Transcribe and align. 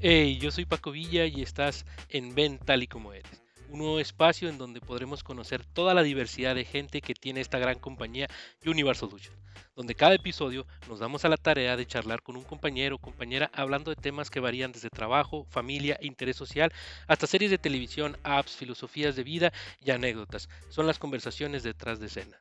Hey, 0.00 0.38
yo 0.38 0.52
soy 0.52 0.64
Paco 0.64 0.92
Villa 0.92 1.26
y 1.26 1.42
estás 1.42 1.84
en 2.08 2.32
Ven 2.32 2.58
tal 2.58 2.84
y 2.84 2.86
como 2.86 3.12
eres, 3.12 3.42
un 3.68 3.80
nuevo 3.80 3.98
espacio 3.98 4.48
en 4.48 4.56
donde 4.56 4.80
podremos 4.80 5.24
conocer 5.24 5.64
toda 5.64 5.92
la 5.92 6.04
diversidad 6.04 6.54
de 6.54 6.64
gente 6.64 7.00
que 7.00 7.14
tiene 7.14 7.40
esta 7.40 7.58
gran 7.58 7.80
compañía 7.80 8.28
Universal 8.64 9.10
Solutions, 9.10 9.36
donde 9.74 9.96
cada 9.96 10.14
episodio 10.14 10.68
nos 10.88 11.00
damos 11.00 11.24
a 11.24 11.28
la 11.28 11.36
tarea 11.36 11.76
de 11.76 11.84
charlar 11.84 12.22
con 12.22 12.36
un 12.36 12.44
compañero 12.44 12.94
o 12.94 13.00
compañera 13.00 13.50
hablando 13.52 13.90
de 13.90 14.00
temas 14.00 14.30
que 14.30 14.38
varían 14.38 14.70
desde 14.70 14.88
trabajo, 14.88 15.46
familia, 15.50 15.98
interés 16.00 16.36
social, 16.36 16.72
hasta 17.08 17.26
series 17.26 17.50
de 17.50 17.58
televisión, 17.58 18.16
apps, 18.22 18.54
filosofías 18.54 19.16
de 19.16 19.24
vida 19.24 19.52
y 19.84 19.90
anécdotas. 19.90 20.48
Son 20.68 20.86
las 20.86 21.00
conversaciones 21.00 21.64
detrás 21.64 21.98
de 21.98 22.06
escena. 22.06 22.38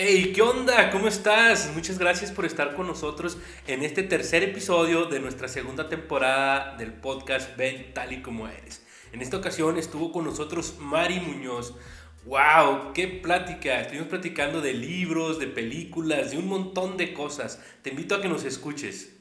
Hey, 0.00 0.30
¿qué 0.32 0.42
onda? 0.42 0.90
¿Cómo 0.92 1.08
estás? 1.08 1.72
Muchas 1.74 1.98
gracias 1.98 2.30
por 2.30 2.44
estar 2.44 2.76
con 2.76 2.86
nosotros 2.86 3.36
en 3.66 3.82
este 3.82 4.04
tercer 4.04 4.44
episodio 4.44 5.06
de 5.06 5.18
nuestra 5.18 5.48
segunda 5.48 5.88
temporada 5.88 6.76
del 6.76 6.92
podcast 6.92 7.56
Ven 7.56 7.92
tal 7.94 8.12
y 8.12 8.22
como 8.22 8.46
eres. 8.46 8.86
En 9.10 9.22
esta 9.22 9.38
ocasión 9.38 9.76
estuvo 9.76 10.12
con 10.12 10.24
nosotros 10.24 10.76
Mari 10.78 11.18
Muñoz. 11.18 11.74
¡Wow! 12.26 12.92
¡Qué 12.94 13.08
plática! 13.08 13.80
Estuvimos 13.80 14.06
platicando 14.06 14.60
de 14.60 14.74
libros, 14.74 15.40
de 15.40 15.48
películas, 15.48 16.30
de 16.30 16.38
un 16.38 16.46
montón 16.46 16.96
de 16.96 17.12
cosas. 17.12 17.60
Te 17.82 17.90
invito 17.90 18.14
a 18.14 18.22
que 18.22 18.28
nos 18.28 18.44
escuches. 18.44 19.17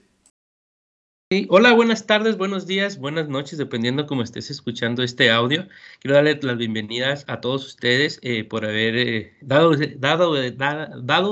Hola, 1.49 1.73
buenas 1.73 2.05
tardes, 2.05 2.37
buenos 2.37 2.67
días, 2.67 2.99
buenas 2.99 3.27
noches, 3.27 3.57
dependiendo 3.57 4.07
cómo 4.07 4.23
estés 4.23 4.49
escuchando 4.49 5.03
este 5.03 5.29
audio. 5.29 5.67
Quiero 5.99 6.15
darle 6.15 6.39
las 6.41 6.57
bienvenidas 6.57 7.25
a 7.27 7.41
todos 7.41 7.65
ustedes 7.65 8.17
eh, 8.21 8.45
por 8.45 8.63
haber 8.63 8.95
eh, 8.95 9.37
dado, 9.41 9.75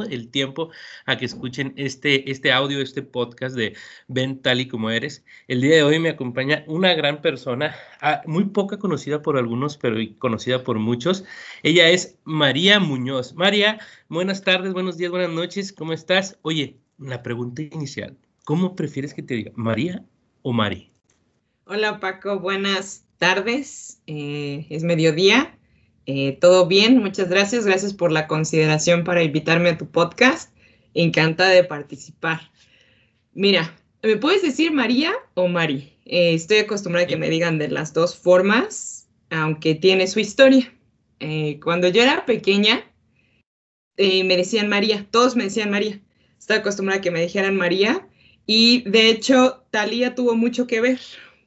el 0.04 0.30
tiempo 0.31 0.70
a 1.05 1.18
que 1.18 1.23
escuchen 1.23 1.73
este, 1.77 2.30
este 2.30 2.52
audio, 2.52 2.81
este 2.81 3.04
podcast 3.04 3.55
de 3.55 3.77
Ven 4.10 4.41
tal 4.41 4.60
y 4.60 4.68
como 4.68 4.90
eres. 4.90 5.24
El 5.48 5.62
día 5.62 5.77
de 5.77 5.84
hoy 5.84 5.98
me 5.99 6.09
acompaña 6.09 6.65
una 6.68 6.93
gran 6.93 7.21
persona, 7.21 7.74
ah, 8.02 8.21
muy 8.26 8.43
poca 8.48 8.77
conocida 8.77 9.21
por 9.21 9.37
algunos, 9.37 9.77
pero 9.77 9.96
conocida 10.20 10.62
por 10.65 10.77
muchos. 10.77 11.24
Ella 11.63 11.87
es 11.87 12.20
María 12.26 12.82
Muñoz. 12.82 13.34
María, 13.34 13.80
buenas 14.09 14.43
tardes, 14.43 14.74
buenos 14.74 14.98
días, 14.98 15.12
buenas 15.12 15.32
noches, 15.32 15.71
¿cómo 15.71 15.93
estás? 15.93 16.37
Oye, 16.41 16.82
la 16.98 17.24
pregunta 17.24 17.62
inicial. 17.62 18.18
¿Cómo 18.46 18.76
prefieres 18.76 19.15
que 19.15 19.24
te 19.24 19.34
diga, 19.34 19.51
María 19.55 20.05
o 20.43 20.54
Mari? 20.54 20.91
Hola 21.65 21.99
Paco, 21.99 22.40
buenas 22.40 23.04
tardes. 23.18 24.04
Eh, 24.05 24.68
es 24.70 24.84
mediodía. 24.84 25.57
Eh, 26.05 26.37
Todo 26.40 26.68
bien, 26.68 26.99
muchas 26.99 27.27
gracias. 27.27 27.65
Gracias 27.65 27.96
por 27.96 28.12
la 28.12 28.27
consideración 28.27 29.04
para 29.04 29.24
invitarme 29.24 29.70
a 29.70 29.79
tu 29.79 29.90
podcast. 29.90 30.55
Encantada 30.93 31.49
de 31.49 31.63
participar. 31.63 32.52
Mira, 33.34 33.76
¿me 34.04 34.15
puedes 34.15 34.43
decir 34.43 34.71
María 34.71 35.12
o 35.34 35.48
Mari? 35.48 35.98
Eh, 36.05 36.35
estoy 36.35 36.57
acostumbrada 36.59 37.05
a 37.05 37.09
que 37.09 37.18
me 37.18 37.32
digan 37.32 37.57
de 37.57 37.70
las 37.70 37.96
dos 37.96 38.15
formas, 38.15 39.09
aunque 39.32 39.74
tiene 39.74 40.05
su 40.05 40.20
historia. 40.20 40.71
cuando 41.63 41.87
yo 41.87 42.04
era 42.04 42.27
pequeña, 42.27 42.84
me 43.98 44.37
decían 44.37 44.70
María, 44.70 45.07
todos 45.09 45.35
me 45.35 45.46
decían 45.46 45.71
María. 45.71 45.99
Estaba 46.37 46.59
acostumbrada 46.59 46.99
a 46.99 47.02
que 47.02 47.09
me 47.09 47.24
dijeran 47.24 47.57
María 47.57 48.07
y 48.46 48.90
de 48.90 49.10
hecho, 49.10 49.65
Talía 49.71 50.15
tuvo 50.15 50.35
mucho 50.35 50.68
que 50.68 50.82
ver. 50.82 50.99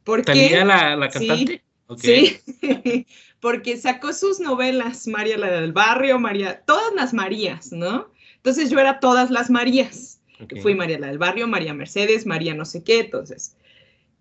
Porque, 0.04 0.24
¿Talía 0.24 0.64
la, 0.64 0.96
la 0.96 1.08
cantante? 1.08 1.62
Sí, 1.96 2.38
porque 3.40 3.76
sacó 3.76 4.12
sus 4.12 4.40
novelas, 4.40 5.06
María 5.06 5.38
la 5.38 5.50
del 5.50 5.72
barrio, 5.72 6.18
María, 6.18 6.62
todas 6.66 6.94
las 6.94 7.14
Marías, 7.14 7.72
¿no? 7.72 8.10
Entonces 8.36 8.70
yo 8.70 8.78
era 8.78 9.00
todas 9.00 9.30
las 9.30 9.50
Marías. 9.50 10.20
Fui 10.62 10.74
María 10.74 10.98
la 10.98 11.08
del 11.08 11.18
barrio, 11.18 11.48
María 11.48 11.74
Mercedes, 11.74 12.24
María 12.24 12.54
no 12.54 12.64
sé 12.64 12.84
qué, 12.84 13.00
entonces 13.00 13.56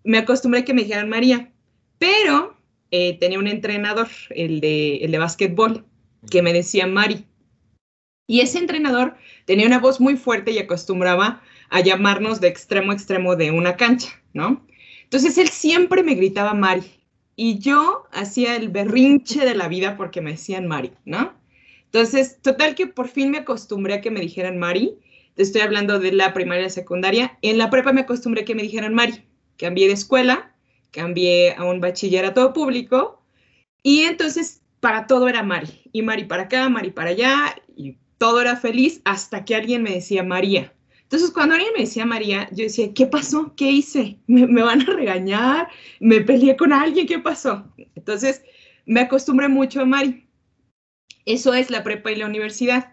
me 0.04 0.18
acostumbré 0.18 0.60
a 0.60 0.64
que 0.64 0.74
me 0.74 0.82
dijeran 0.82 1.08
María, 1.08 1.50
pero 1.98 2.56
eh, 2.90 3.18
tenía 3.18 3.38
un 3.38 3.46
entrenador, 3.46 4.08
el 4.30 4.60
de, 4.60 4.96
el 4.96 5.10
de 5.12 5.18
básquetbol, 5.18 5.84
que 6.30 6.42
me 6.42 6.52
decía 6.52 6.86
Mari. 6.86 7.26
Y 8.26 8.40
ese 8.40 8.58
entrenador 8.58 9.16
tenía 9.44 9.66
una 9.66 9.78
voz 9.78 10.00
muy 10.00 10.16
fuerte 10.16 10.50
y 10.50 10.58
acostumbraba 10.58 11.42
a 11.70 11.80
llamarnos 11.80 12.40
de 12.40 12.48
extremo 12.48 12.92
a 12.92 12.94
extremo 12.94 13.36
de 13.36 13.50
una 13.50 13.76
cancha, 13.76 14.10
¿no? 14.32 14.66
Entonces 15.04 15.38
él 15.38 15.48
siempre 15.48 16.02
me 16.02 16.14
gritaba 16.14 16.54
Mari 16.54 16.84
y 17.36 17.58
yo 17.58 18.04
hacía 18.12 18.56
el 18.56 18.68
berrinche 18.68 19.44
de 19.44 19.54
la 19.54 19.68
vida 19.68 19.96
porque 19.96 20.20
me 20.20 20.32
decían 20.32 20.66
Mari, 20.66 20.92
¿no? 21.04 21.32
Entonces, 21.84 22.38
total 22.42 22.74
que 22.74 22.86
por 22.86 23.08
fin 23.08 23.30
me 23.30 23.38
acostumbré 23.38 23.94
a 23.94 24.00
que 24.00 24.10
me 24.10 24.20
dijeran 24.20 24.58
Mari. 24.58 24.98
Te 25.34 25.42
estoy 25.42 25.62
hablando 25.62 25.98
de 25.98 26.12
la 26.12 26.34
primaria 26.34 26.66
y 26.66 26.70
secundaria. 26.70 27.38
En 27.40 27.56
la 27.56 27.70
prepa 27.70 27.92
me 27.92 28.02
acostumbré 28.02 28.42
a 28.42 28.44
que 28.44 28.54
me 28.54 28.62
dijeran 28.62 28.92
Mari. 28.92 29.24
Cambié 29.56 29.86
de 29.86 29.94
escuela, 29.94 30.54
cambié 30.90 31.54
a 31.54 31.64
un 31.64 31.80
bachillerato 31.80 32.52
público 32.52 33.22
y 33.82 34.00
entonces 34.00 34.62
para 34.80 35.06
todo 35.06 35.28
era 35.28 35.42
Mari. 35.42 35.88
Y 35.92 36.02
Mari 36.02 36.24
para 36.24 36.44
acá, 36.44 36.68
Mari 36.68 36.90
para 36.90 37.10
allá 37.10 37.56
y 37.74 37.96
todo 38.18 38.40
era 38.40 38.56
feliz 38.56 39.00
hasta 39.04 39.44
que 39.44 39.54
alguien 39.54 39.82
me 39.82 39.92
decía 39.94 40.22
María. 40.22 40.74
Entonces, 41.08 41.30
cuando 41.30 41.54
alguien 41.54 41.72
me 41.72 41.84
decía 41.84 42.04
María, 42.04 42.50
yo 42.50 42.64
decía, 42.64 42.92
¿qué 42.92 43.06
pasó? 43.06 43.54
¿Qué 43.56 43.70
hice? 43.70 44.18
¿Me, 44.26 44.62
van 44.62 44.82
a 44.82 44.92
regañar? 44.92 45.68
¿Me 46.00 46.20
peleé 46.20 46.54
con 46.54 46.70
alguien? 46.70 47.06
¿Qué 47.06 47.18
pasó? 47.18 47.64
Entonces, 47.94 48.42
me 48.84 49.00
acostumbré 49.00 49.48
mucho 49.48 49.80
a 49.80 49.86
Mari. 49.86 50.28
Eso 51.24 51.54
es 51.54 51.70
la 51.70 51.82
prepa 51.82 52.12
y 52.12 52.16
la 52.16 52.26
universidad. 52.26 52.92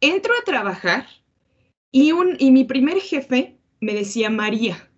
Entro 0.00 0.32
a 0.40 0.44
trabajar 0.46 1.06
y, 1.92 2.12
un, 2.12 2.34
y 2.38 2.50
mi 2.50 2.64
primer 2.64 2.98
jefe 2.98 3.58
me 3.80 3.92
decía 3.92 4.30
María. 4.30 4.88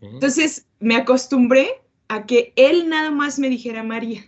Entonces, 0.00 0.66
me 0.80 0.96
acostumbré 0.96 1.68
a 2.08 2.24
que 2.24 2.54
él 2.56 2.88
nada 2.88 3.10
más 3.10 3.38
me 3.38 3.50
dijera 3.50 3.82
María, 3.82 4.24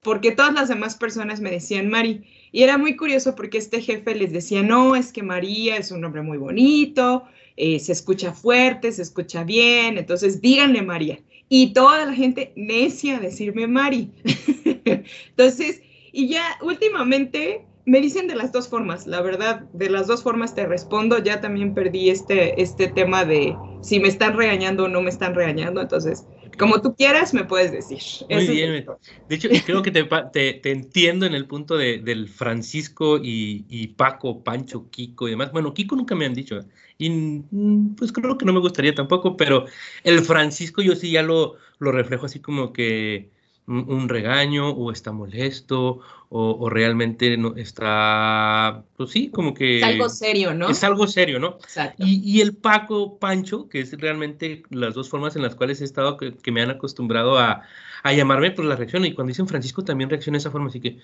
porque 0.00 0.32
todas 0.32 0.54
las 0.54 0.70
demás 0.70 0.96
personas 0.96 1.42
me 1.42 1.50
decían 1.50 1.90
Mari. 1.90 2.24
Y 2.52 2.62
era 2.62 2.78
muy 2.78 2.96
curioso 2.96 3.34
porque 3.34 3.58
este 3.58 3.80
jefe 3.80 4.14
les 4.14 4.32
decía, 4.32 4.62
no, 4.62 4.96
es 4.96 5.12
que 5.12 5.22
María 5.22 5.76
es 5.76 5.90
un 5.90 6.00
nombre 6.00 6.22
muy 6.22 6.38
bonito, 6.38 7.24
eh, 7.56 7.78
se 7.78 7.92
escucha 7.92 8.32
fuerte, 8.32 8.90
se 8.90 9.02
escucha 9.02 9.44
bien, 9.44 9.98
entonces 9.98 10.40
díganle 10.40 10.82
María. 10.82 11.20
Y 11.48 11.72
toda 11.72 12.06
la 12.06 12.12
gente 12.12 12.52
necia 12.56 13.16
a 13.16 13.20
decirme 13.20 13.66
Mari. 13.66 14.10
entonces, 14.84 15.82
y 16.12 16.28
ya 16.28 16.58
últimamente 16.62 17.66
me 17.86 18.00
dicen 18.00 18.28
de 18.28 18.36
las 18.36 18.52
dos 18.52 18.68
formas, 18.68 19.06
la 19.06 19.20
verdad, 19.20 19.62
de 19.72 19.90
las 19.90 20.06
dos 20.06 20.22
formas 20.22 20.54
te 20.54 20.66
respondo, 20.66 21.18
ya 21.18 21.40
también 21.40 21.74
perdí 21.74 22.10
este, 22.10 22.60
este 22.60 22.88
tema 22.88 23.24
de 23.24 23.56
si 23.80 23.98
me 23.98 24.08
están 24.08 24.36
regañando 24.36 24.84
o 24.84 24.88
no 24.88 25.02
me 25.02 25.10
están 25.10 25.34
regañando, 25.34 25.80
entonces 25.80 26.24
como 26.58 26.80
tú 26.82 26.94
quieras, 26.94 27.32
me 27.34 27.44
puedes 27.44 27.72
decir. 27.72 28.00
Muy 28.28 28.46
bien. 28.46 28.86
De 29.28 29.34
hecho, 29.34 29.48
creo 29.64 29.82
que 29.82 29.90
te, 29.90 30.04
te, 30.04 30.70
entiendo 30.70 31.26
en 31.26 31.34
el 31.34 31.46
punto 31.46 31.76
de, 31.76 31.98
del 31.98 32.28
Francisco 32.28 33.18
y, 33.18 33.64
y, 33.68 33.88
Paco, 33.88 34.42
Pancho, 34.42 34.88
Kiko 34.90 35.28
y 35.28 35.32
demás. 35.32 35.52
Bueno, 35.52 35.74
Kiko 35.74 35.96
nunca 35.96 36.14
me 36.14 36.26
han 36.26 36.34
dicho. 36.34 36.60
Y 36.98 37.10
mm, 37.10 37.94
pues 37.96 38.12
creo 38.12 38.36
que 38.36 38.44
no 38.44 38.52
me 38.52 38.60
gustaría 38.60 38.94
tampoco, 38.94 39.36
pero 39.36 39.66
el 40.04 40.20
Francisco 40.20 40.82
yo 40.82 40.94
sí 40.94 41.10
ya 41.10 41.22
lo, 41.22 41.56
lo 41.78 41.92
reflejo 41.92 42.26
así 42.26 42.40
como 42.40 42.72
que 42.72 43.30
un 43.70 44.08
regaño 44.08 44.70
o 44.70 44.90
está 44.90 45.12
molesto 45.12 46.00
o, 46.32 46.70
realmente 46.70 47.36
no 47.36 47.56
está, 47.56 48.84
pues 48.96 49.10
sí, 49.10 49.30
como 49.30 49.52
que... 49.52 49.78
Es 49.78 49.84
algo 49.84 50.08
serio, 50.08 50.54
¿no? 50.54 50.68
Es 50.68 50.84
algo 50.84 51.08
serio, 51.08 51.40
¿no? 51.40 51.58
Exacto. 51.60 52.04
Y, 52.06 52.40
el 52.40 52.54
Paco 52.54 53.18
Pancho, 53.18 53.68
que 53.68 53.80
es 53.80 53.92
realmente 54.00 54.62
las 54.70 54.94
dos 54.94 55.08
formas 55.08 55.34
en 55.34 55.42
las 55.42 55.56
cuales 55.56 55.80
he 55.80 55.84
estado, 55.84 56.16
que, 56.16 56.52
me 56.52 56.62
han 56.62 56.70
acostumbrado 56.70 57.36
a, 57.36 57.62
a, 58.04 58.12
llamarme, 58.12 58.52
pues 58.52 58.68
la 58.68 58.76
reacción. 58.76 59.04
Y 59.04 59.12
cuando 59.12 59.30
dicen 59.30 59.48
Francisco 59.48 59.82
también 59.82 60.08
reacciona 60.08 60.36
de 60.36 60.40
esa 60.40 60.52
forma, 60.52 60.68
así 60.68 60.78
que, 60.78 60.98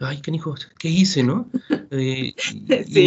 ay, 0.00 0.20
qué 0.20 0.32
hijo, 0.32 0.56
¿qué 0.78 0.88
hice, 0.88 1.22
no? 1.22 1.48
Eh, 1.94 2.34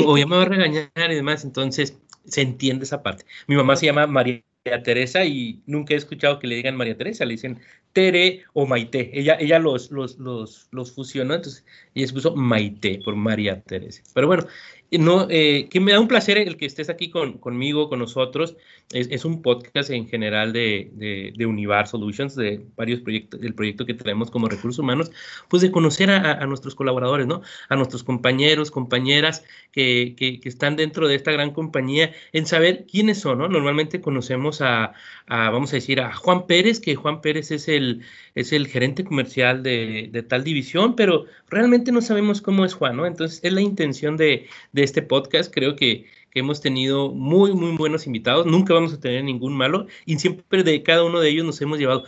o 0.06 0.16
ya 0.16 0.28
me 0.28 0.36
va 0.36 0.44
a 0.44 0.46
regañar 0.46 0.92
y 0.96 1.16
demás, 1.16 1.44
entonces 1.44 1.98
se 2.24 2.42
entiende 2.42 2.86
esa 2.86 3.02
parte. 3.02 3.26
Mi 3.48 3.56
mamá 3.56 3.76
se 3.76 3.88
llama 3.88 4.06
María 4.06 4.44
Teresa 4.84 5.24
y 5.26 5.62
nunca 5.68 5.94
he 5.94 5.98
escuchado 5.98 6.40
que 6.40 6.48
le 6.48 6.56
digan 6.56 6.76
María 6.76 6.98
Teresa, 6.98 7.24
le 7.26 7.34
dicen 7.34 7.60
Tere 7.94 8.44
o 8.54 8.66
Maite. 8.66 9.12
Ella, 9.14 9.38
ella 9.40 9.60
los, 9.60 9.92
los, 9.92 10.18
los, 10.18 10.68
los 10.72 10.92
fusionó, 10.92 11.36
entonces 11.36 11.66
ella 11.94 12.08
se 12.08 12.14
puso 12.14 12.36
Maite 12.36 13.00
por 13.06 13.16
María 13.16 13.62
Teresa. 13.62 14.02
Pero 14.14 14.28
bueno, 14.28 14.48
no, 14.92 15.28
eh, 15.30 15.68
que 15.70 15.80
me 15.80 15.92
da 15.92 16.00
un 16.00 16.08
placer 16.08 16.38
el 16.38 16.58
que 16.58 16.66
estés 16.66 16.90
aquí 16.90 17.10
con, 17.10 17.38
conmigo, 17.40 17.90
con 17.90 18.00
nosotros. 18.00 18.56
Es, 18.92 19.08
es, 19.10 19.26
un 19.26 19.42
podcast 19.42 19.90
en 19.90 20.08
general 20.08 20.54
de, 20.54 20.92
de, 21.36 21.46
Univar 21.46 21.88
Solutions, 21.88 22.36
de 22.36 22.64
varios 22.76 23.02
proyectos, 23.02 23.42
del 23.42 23.56
proyecto 23.56 23.86
que 23.86 23.96
tenemos 23.96 24.30
como 24.30 24.48
recursos 24.48 24.78
humanos, 24.78 25.12
pues 25.50 25.64
de 25.64 25.72
conocer 25.72 26.12
a, 26.12 26.34
a 26.34 26.46
nuestros 26.46 26.76
colaboradores, 26.76 27.26
¿no? 27.26 27.42
A 27.70 27.76
nuestros 27.76 28.04
compañeros, 28.04 28.70
compañeras 28.70 29.44
que, 29.72 30.14
que, 30.16 30.40
que, 30.40 30.50
están 30.50 30.76
dentro 30.76 31.08
de 31.08 31.16
esta 31.16 31.32
gran 31.32 31.52
compañía, 31.52 32.12
en 32.32 32.46
saber 32.46 32.86
quiénes 32.86 33.20
son, 33.20 33.40
¿no? 33.40 33.48
Normalmente 33.48 34.02
conocemos 34.02 34.62
a, 34.62 34.94
a, 35.26 35.50
vamos 35.50 35.74
a 35.74 35.78
decir, 35.78 36.00
a 36.00 36.14
Juan 36.14 36.46
Pérez, 36.46 36.80
que 36.80 36.96
Juan 36.96 37.22
Pérez 37.22 37.50
es 37.50 37.68
el, 37.68 38.02
es 38.36 38.54
el 38.54 38.68
gerente 38.68 39.04
comercial 39.04 39.64
de, 39.64 40.10
de 40.12 40.24
tal 40.24 40.44
división, 40.44 40.96
pero 40.96 41.26
realmente 41.50 41.92
no 41.92 42.02
sabemos 42.02 42.42
cómo 42.42 42.66
es 42.66 42.74
Juan, 42.76 42.98
¿no? 42.98 43.06
Entonces, 43.06 43.40
es 43.44 43.52
la 43.52 43.62
intención 43.62 44.16
de, 44.18 44.48
de 44.76 44.84
este 44.84 45.02
podcast, 45.02 45.52
creo 45.54 45.76
que, 45.76 46.06
que 46.30 46.42
hemos 46.42 46.60
tenido 46.60 47.12
muy, 47.12 47.54
muy 47.54 47.78
buenos 47.78 48.06
invitados. 48.08 48.46
Nunca 48.46 48.74
vamos 48.74 48.94
a 48.94 49.00
tener 49.00 49.24
ningún 49.24 49.56
malo 49.56 49.88
y 50.06 50.20
siempre 50.20 50.64
de 50.64 50.84
cada 50.84 51.06
uno 51.06 51.22
de 51.22 51.30
ellos 51.30 51.46
nos 51.46 51.62
hemos 51.62 51.80
llevado, 51.80 52.04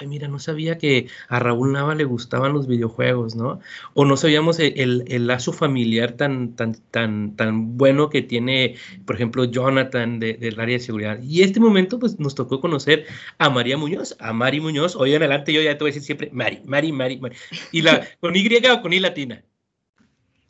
ay, 0.00 0.06
mira, 0.06 0.28
no 0.28 0.38
sabía 0.38 0.78
que 0.78 1.08
a 1.28 1.38
Raúl 1.38 1.72
Nava 1.72 1.94
le 1.94 2.04
gustaban 2.04 2.54
los 2.54 2.66
videojuegos, 2.66 3.36
¿no? 3.36 3.60
O 3.92 4.06
no 4.06 4.16
sabíamos 4.16 4.58
el, 4.58 5.04
el, 5.06 5.26
lazo 5.26 5.52
familiar 5.52 6.12
tan, 6.12 6.56
tan, 6.56 6.74
tan, 6.90 7.36
tan 7.36 7.76
bueno 7.76 8.08
que 8.08 8.22
tiene, 8.22 8.76
por 9.04 9.16
ejemplo, 9.16 9.44
Jonathan 9.44 10.18
del 10.20 10.58
área 10.58 10.78
de 10.78 10.82
seguridad. 10.82 11.22
Y 11.22 11.42
este 11.42 11.60
momento, 11.60 11.98
pues 11.98 12.18
nos 12.18 12.34
tocó 12.34 12.62
conocer 12.62 13.04
a 13.36 13.50
María 13.50 13.76
Muñoz, 13.76 14.16
a 14.20 14.32
Mari 14.32 14.60
Muñoz. 14.60 14.96
Hoy 14.96 15.12
en 15.12 15.22
adelante 15.22 15.52
yo 15.52 15.60
ya 15.60 15.76
te 15.76 15.84
voy 15.84 15.90
a 15.90 15.92
decir 15.92 16.02
siempre 16.02 16.30
Mari, 16.32 16.62
Mari, 16.64 16.92
Mari, 16.92 17.18
Mari. 17.18 17.36
¿Y 17.72 17.82
la 17.82 18.08
con 18.20 18.34
Y 18.34 18.48
o 18.68 18.80
con 18.80 18.94
I 18.94 19.00
latina? 19.00 19.44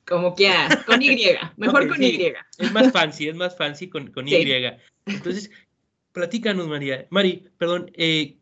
Como 0.07 0.35
quieras, 0.35 0.85
con 0.85 1.03
Y, 1.03 1.17
mejor 1.57 1.89
con 1.89 2.03
Y. 2.03 2.33
Es 2.59 2.73
más 2.73 2.93
fancy, 2.93 3.29
es 3.29 3.37
más 3.37 3.57
fancy 3.57 3.89
con, 3.89 4.09
con 4.13 4.29
Y. 4.29 4.35
Entonces, 5.07 5.51
platícanos, 6.13 6.69
María. 6.69 7.07
Mari, 7.11 7.49
perdón, 7.59 7.91
eh, 7.95 8.37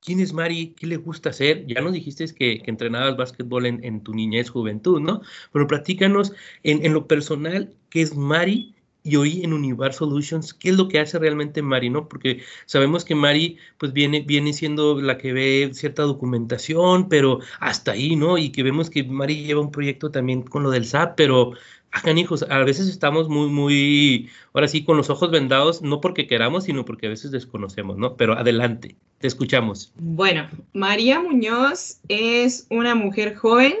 ¿quién 0.00 0.20
es 0.20 0.32
Mari? 0.32 0.74
¿Qué 0.78 0.86
le 0.86 0.96
gusta 0.96 1.30
hacer? 1.30 1.66
Ya 1.66 1.80
nos 1.80 1.92
dijiste 1.92 2.24
que, 2.34 2.62
que 2.62 2.70
entrenabas 2.70 3.16
básquetbol 3.16 3.66
en, 3.66 3.84
en, 3.84 4.02
tu 4.02 4.14
niñez, 4.14 4.48
juventud, 4.48 5.00
¿no? 5.00 5.20
Pero 5.52 5.66
platícanos 5.66 6.32
en, 6.62 6.84
en 6.84 6.94
lo 6.94 7.06
personal, 7.06 7.74
¿qué 7.90 8.02
es 8.02 8.16
Mari? 8.16 8.74
Y 9.02 9.16
hoy 9.16 9.42
en 9.42 9.52
Univar 9.52 9.92
Solutions, 9.92 10.54
¿qué 10.54 10.70
es 10.70 10.76
lo 10.76 10.88
que 10.88 11.00
hace 11.00 11.18
realmente 11.18 11.62
Mari, 11.62 11.90
no? 11.90 12.08
Porque 12.08 12.42
sabemos 12.66 13.04
que 13.04 13.14
Mari, 13.14 13.56
pues 13.78 13.92
viene, 13.92 14.20
viene 14.20 14.52
siendo 14.52 15.00
la 15.00 15.18
que 15.18 15.32
ve 15.32 15.70
cierta 15.72 16.02
documentación, 16.02 17.08
pero 17.08 17.40
hasta 17.60 17.92
ahí, 17.92 18.16
¿no? 18.16 18.38
Y 18.38 18.50
que 18.50 18.62
vemos 18.62 18.90
que 18.90 19.04
Mari 19.04 19.44
lleva 19.44 19.60
un 19.60 19.70
proyecto 19.70 20.10
también 20.10 20.42
con 20.42 20.62
lo 20.62 20.70
del 20.70 20.84
SAP, 20.84 21.16
pero, 21.16 21.52
hagan 21.92 22.18
hijos, 22.18 22.44
a 22.48 22.58
veces 22.58 22.88
estamos 22.88 23.28
muy, 23.28 23.48
muy, 23.48 24.30
ahora 24.52 24.68
sí, 24.68 24.84
con 24.84 24.96
los 24.96 25.10
ojos 25.10 25.30
vendados, 25.30 25.82
no 25.82 26.00
porque 26.00 26.26
queramos, 26.26 26.64
sino 26.64 26.84
porque 26.84 27.06
a 27.06 27.10
veces 27.10 27.30
desconocemos, 27.30 27.96
¿no? 27.96 28.16
Pero 28.16 28.34
adelante, 28.34 28.96
te 29.18 29.26
escuchamos. 29.26 29.92
Bueno, 29.96 30.48
María 30.72 31.20
Muñoz 31.20 32.00
es 32.08 32.66
una 32.70 32.94
mujer 32.94 33.34
joven 33.34 33.74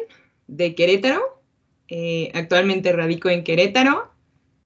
de 0.48 0.74
Querétaro, 0.74 1.40
eh, 1.88 2.30
actualmente 2.34 2.92
radico 2.92 3.28
en 3.28 3.44
Querétaro 3.44 4.10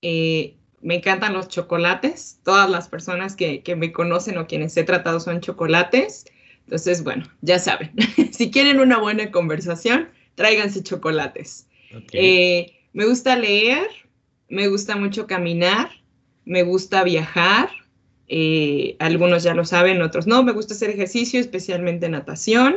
eh, 0.07 0.57
me 0.83 0.97
encantan 0.97 1.33
los 1.33 1.49
chocolates. 1.49 2.39
Todas 2.45 2.69
las 2.69 2.89
personas 2.89 3.35
que, 3.35 3.63
me 3.75 3.91
conocen 3.91 4.37
o 4.37 4.47
quienes 4.47 4.77
he 4.77 4.85
tratado 4.85 5.19
son 5.19 5.41
chocolates. 5.41 6.27
Entonces, 6.65 7.03
bueno, 7.03 7.25
ya 7.41 7.59
saben, 7.59 7.91
si 8.33 8.51
quieren 8.51 8.81
una 8.81 8.99
buena 8.99 9.31
conversación, 9.31 10.11
tráiganse 10.35 10.83
chocolates. 10.83 11.69
Eh, 12.13 12.75
me 12.93 13.07
gusta 13.07 13.35
leer, 13.37 13.87
me 14.49 14.69
gusta 14.69 14.97
mucho 14.97 15.27
caminar, 15.27 15.89
me 16.45 16.63
gusta 16.63 17.03
viajar. 17.03 17.71
Eh, 18.29 18.97
algunos 18.99 19.43
ya 19.43 19.55
lo 19.55 19.65
saben, 19.65 20.03
otros 20.03 20.27
no. 20.27 20.43
Me 20.43 20.53
gusta 20.53 20.75
hacer 20.75 20.91
ejercicio, 20.91 21.41
especialmente 21.41 22.11
natación. 22.11 22.77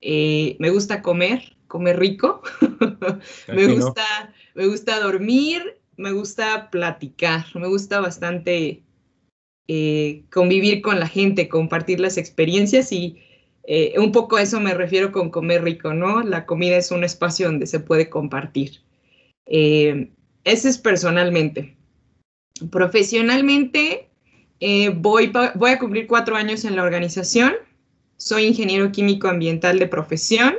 me 0.00 0.70
gusta 0.70 1.02
comer, 1.02 1.56
comer 1.66 1.98
rico. 1.98 2.42
me, 3.48 3.66
gusta, 3.66 4.32
me 4.54 4.66
gusta 4.66 4.98
dormir 5.00 5.83
me 5.96 6.12
gusta 6.12 6.70
platicar, 6.70 7.44
me 7.54 7.68
gusta 7.68 8.00
bastante 8.00 8.82
eh, 9.66 10.24
convivir 10.30 10.82
con 10.82 11.00
la 11.00 11.08
gente, 11.08 11.48
compartir 11.48 11.98
las 12.00 12.18
experiencias 12.18 12.92
y 12.92 13.18
eh, 13.66 13.94
un 13.98 14.12
poco 14.12 14.36
a 14.36 14.42
eso 14.42 14.60
me 14.60 14.74
refiero 14.74 15.10
con 15.10 15.30
comer 15.30 15.64
rico, 15.64 15.94
¿no? 15.94 16.22
La 16.22 16.44
comida 16.44 16.76
es 16.76 16.90
un 16.90 17.02
espacio 17.02 17.46
donde 17.46 17.66
se 17.66 17.80
puede 17.80 18.10
compartir. 18.10 18.82
Eh, 19.46 20.10
ese 20.44 20.68
es 20.68 20.78
personalmente. 20.78 21.76
Profesionalmente, 22.70 24.08
voy, 24.96 25.32
voy 25.54 25.70
a 25.70 25.78
cumplir 25.78 26.06
cuatro 26.06 26.36
años 26.36 26.64
en 26.64 26.76
la 26.76 26.82
organización. 26.82 27.54
Soy 28.18 28.44
ingeniero 28.44 28.92
químico 28.92 29.28
ambiental 29.28 29.78
de 29.78 29.88
profesión. 29.88 30.54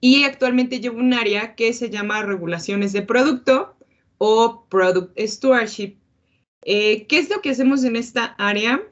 Y 0.00 0.24
actualmente 0.24 0.80
llevo 0.80 0.98
un 0.98 1.14
área 1.14 1.54
que 1.54 1.72
se 1.72 1.90
llama 1.90 2.22
regulaciones 2.22 2.92
de 2.92 3.02
producto 3.02 3.76
o 4.18 4.66
product 4.68 5.18
stewardship. 5.18 5.96
Eh, 6.62 7.06
¿Qué 7.06 7.18
es 7.18 7.30
lo 7.30 7.40
que 7.40 7.50
hacemos 7.50 7.84
en 7.84 7.96
esta 7.96 8.34
área? 8.38 8.82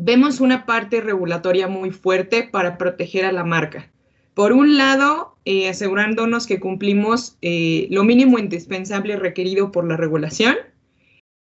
Vemos 0.00 0.40
una 0.40 0.66
parte 0.66 1.00
regulatoria 1.00 1.68
muy 1.68 1.90
fuerte 1.90 2.42
para 2.42 2.78
proteger 2.78 3.24
a 3.24 3.32
la 3.32 3.44
marca. 3.44 3.90
Por 4.34 4.52
un 4.52 4.78
lado, 4.78 5.36
eh, 5.44 5.68
asegurándonos 5.68 6.46
que 6.46 6.60
cumplimos 6.60 7.36
eh, 7.42 7.86
lo 7.90 8.04
mínimo 8.04 8.38
indispensable 8.38 9.16
requerido 9.16 9.72
por 9.72 9.86
la 9.86 9.96
regulación. 9.96 10.56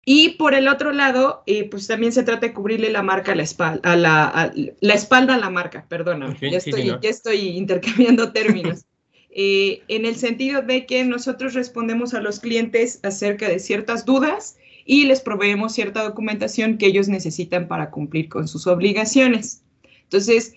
Y 0.05 0.31
por 0.31 0.55
el 0.55 0.69
otro 0.69 0.93
lado, 0.93 1.43
eh, 1.47 1.69
pues 1.69 1.87
también 1.87 2.12
se 2.12 2.23
trata 2.23 2.49
de 2.49 2.53
cubrirle 2.53 2.91
la 2.91 3.03
marca 3.03 3.33
a 3.33 3.35
la 3.35 3.43
espalda, 3.43 3.81
a 3.91 3.97
la, 3.97 4.53
la 4.81 4.95
espalda 4.95 5.35
a 5.35 5.39
la 5.39 5.51
marca, 5.51 5.87
perdóname, 5.89 6.37
ya, 6.41 6.59
estoy, 6.59 6.85
ya 7.01 7.11
estoy 7.11 7.49
intercambiando 7.49 8.33
términos. 8.33 8.85
Eh, 9.37 9.83
en 9.89 10.06
el 10.06 10.15
sentido 10.15 10.62
de 10.62 10.87
que 10.87 11.03
nosotros 11.03 11.55
respondemos 11.55 12.15
a 12.15 12.21
los 12.21 12.39
clientes 12.39 13.01
acerca 13.03 13.49
de 13.49 13.59
ciertas 13.59 14.05
dudas 14.05 14.56
y 14.85 15.06
les 15.06 15.21
proveemos 15.21 15.73
cierta 15.73 16.05
documentación 16.05 16.79
que 16.79 16.87
ellos 16.87 17.09
necesitan 17.09 17.67
para 17.67 17.91
cumplir 17.91 18.29
con 18.29 18.47
sus 18.47 18.69
obligaciones. 18.69 19.65
Entonces, 20.05 20.55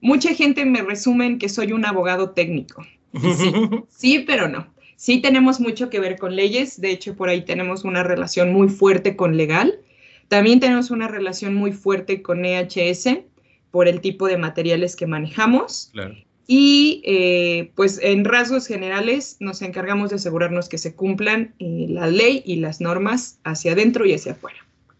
mucha 0.00 0.34
gente 0.34 0.64
me 0.64 0.82
resumen 0.82 1.38
que 1.38 1.48
soy 1.48 1.70
un 1.70 1.84
abogado 1.84 2.30
técnico. 2.30 2.84
sí 3.90 4.24
pero 4.26 4.48
no. 4.48 4.74
Sí 4.96 5.20
tenemos 5.20 5.60
mucho 5.60 5.90
que 5.90 6.00
ver 6.00 6.18
con 6.18 6.34
leyes, 6.34 6.80
de 6.80 6.90
hecho 6.90 7.14
por 7.14 7.28
ahí 7.28 7.42
tenemos 7.42 7.84
una 7.84 8.02
relación 8.02 8.52
muy 8.52 8.68
fuerte 8.68 9.14
con 9.14 9.36
legal. 9.36 9.78
También 10.28 10.58
tenemos 10.58 10.90
una 10.90 11.06
relación 11.06 11.54
muy 11.54 11.72
fuerte 11.72 12.22
con 12.22 12.44
EHS 12.44 13.18
por 13.70 13.88
el 13.88 14.00
tipo 14.00 14.26
de 14.26 14.38
materiales 14.38 14.96
que 14.96 15.06
manejamos. 15.06 15.92
Y 16.48 17.02
eh, 17.04 17.72
pues 17.74 18.00
en 18.02 18.24
rasgos 18.24 18.66
generales 18.66 19.36
nos 19.40 19.62
encargamos 19.62 20.10
de 20.10 20.16
asegurarnos 20.16 20.68
que 20.68 20.78
se 20.78 20.94
cumplan 20.94 21.54
eh, 21.58 21.86
la 21.88 22.06
ley 22.06 22.42
y 22.46 22.56
las 22.56 22.80
normas 22.80 23.38
hacia 23.44 23.72
adentro 23.72 24.06
y 24.06 24.14
hacia 24.14 24.32
afuera. 24.32 24.58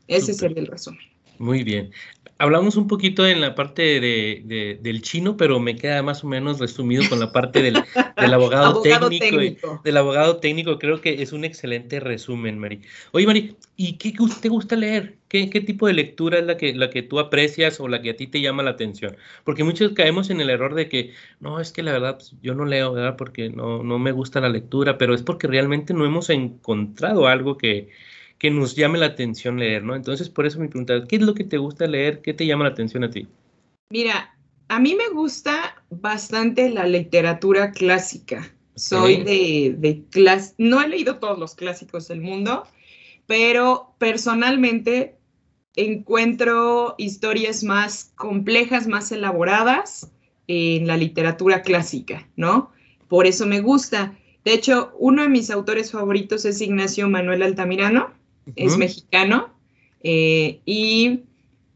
Ese 0.09 0.33
es 0.33 0.43
el 0.43 0.67
resumen. 0.67 1.01
Muy 1.39 1.65
bien 1.65 1.91
hablamos 2.39 2.77
un 2.77 2.87
poquito 2.87 3.27
en 3.27 3.41
la 3.41 3.55
parte 3.55 4.01
de, 4.01 4.79
del 4.81 5.03
chino, 5.03 5.37
pero 5.37 5.59
me 5.61 5.77
queda 5.77 6.03
más 6.03 6.25
o 6.25 6.29
menos 6.29 6.59
resumido 6.59 7.03
con 7.09 7.21
la 7.21 7.33
parte 7.33 7.63
del, 7.63 7.77
abogado, 8.17 8.83
técnico, 9.19 9.81
del 9.85 9.97
abogado 9.97 10.37
técnico. 10.39 10.79
Creo 10.79 11.01
que 11.01 11.23
es 11.23 11.33
un 11.33 11.45
excelente 11.45 12.01
resumen, 12.01 12.59
Mari. 12.59 12.83
Oye, 13.13 13.27
Mari, 13.27 13.57
¿y 13.77 13.95
qué 13.95 14.15
te 14.41 14.49
gusta 14.49 14.77
leer? 14.77 15.17
¿Qué, 15.29 15.47
tipo 15.49 15.87
de 15.87 15.95
lectura 15.95 16.39
es 16.39 16.47
la 16.47 16.57
que, 16.57 16.75
la 16.75 16.89
que 16.89 17.03
tú 17.03 17.19
aprecias 17.19 17.81
o 17.81 17.89
la 17.89 18.01
que 18.01 18.11
a 18.11 18.17
ti 18.17 18.27
te 18.27 18.41
llama 18.41 18.63
la 18.63 18.71
atención? 18.71 19.17
Porque 19.45 19.65
muchos 19.65 19.93
caemos 19.93 20.31
en 20.31 20.41
el 20.41 20.51
error 20.51 20.75
de 20.75 20.89
que, 20.89 21.13
no, 21.41 21.61
es 21.61 21.73
que 21.73 21.83
la 21.83 21.93
verdad 21.93 22.17
pues, 22.17 22.35
yo 22.43 22.55
no 22.55 22.65
leo, 22.65 22.93
¿verdad? 22.93 23.17
Porque 23.17 23.51
no, 23.51 23.83
no 23.83 23.99
me 23.99 24.13
gusta 24.13 24.41
la 24.41 24.49
lectura, 24.49 24.99
pero 24.99 25.15
es 25.15 25.23
porque 25.23 25.47
realmente 25.47 25.95
no 25.95 26.05
hemos 26.07 26.31
encontrado 26.31 27.27
algo 27.27 27.59
que, 27.59 27.91
que 28.39 28.51
nos 28.51 28.77
llame 28.77 28.99
la 28.99 29.07
atención 29.07 29.59
leer, 29.59 29.83
¿no? 29.83 29.95
Entonces, 29.95 30.29
por 30.29 30.47
eso 30.47 30.61
me 30.61 30.69
pregunta, 30.69 31.05
¿qué 31.09 31.17
es 31.17 31.23
lo 31.23 31.35
que 31.35 31.45
te 31.45 31.59
gusta 31.59 31.87
leer? 31.87 32.21
¿Qué 32.21 32.35
te 32.35 32.47
llama 32.47 32.65
la 32.65 32.71
atención 32.71 33.05
a 33.05 33.11
ti? 33.11 33.27
Mira, 33.91 34.37
a 34.69 34.81
mí 34.81 34.95
me 34.95 35.09
gusta 35.09 35.83
bastante 35.91 36.71
la 36.71 36.87
literatura 36.87 37.71
clásica. 37.73 38.53
Soy 38.75 39.23
de, 39.23 39.75
de 39.79 40.03
clase, 40.11 40.55
no 40.59 40.83
he 40.83 40.89
leído 40.89 41.19
todos 41.19 41.39
los 41.39 41.55
clásicos 41.55 42.09
del 42.09 42.21
mundo, 42.21 42.65
pero 43.27 43.95
personalmente 43.99 45.17
encuentro 45.77 46.95
historias 46.99 47.65
más 47.65 48.13
complejas, 48.17 48.87
más 48.87 49.13
elaboradas 49.13 50.13
en 50.47 50.87
la 50.87 50.99
literatura 50.99 51.63
clásica, 51.63 52.29
¿no? 52.37 52.71
Por 53.09 53.27
eso 53.27 53.47
me 53.47 53.61
gusta. 53.61 54.15
De 54.45 54.53
hecho, 54.53 54.93
uno 54.99 55.23
de 55.23 55.29
mis 55.29 55.51
autores 55.51 55.93
favoritos 55.93 56.45
es 56.45 56.61
Ignacio 56.61 57.09
Manuel 57.09 57.43
Altamirano 57.43 58.16
es 58.55 58.77
mexicano, 58.77 59.53
eh, 60.03 60.61
y 60.65 61.25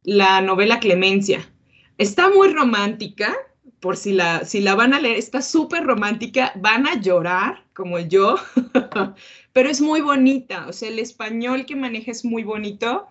la 0.04 0.40
novela 0.40 0.78
Clemencia. 0.80 1.50
Está 1.98 2.30
muy 2.30 2.52
romántica, 2.52 3.34
por 3.80 3.96
si 3.96 4.12
la, 4.12 4.44
si 4.44 4.60
la 4.60 4.74
van 4.74 4.94
a 4.94 5.00
leer, 5.00 5.16
está 5.16 5.42
súper 5.42 5.84
romántica, 5.84 6.52
van 6.56 6.86
a 6.86 7.00
llorar 7.00 7.64
como 7.72 7.98
yo, 7.98 8.36
pero 9.52 9.68
es 9.68 9.80
muy 9.80 10.00
bonita, 10.00 10.66
o 10.68 10.72
sea, 10.72 10.88
el 10.90 10.98
español 10.98 11.66
que 11.66 11.76
maneja 11.76 12.10
es 12.10 12.24
muy 12.24 12.44
bonito 12.44 13.06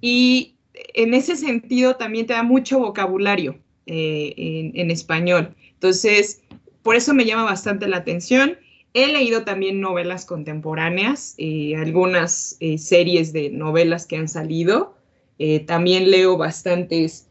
y 0.00 0.56
en 0.94 1.14
ese 1.14 1.36
sentido 1.36 1.96
también 1.96 2.26
te 2.26 2.34
da 2.34 2.42
mucho 2.42 2.78
vocabulario 2.78 3.58
eh, 3.86 4.34
en, 4.36 4.72
en 4.74 4.90
español. 4.90 5.54
Entonces, 5.74 6.42
por 6.82 6.96
eso 6.96 7.14
me 7.14 7.24
llama 7.24 7.44
bastante 7.44 7.88
la 7.88 7.98
atención. 7.98 8.58
He 9.04 9.12
leído 9.12 9.44
también 9.44 9.80
novelas 9.80 10.24
contemporáneas, 10.24 11.34
eh, 11.38 11.76
algunas 11.76 12.56
eh, 12.60 12.78
series 12.78 13.32
de 13.32 13.50
novelas 13.50 14.06
que 14.06 14.16
han 14.16 14.28
salido. 14.28 14.96
Eh, 15.38 15.60
también 15.60 16.10
leo 16.10 16.36
bastantes, 16.36 17.28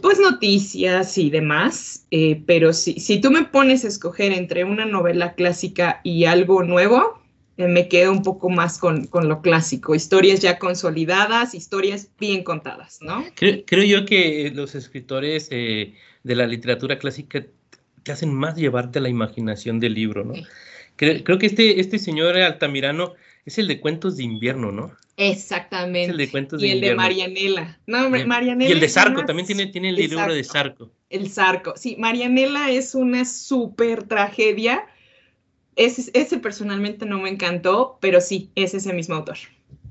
pues, 0.00 0.18
noticias 0.18 1.18
y 1.18 1.30
demás. 1.30 2.06
pero 2.46 2.72
si, 2.72 3.00
si 3.00 3.20
tú 3.20 3.30
me 3.30 3.44
pones 3.44 3.84
a 3.84 3.88
escoger 3.88 4.32
entre 4.32 4.64
una 4.64 4.86
novela 4.86 5.34
clásica 5.34 6.00
y 6.02 6.24
algo 6.24 6.62
nuevo, 6.62 7.22
eh, 7.58 7.68
me 7.68 7.88
quedo 7.88 8.12
un 8.12 8.22
poco 8.22 8.48
más 8.48 8.78
con, 8.78 9.08
lo 9.12 9.42
clásico, 9.42 9.94
historias 9.94 10.40
ya 10.40 10.58
consolidadas, 10.58 11.54
historias 11.54 12.10
bien 12.18 12.44
contadas, 12.44 12.98
¿no? 13.02 13.24
Creo, 13.34 13.84
yo 13.84 14.06
que 14.06 14.50
los 14.54 14.74
escritores 14.74 15.48
eh, 15.50 15.94
de 16.22 16.34
la 16.34 16.46
literatura 16.46 16.98
clásica 16.98 17.44
te 18.02 18.12
hacen 18.12 18.32
más 18.32 18.56
llevarte 18.56 18.98
a 18.98 19.02
la 19.02 19.10
imaginación 19.10 19.80
del 19.80 19.94
libro, 19.94 20.24
¿no? 20.24 20.34
Creo, 21.24 21.38
que 21.38 21.46
este, 21.46 21.80
este 21.80 21.98
señor 21.98 22.36
Altamirano 22.36 23.14
es 23.44 23.58
el 23.58 23.68
de 23.68 23.80
cuentos 23.80 24.16
de 24.16 24.24
invierno, 24.24 24.70
¿no? 24.72 24.94
Exactamente. 25.16 26.04
Es 26.04 26.08
el 26.10 26.16
de 26.16 26.30
cuentos 26.30 26.62
y 26.62 26.70
el 26.70 26.80
de 26.80 26.94
Marianela. 26.94 27.78
No, 27.86 28.08
Marianela. 28.08 28.68
Y 28.68 28.72
el 28.72 28.80
de 28.80 28.88
Zarco, 28.88 29.24
también 29.24 29.46
tiene, 29.46 29.66
tiene 29.66 29.90
el 29.90 29.96
libro 29.96 30.32
de 30.32 30.44
Zarco. 30.44 30.90
El 31.10 31.28
Zarco. 31.28 31.74
Sí, 31.76 31.96
Marianela 31.98 32.70
es 32.70 32.94
una 32.94 33.24
súper 33.24 34.04
tragedia 34.04 34.86
ese, 35.76 36.10
ese, 36.14 36.38
personalmente 36.38 37.06
no 37.06 37.18
me 37.18 37.30
encantó, 37.30 37.98
pero 38.00 38.20
sí, 38.20 38.50
es 38.54 38.74
ese 38.74 38.92
mismo 38.92 39.14
autor. 39.14 39.38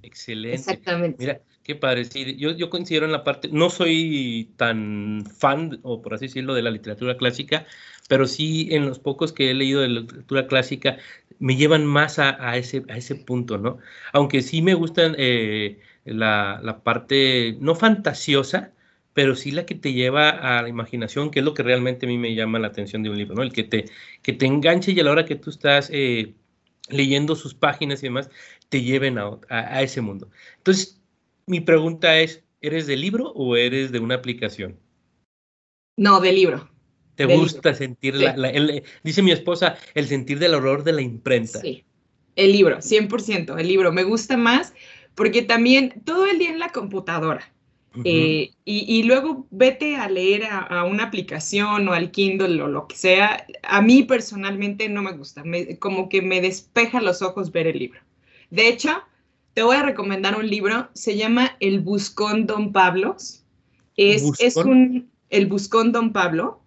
Excelente. 0.03 0.56
Exactamente. 0.56 1.18
Mira, 1.20 1.41
qué 1.63 1.75
padre. 1.75 2.06
Sí, 2.06 2.36
yo, 2.38 2.51
yo 2.51 2.70
considero 2.70 3.06
en 3.06 3.12
la 3.12 3.24
parte, 3.24 3.50
no 3.51 3.70
soy 3.70 4.51
tan 4.58 5.24
fan, 5.38 5.80
o 5.84 6.01
por 6.01 6.13
así 6.13 6.27
decirlo, 6.27 6.53
de 6.53 6.62
la 6.62 6.72
literatura 6.72 7.18
clásica, 7.18 7.65
pero 8.12 8.27
sí 8.27 8.68
en 8.72 8.88
los 8.88 9.00
pocos 9.00 9.32
que 9.32 9.50
he 9.50 9.53
leído 9.53 9.80
de 9.80 9.88
literatura 9.88 10.46
clásica 10.46 10.98
me 11.39 11.56
llevan 11.56 11.86
más 11.86 12.20
a, 12.20 12.58
ese, 12.58 12.84
a 12.89 12.98
ese 12.98 13.15
punto, 13.15 13.58
¿no? 13.58 13.77
Aunque 14.12 14.41
sí 14.41 14.62
me 14.62 14.74
gustan 14.74 15.15
eh, 15.18 15.80
la, 16.03 16.60
la 16.62 16.84
parte 16.84 17.56
no 17.62 17.74
fantasiosa, 17.74 18.74
pero 19.13 19.34
sí 19.34 19.51
la 19.51 19.65
que 19.65 19.75
te 19.75 19.94
lleva 19.94 20.30
a 20.30 20.62
la 20.62 20.68
imaginación, 20.68 21.32
que 21.32 21.39
es 21.39 21.46
lo 21.46 21.53
que 21.53 21.63
realmente 21.63 22.06
a 22.06 22.10
mí 22.10 22.18
me 22.18 22.36
llama 22.36 22.60
la 22.60 22.68
atención 22.68 23.01
de 23.01 23.12
un 23.12 23.18
libro, 23.18 23.34
¿no? 23.36 23.44
El 23.44 23.53
que 23.53 23.63
te, 23.63 23.86
que 24.22 24.34
te 24.34 24.46
enganche 24.46 24.91
y 24.91 25.00
a 25.00 25.06
la 25.06 25.12
hora 25.12 25.24
que 25.25 25.38
tú 25.38 25.50
estás 25.50 25.89
eh, 25.94 26.34
leyendo 26.89 27.38
sus 27.38 27.53
páginas 27.53 28.03
y 28.03 28.08
demás, 28.08 28.30
te 28.68 28.82
lleven 28.82 29.20
a, 29.20 29.82
ese 29.82 30.01
mundo. 30.01 30.30
Entonces, 30.58 31.01
mi 31.46 31.62
pregunta 31.62 32.20
es, 32.20 32.44
¿eres 32.60 32.88
de 32.88 32.98
libro 32.98 33.30
o 33.30 33.56
eres 33.56 33.94
de 33.94 34.00
una 34.00 34.15
aplicación? 34.15 34.77
No, 35.96 36.20
de 36.20 36.34
libro. 36.34 36.71
¿Te 37.28 37.38
gusta 37.38 37.74
sentir, 37.74 38.16
la, 38.16 38.36
dice 39.04 39.22
mi 39.22 39.32
esposa, 39.32 39.78
el 39.94 40.08
sentir 40.08 40.40
del 40.40 40.54
horror 40.54 40.84
de 40.84 40.94
la 40.94 41.01
imprenta? 41.01 41.60
Sí, 41.60 41.84
el 42.36 42.51
libro, 42.51 42.78
100%, 42.78 43.60
el 43.60 43.68
libro. 43.68 43.92
Me 43.92 44.04
gusta 44.04 44.38
más 44.38 44.74
porque 45.16 45.42
también 45.42 46.01
todo 46.06 46.25
el 46.25 46.40
día 46.40 46.50
en 46.50 46.60
la 46.60 46.70
computadora 46.70 47.51
eh, 48.06 48.51
y, 48.63 49.04
luego 49.04 49.48
vete 49.51 49.98
a 49.98 50.08
leer 50.08 50.46
a, 50.46 50.86
una 50.86 51.04
aplicación 51.04 51.90
o 51.90 51.94
al 51.94 52.12
Kindle 52.12 52.62
o 52.62 52.68
lo 52.68 52.88
que 52.88 52.96
sea. 52.96 53.46
A 53.63 53.82
mí 53.82 54.04
personalmente 54.04 54.88
no 54.88 55.01
me 55.01 55.12
gusta, 55.12 55.44
como 55.80 56.08
que 56.08 56.22
me 56.22 56.40
despeja 56.40 57.01
los 57.01 57.22
ojos 57.22 57.51
ver 57.51 57.68
el 57.68 57.80
libro. 57.80 58.00
De 58.50 58.70
hecho, 58.70 58.92
te 59.54 59.63
voy 59.63 59.75
a 59.75 59.84
recomendar 59.84 60.38
un 60.38 60.50
libro, 60.50 60.90
se 60.94 61.18
llama 61.18 61.58
El 61.60 61.82
Buscón 61.82 62.46
Don 62.46 62.72
Pablos. 62.72 63.44
Es, 63.98 64.24
es 64.40 64.56
un, 64.56 65.10
El 65.30 65.48
Buscón 65.48 65.92
Don 65.92 66.13
Pablo. 66.13 66.62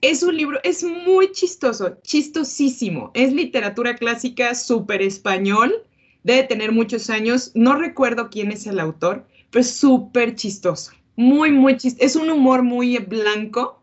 Es 0.00 0.22
un 0.22 0.36
libro, 0.36 0.58
es 0.64 0.82
muy 0.82 1.30
chistoso, 1.32 1.98
chistosísimo. 2.02 3.10
Es 3.14 3.32
literatura 3.32 3.96
clásica, 3.96 4.54
súper 4.54 5.02
español, 5.02 5.84
debe 6.22 6.44
tener 6.44 6.72
muchos 6.72 7.10
años. 7.10 7.52
No 7.54 7.76
recuerdo 7.76 8.30
quién 8.30 8.50
es 8.50 8.66
el 8.66 8.80
autor, 8.80 9.26
pero 9.50 9.60
es 9.60 9.70
súper 9.70 10.34
chistoso. 10.34 10.92
Muy, 11.16 11.52
muy 11.52 11.76
chistoso. 11.76 12.04
Es 12.04 12.16
un 12.16 12.30
humor 12.30 12.62
muy 12.62 12.96
blanco, 12.98 13.82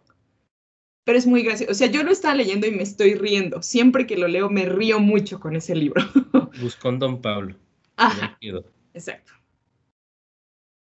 pero 1.03 1.19
es 1.19 1.27
muy 1.27 1.43
gracioso. 1.43 1.71
O 1.71 1.75
sea, 1.75 1.88
yo 1.88 2.03
lo 2.03 2.12
estaba 2.12 2.33
leyendo 2.33 2.65
y 2.65 2.71
me 2.71 2.83
estoy 2.83 3.13
riendo. 3.13 3.62
Siempre 3.62 4.07
que 4.07 4.17
lo 4.17 4.27
leo 4.27 4.50
me 4.50 4.65
río 4.65 5.00
mucho 5.00 5.39
con 5.39 5.55
ese 5.55 5.75
libro. 5.75 6.01
Buscón 6.62 6.97
Don 6.97 7.21
Pablo. 7.21 7.55
Ajá. 7.95 8.38
Exacto. 8.93 9.33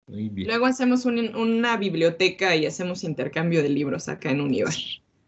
Muy 0.07 0.29
bien. 0.29 0.47
Luego 0.47 0.67
hacemos 0.67 1.03
una 1.05 1.75
biblioteca 1.75 2.55
y 2.55 2.65
hacemos 2.65 3.03
intercambio 3.03 3.61
de 3.61 3.67
libros 3.67 4.07
acá 4.07 4.31
en 4.31 4.39
Univar. 4.39 4.73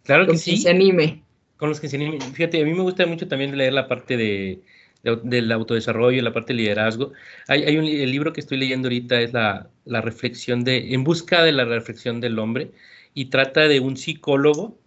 Claro 0.03 0.27
que 0.27 0.37
sí. 0.37 0.51
Con 0.51 0.61
se 0.61 0.69
anime. 0.69 1.23
Con 1.57 1.69
los 1.69 1.79
que 1.79 1.89
se 1.89 1.97
anime. 1.97 2.19
Fíjate, 2.21 2.61
a 2.61 2.65
mí 2.65 2.73
me 2.73 2.81
gusta 2.81 3.05
mucho 3.05 3.27
también 3.27 3.57
leer 3.57 3.73
la 3.73 3.87
parte 3.87 4.17
de 4.17 4.61
del 5.03 5.51
autodesarrollo, 5.51 6.21
la 6.21 6.33
parte 6.33 6.53
de 6.53 6.59
liderazgo. 6.59 7.13
Hay, 7.47 7.77
un 7.77 7.85
el 7.85 8.11
libro 8.11 8.33
que 8.33 8.41
estoy 8.41 8.57
leyendo 8.57 8.87
ahorita 8.87 9.21
es 9.21 9.33
la, 9.33 9.69
reflexión 9.85 10.63
de, 10.63 10.93
en 10.93 11.03
busca 11.03 11.43
de 11.43 11.51
la 11.51 11.65
reflexión 11.65 12.19
del 12.19 12.37
hombre, 12.37 12.71
y 13.13 13.25
trata 13.25 13.67
de 13.67 13.79
un 13.79 13.97
psicólogo, 13.97 14.77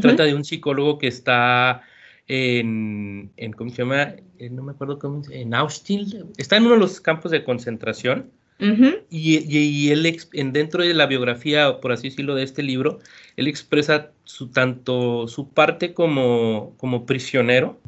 trata 0.00 0.24
de 0.24 0.34
un 0.34 0.44
psicólogo 0.44 0.98
que 0.98 1.08
está 1.08 1.82
en, 2.28 3.32
en 3.36 3.52
¿cómo 3.52 3.70
se 3.70 3.78
llama? 3.78 4.14
Eh, 4.38 4.48
no 4.50 4.62
me 4.62 4.72
acuerdo 4.72 4.98
cómo, 4.98 5.22
en 5.30 5.54
Austin, 5.54 6.32
está 6.36 6.56
en 6.56 6.64
uno 6.64 6.74
de 6.74 6.80
los 6.80 7.00
campos 7.00 7.30
de 7.30 7.44
concentración, 7.44 8.30
y, 8.58 9.58
y, 9.58 9.90
él, 9.90 10.18
en, 10.32 10.52
dentro 10.52 10.82
de 10.82 10.92
la 10.92 11.06
biografía, 11.06 11.80
por 11.80 11.92
así 11.92 12.08
decirlo, 12.10 12.34
de 12.34 12.42
este 12.42 12.62
libro, 12.62 12.98
él 13.36 13.46
expresa 13.46 14.10
su, 14.24 14.48
tanto 14.48 15.28
su 15.28 15.48
parte 15.48 15.94
como, 15.94 16.74
como 16.76 17.06
prisionero, 17.06 17.80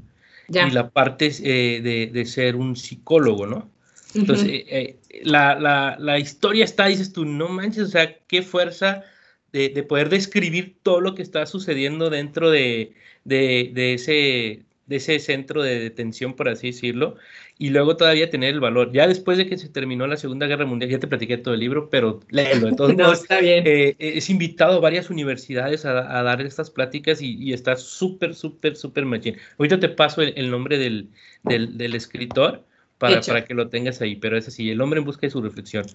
y 0.48 0.70
la 0.70 0.90
parte 0.90 1.30
eh, 1.42 2.10
de, 2.12 2.26
ser 2.26 2.56
un 2.56 2.76
psicólogo, 2.76 3.46
¿no? 3.46 3.70
Entonces, 4.14 4.48
eh, 4.48 4.66
eh, 4.68 5.22
la, 5.22 6.18
historia 6.18 6.64
está, 6.64 6.86
dices 6.86 7.12
tú, 7.12 7.24
no 7.24 7.48
manches, 7.48 7.84
o 7.84 7.90
sea, 7.90 8.18
qué 8.26 8.42
fuerza 8.42 9.04
de, 9.52 9.82
poder 9.84 10.08
describir 10.08 10.76
todo 10.82 11.00
lo 11.00 11.14
que 11.14 11.22
está 11.22 11.46
sucediendo 11.46 12.10
dentro 12.10 12.50
de, 12.50 12.94
de, 13.24 13.94
ese, 13.94 14.62
de 14.90 14.97
ese 14.97 15.20
centro 15.20 15.62
de 15.62 15.78
detención, 15.78 16.35
por 16.35 16.49
así 16.49 16.66
decirlo, 16.66 17.14
y 17.59 17.70
luego 17.70 17.97
todavía 17.97 18.28
tener 18.28 18.52
el 18.52 18.59
valor. 18.59 18.90
Ya 18.92 19.06
después 19.06 19.38
de 19.38 19.47
que 19.47 19.56
se 19.56 19.68
terminó 19.68 20.04
la 20.09 20.16
Segunda 20.16 20.49
Guerra 20.49 20.66
Mundial, 20.66 20.90
ya 20.90 20.99
te 20.99 21.06
platiqué 21.06 21.38
todo 21.38 21.54
el 21.54 21.61
libro, 21.61 21.88
pero 21.90 22.18
léelo. 22.28 22.66
Entonces, 22.68 23.23
está 23.23 23.40
bien. 23.40 23.62
Eh, 23.68 23.94
es 24.00 24.28
invitado 24.30 24.78
a 24.78 24.80
varias 24.80 25.09
universidades 25.09 25.85
a, 25.85 25.92
dar 26.25 26.40
estas 26.40 26.70
pláticas 26.70 27.23
y, 27.23 27.52
está 27.52 27.76
súper, 27.76 28.35
súper, 28.35 28.75
súper 28.75 29.04
machín. 29.04 29.37
Ahorita 29.59 29.78
te 29.78 29.90
paso 29.90 30.23
el, 30.23 30.50
nombre 30.50 30.76
del, 30.76 31.09
del, 31.44 31.94
escritor 31.94 32.64
para, 32.99 33.20
para, 33.20 33.44
que 33.44 33.54
lo 33.54 33.68
tengas 33.68 34.00
ahí, 34.00 34.16
pero 34.16 34.37
es 34.37 34.49
así, 34.49 34.70
el 34.70 34.80
hombre 34.80 34.99
en 34.99 35.06
busca 35.06 35.28
de 35.28 35.30
su 35.30 35.40
reflexión. 35.40 35.87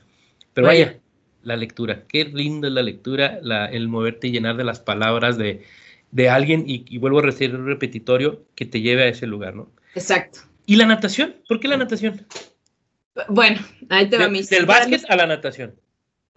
Pero 0.53 0.67
vaya, 0.67 0.99
la 1.43 1.57
lectura, 1.57 2.03
qué 2.07 2.23
lindo 2.23 2.67
es 2.67 2.73
la 2.73 2.81
lectura, 2.81 3.39
la, 3.41 3.65
el 3.65 3.89
moverte 3.89 4.29
y 4.29 4.31
llenar 4.31 4.55
de 4.55 4.63
las 4.63 4.79
palabras 4.79 5.37
de, 5.37 5.65
de 6.11 6.29
alguien, 6.29 6.63
y, 6.67 6.85
y 6.87 6.97
vuelvo 6.97 7.19
a 7.19 7.23
decir 7.23 7.55
repetitorio, 7.57 8.45
que 8.55 8.65
te 8.65 8.81
lleve 8.81 9.03
a 9.03 9.07
ese 9.07 9.27
lugar, 9.27 9.55
¿no? 9.55 9.69
Exacto. 9.95 10.39
¿Y 10.65 10.75
la 10.75 10.85
natación? 10.85 11.35
¿Por 11.47 11.59
qué 11.59 11.67
la 11.67 11.77
natación? 11.77 12.25
Bueno, 13.29 13.59
ahí 13.89 14.09
te 14.09 14.17
va 14.17 14.27
mi 14.29 14.41
Del 14.41 14.65
básquet 14.65 15.03
a 15.09 15.15
la 15.15 15.25
natación. 15.25 15.75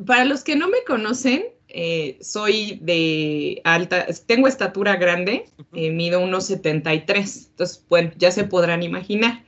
Para 0.07 0.25
los 0.25 0.45
que 0.45 0.55
no 0.55 0.69
me 0.69 0.85
conocen, 0.87 1.45
eh, 1.69 2.19
soy 2.21 2.79
de 2.83 3.61
alta, 3.65 4.07
tengo 4.27 4.47
estatura 4.47 4.97
grande, 4.97 5.47
eh, 5.75 5.91
mido 5.91 6.21
unos 6.21 6.47
73, 6.47 7.49
entonces, 7.51 7.85
bueno, 7.89 8.13
ya 8.17 8.31
se 8.31 8.45
podrán 8.45 8.83
imaginar. 8.83 9.45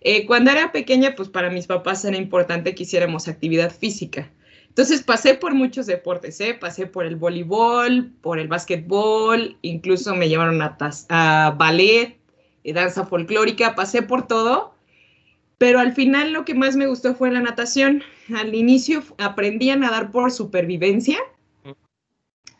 Eh, 0.00 0.26
cuando 0.26 0.52
era 0.52 0.72
pequeña, 0.72 1.14
pues 1.16 1.28
para 1.28 1.50
mis 1.50 1.66
papás 1.66 2.04
era 2.04 2.16
importante 2.16 2.74
que 2.74 2.84
hiciéramos 2.84 3.28
actividad 3.28 3.74
física. 3.74 4.30
Entonces 4.70 5.02
pasé 5.02 5.34
por 5.34 5.54
muchos 5.54 5.86
deportes, 5.86 6.40
¿eh? 6.40 6.54
pasé 6.54 6.86
por 6.86 7.04
el 7.04 7.16
voleibol, 7.16 8.12
por 8.22 8.38
el 8.38 8.48
básquetbol, 8.48 9.58
incluso 9.62 10.14
me 10.14 10.28
llevaron 10.28 10.62
a, 10.62 10.76
a 11.08 11.50
ballet, 11.58 12.16
eh, 12.64 12.72
danza 12.72 13.04
folclórica, 13.04 13.74
pasé 13.74 14.02
por 14.02 14.26
todo, 14.26 14.74
pero 15.58 15.80
al 15.80 15.92
final 15.92 16.32
lo 16.32 16.44
que 16.44 16.54
más 16.54 16.76
me 16.76 16.86
gustó 16.86 17.14
fue 17.14 17.30
la 17.30 17.40
natación. 17.40 18.02
Al 18.34 18.54
inicio 18.54 19.02
aprendí 19.18 19.70
a 19.70 19.76
nadar 19.76 20.10
por 20.10 20.30
supervivencia. 20.30 21.18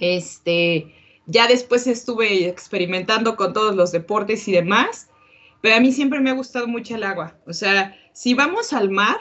Este, 0.00 0.92
ya 1.26 1.46
después 1.46 1.86
estuve 1.86 2.48
experimentando 2.48 3.36
con 3.36 3.52
todos 3.52 3.76
los 3.76 3.92
deportes 3.92 4.48
y 4.48 4.52
demás, 4.52 5.08
pero 5.60 5.76
a 5.76 5.80
mí 5.80 5.92
siempre 5.92 6.20
me 6.20 6.30
ha 6.30 6.34
gustado 6.34 6.66
mucho 6.66 6.96
el 6.96 7.04
agua. 7.04 7.38
O 7.46 7.52
sea, 7.52 7.96
si 8.12 8.34
vamos 8.34 8.72
al 8.72 8.90
mar, 8.90 9.18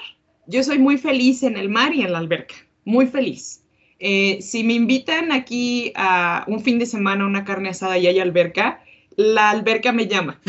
yo 0.48 0.64
soy 0.64 0.80
muy 0.80 0.98
feliz 0.98 1.44
en 1.44 1.56
el 1.56 1.70
mar 1.70 1.94
y 1.94 2.02
en 2.02 2.14
la 2.14 2.18
alberca, 2.18 2.56
muy 2.86 3.08
feliz. 3.08 3.64
Eh, 4.00 4.40
si 4.42 4.64
me 4.64 4.74
invitan 4.74 5.32
aquí 5.32 5.92
a 5.96 6.46
un 6.48 6.64
fin 6.64 6.80
de 6.80 6.86
semana 6.86 7.26
una 7.26 7.44
carne 7.44 7.70
asada 7.70 7.98
y 7.98 8.08
hay 8.08 8.20
alberca, 8.20 8.82
la 9.16 9.50
alberca 9.50 9.92
me 9.92 10.08
llama. 10.08 10.40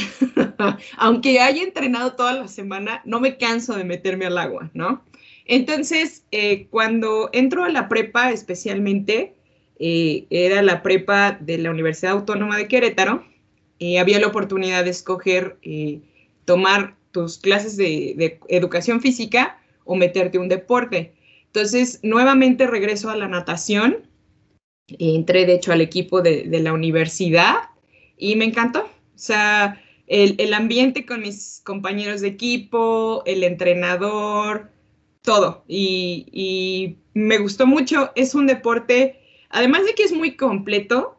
Aunque 0.96 1.40
haya 1.40 1.62
entrenado 1.62 2.12
toda 2.12 2.34
la 2.34 2.48
semana, 2.48 3.02
no 3.04 3.20
me 3.20 3.36
canso 3.36 3.76
de 3.76 3.84
meterme 3.84 4.26
al 4.26 4.38
agua, 4.38 4.70
¿no? 4.74 5.02
Entonces, 5.46 6.24
eh, 6.30 6.68
cuando 6.70 7.28
entro 7.32 7.64
a 7.64 7.70
la 7.70 7.88
prepa, 7.88 8.30
especialmente, 8.30 9.34
eh, 9.80 10.26
era 10.30 10.62
la 10.62 10.82
prepa 10.82 11.36
de 11.40 11.58
la 11.58 11.70
Universidad 11.70 12.12
Autónoma 12.12 12.56
de 12.56 12.68
Querétaro, 12.68 13.24
y 13.80 13.96
había 13.96 14.20
la 14.20 14.28
oportunidad 14.28 14.84
de 14.84 14.90
escoger 14.90 15.56
eh, 15.62 16.00
tomar 16.44 16.94
tus 17.10 17.38
clases 17.38 17.76
de, 17.76 18.38
educación 18.48 19.00
física 19.00 19.58
o 19.84 19.96
meterte 19.96 20.38
un 20.38 20.48
deporte. 20.48 21.14
Entonces, 21.52 21.98
nuevamente 22.04 22.68
regreso 22.68 23.10
a 23.10 23.16
la 23.16 23.26
natación. 23.26 24.06
Entré, 24.86 25.46
de 25.46 25.54
hecho, 25.54 25.72
al 25.72 25.80
equipo 25.80 26.22
de, 26.22 26.46
la 26.46 26.72
universidad 26.72 27.56
y 28.16 28.36
me 28.36 28.44
encantó. 28.44 28.82
O 28.82 29.18
sea, 29.18 29.82
el, 30.06 30.54
ambiente 30.54 31.04
con 31.04 31.22
mis 31.22 31.60
compañeros 31.64 32.20
de 32.20 32.28
equipo, 32.28 33.24
el 33.26 33.42
entrenador, 33.42 34.70
todo. 35.22 35.64
Y, 35.66 36.96
me 37.14 37.38
gustó 37.38 37.66
mucho. 37.66 38.12
Es 38.14 38.36
un 38.36 38.46
deporte, 38.46 39.18
además 39.48 39.84
de 39.84 39.94
que 39.94 40.04
es 40.04 40.12
muy 40.12 40.36
completo, 40.36 41.18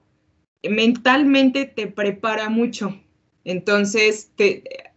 mentalmente 0.63 1.65
te 1.65 1.87
prepara 1.87 2.47
mucho. 2.47 2.97
Entonces, 3.43 4.31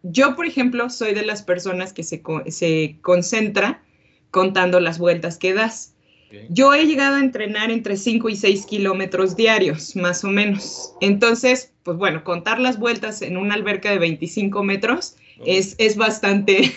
yo, 0.05 0.37
por 0.37 0.47
ejemplo, 0.47 0.89
soy 0.91 1.13
de 1.13 1.27
las 1.27 1.43
personas 1.43 1.93
que 1.93 2.05
se, 2.05 2.23
se 2.49 2.99
concentra 3.03 3.84
contando 4.35 4.81
las 4.81 4.99
vueltas 4.99 5.39
que 5.39 5.55
das. 5.55 5.95
Yo 6.49 6.75
he 6.75 6.87
llegado 6.87 7.15
a 7.15 7.21
entrenar 7.21 7.71
entre 7.71 7.97
5 7.97 8.29
y 8.29 8.35
6 8.35 8.67
kilómetros 8.67 9.37
diarios, 9.37 9.95
más 9.95 10.25
o 10.25 10.29
menos. 10.29 10.93
Entonces, 11.01 11.73
pues 11.85 11.97
bueno, 11.97 12.25
contar 12.25 12.59
las 12.59 12.81
vueltas 12.81 13.23
en 13.23 13.37
una 13.37 13.55
alberca 13.55 13.93
de 13.93 13.99
25 13.99 14.65
metros 14.65 15.17
es, 15.47 15.77
es, 15.79 15.97
bastante, 15.97 16.63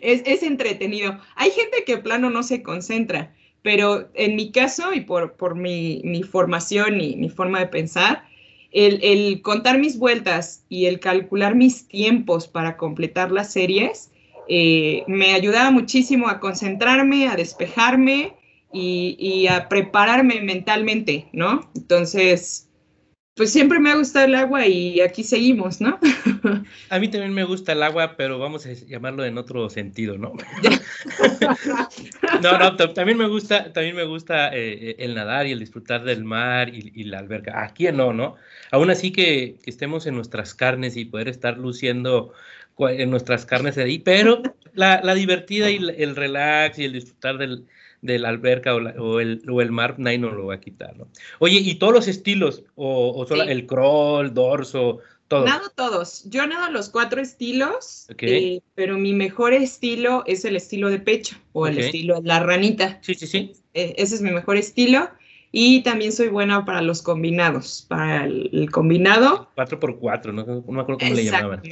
es, 0.00 0.22
es, 0.26 0.42
entretenido. 0.42 1.20
Hay 1.36 1.52
gente 1.52 1.84
que 1.86 1.98
plano 1.98 2.30
no 2.30 2.42
se 2.42 2.64
concentra, 2.64 3.32
pero 3.62 4.08
en 4.14 4.34
mi 4.34 4.50
caso 4.50 4.92
y 4.92 5.02
por, 5.02 5.34
por 5.34 5.54
mi, 5.54 6.00
mi 6.02 6.24
formación 6.24 7.00
y 7.00 7.14
mi 7.14 7.28
forma 7.28 7.60
de 7.60 7.68
pensar, 7.68 8.24
el, 8.72 8.98
el, 9.04 9.40
contar 9.42 9.78
mis 9.78 9.96
vueltas 10.00 10.64
y 10.68 10.86
el 10.86 10.98
calcular 10.98 11.54
mis 11.54 11.86
tiempos 11.86 12.48
para 12.48 12.76
completar 12.76 13.30
las 13.30 13.52
series 13.52 14.10
eh, 14.48 15.04
me 15.06 15.34
ayudaba 15.34 15.70
muchísimo 15.70 16.28
a 16.28 16.40
concentrarme, 16.40 17.28
a 17.28 17.36
despejarme 17.36 18.34
y, 18.72 19.46
a 19.48 19.68
prepararme 19.68 20.40
mentalmente, 20.40 21.28
¿no? 21.32 21.70
Entonces, 21.74 22.68
pues 23.34 23.52
siempre 23.52 23.78
me 23.78 23.90
ha 23.90 23.96
gustado 23.96 24.24
el 24.24 24.34
agua 24.34 24.66
y 24.66 25.00
aquí 25.00 25.22
seguimos, 25.22 25.80
¿no? 25.80 25.98
A 26.90 26.98
mí 26.98 27.08
también 27.08 27.34
me 27.34 27.44
gusta 27.44 27.72
el 27.72 27.82
agua, 27.82 28.16
pero 28.16 28.38
vamos 28.38 28.64
a 28.66 28.72
llamarlo 28.72 29.24
en 29.24 29.36
otro 29.36 29.68
sentido, 29.68 30.16
¿no? 30.16 30.32
no, 32.42 32.58
no, 32.58 32.76
también 32.76 33.18
me 33.18 33.28
gusta, 33.28 33.72
también 33.74 33.94
me 33.94 34.04
gusta 34.04 34.50
eh, 34.54 34.96
el 34.98 35.14
nadar 35.14 35.46
y 35.46 35.52
el 35.52 35.58
disfrutar 35.58 36.04
del 36.04 36.24
mar 36.24 36.70
y, 36.72 37.04
la 37.04 37.18
alberca. 37.18 37.62
Aquí 37.62 37.86
no, 37.92 38.14
¿no? 38.14 38.36
Aún 38.70 38.90
así 38.90 39.12
que, 39.12 39.58
estemos 39.66 40.06
en 40.06 40.14
nuestras 40.14 40.54
carnes 40.54 40.96
y 40.96 41.04
poder 41.04 41.28
estar 41.28 41.58
luciendo 41.58 42.32
en 42.78 43.10
nuestras 43.10 43.46
carnes 43.46 43.78
ahí, 43.78 43.98
pero 43.98 44.42
la, 44.74 45.14
divertida 45.14 45.70
y 45.70 45.76
el 45.76 46.16
relax 46.16 46.78
y 46.78 46.84
el 46.84 46.92
disfrutar 46.92 47.38
del, 47.38 47.66
de 48.02 48.18
la 48.18 48.28
alberca 48.28 48.74
o, 48.74 49.20
el, 49.20 49.42
o, 49.48 49.60
el, 49.60 49.72
mar, 49.72 49.94
nadie 49.98 50.18
nos 50.18 50.34
lo 50.34 50.46
va 50.46 50.54
a 50.54 50.60
quitar, 50.60 50.96
¿no? 50.96 51.08
Oye, 51.38 51.58
¿y 51.58 51.74
todos 51.76 51.92
los 51.92 52.08
estilos? 52.08 52.64
¿O, 52.74 53.24
solo 53.26 53.42
el 53.42 53.66
crawl, 53.66 54.32
dorso, 54.32 55.00
todos? 55.28 55.46
Nado 55.46 55.70
todos. 55.74 56.24
Yo 56.26 56.46
nado 56.46 56.70
los 56.70 56.88
cuatro 56.88 57.20
estilos, 57.20 58.06
eh, 58.18 58.60
pero 58.74 58.98
mi 58.98 59.12
mejor 59.12 59.52
estilo 59.52 60.22
es 60.26 60.44
el 60.44 60.56
estilo 60.56 60.88
de 60.90 61.00
pecho 61.00 61.36
o 61.52 61.66
el 61.66 61.78
estilo 61.78 62.20
de 62.20 62.28
la 62.28 62.40
ranita. 62.40 62.98
Sí, 63.02 63.14
sí, 63.14 63.26
sí. 63.26 63.52
Eh, 63.74 63.94
ese 63.98 64.14
es 64.14 64.22
mi 64.22 64.30
mejor 64.30 64.56
estilo. 64.56 65.10
Y 65.58 65.82
también 65.82 66.12
soy 66.12 66.28
buena 66.28 66.66
para 66.66 66.82
los 66.82 67.00
combinados, 67.00 67.86
para 67.88 68.26
el, 68.26 68.68
combinado. 68.70 69.48
4x4, 69.56 70.34
no, 70.34 70.44
no 70.44 70.62
me 70.70 70.82
acuerdo 70.82 70.98
cómo 70.98 71.14
le 71.14 71.24
llamaban. 71.24 71.62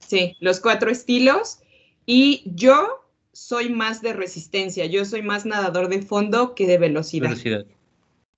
Sí, 0.00 0.36
los 0.40 0.60
cuatro 0.60 0.90
estilos. 0.90 1.60
Y 2.04 2.42
yo 2.44 3.06
soy 3.32 3.70
más 3.70 4.02
de 4.02 4.12
resistencia, 4.12 4.84
yo 4.84 5.06
soy 5.06 5.22
más 5.22 5.46
nadador 5.46 5.88
de 5.88 6.02
fondo 6.02 6.54
que 6.54 6.66
de 6.66 6.76
velocidad. 6.76 7.30
Velocidad. 7.30 7.64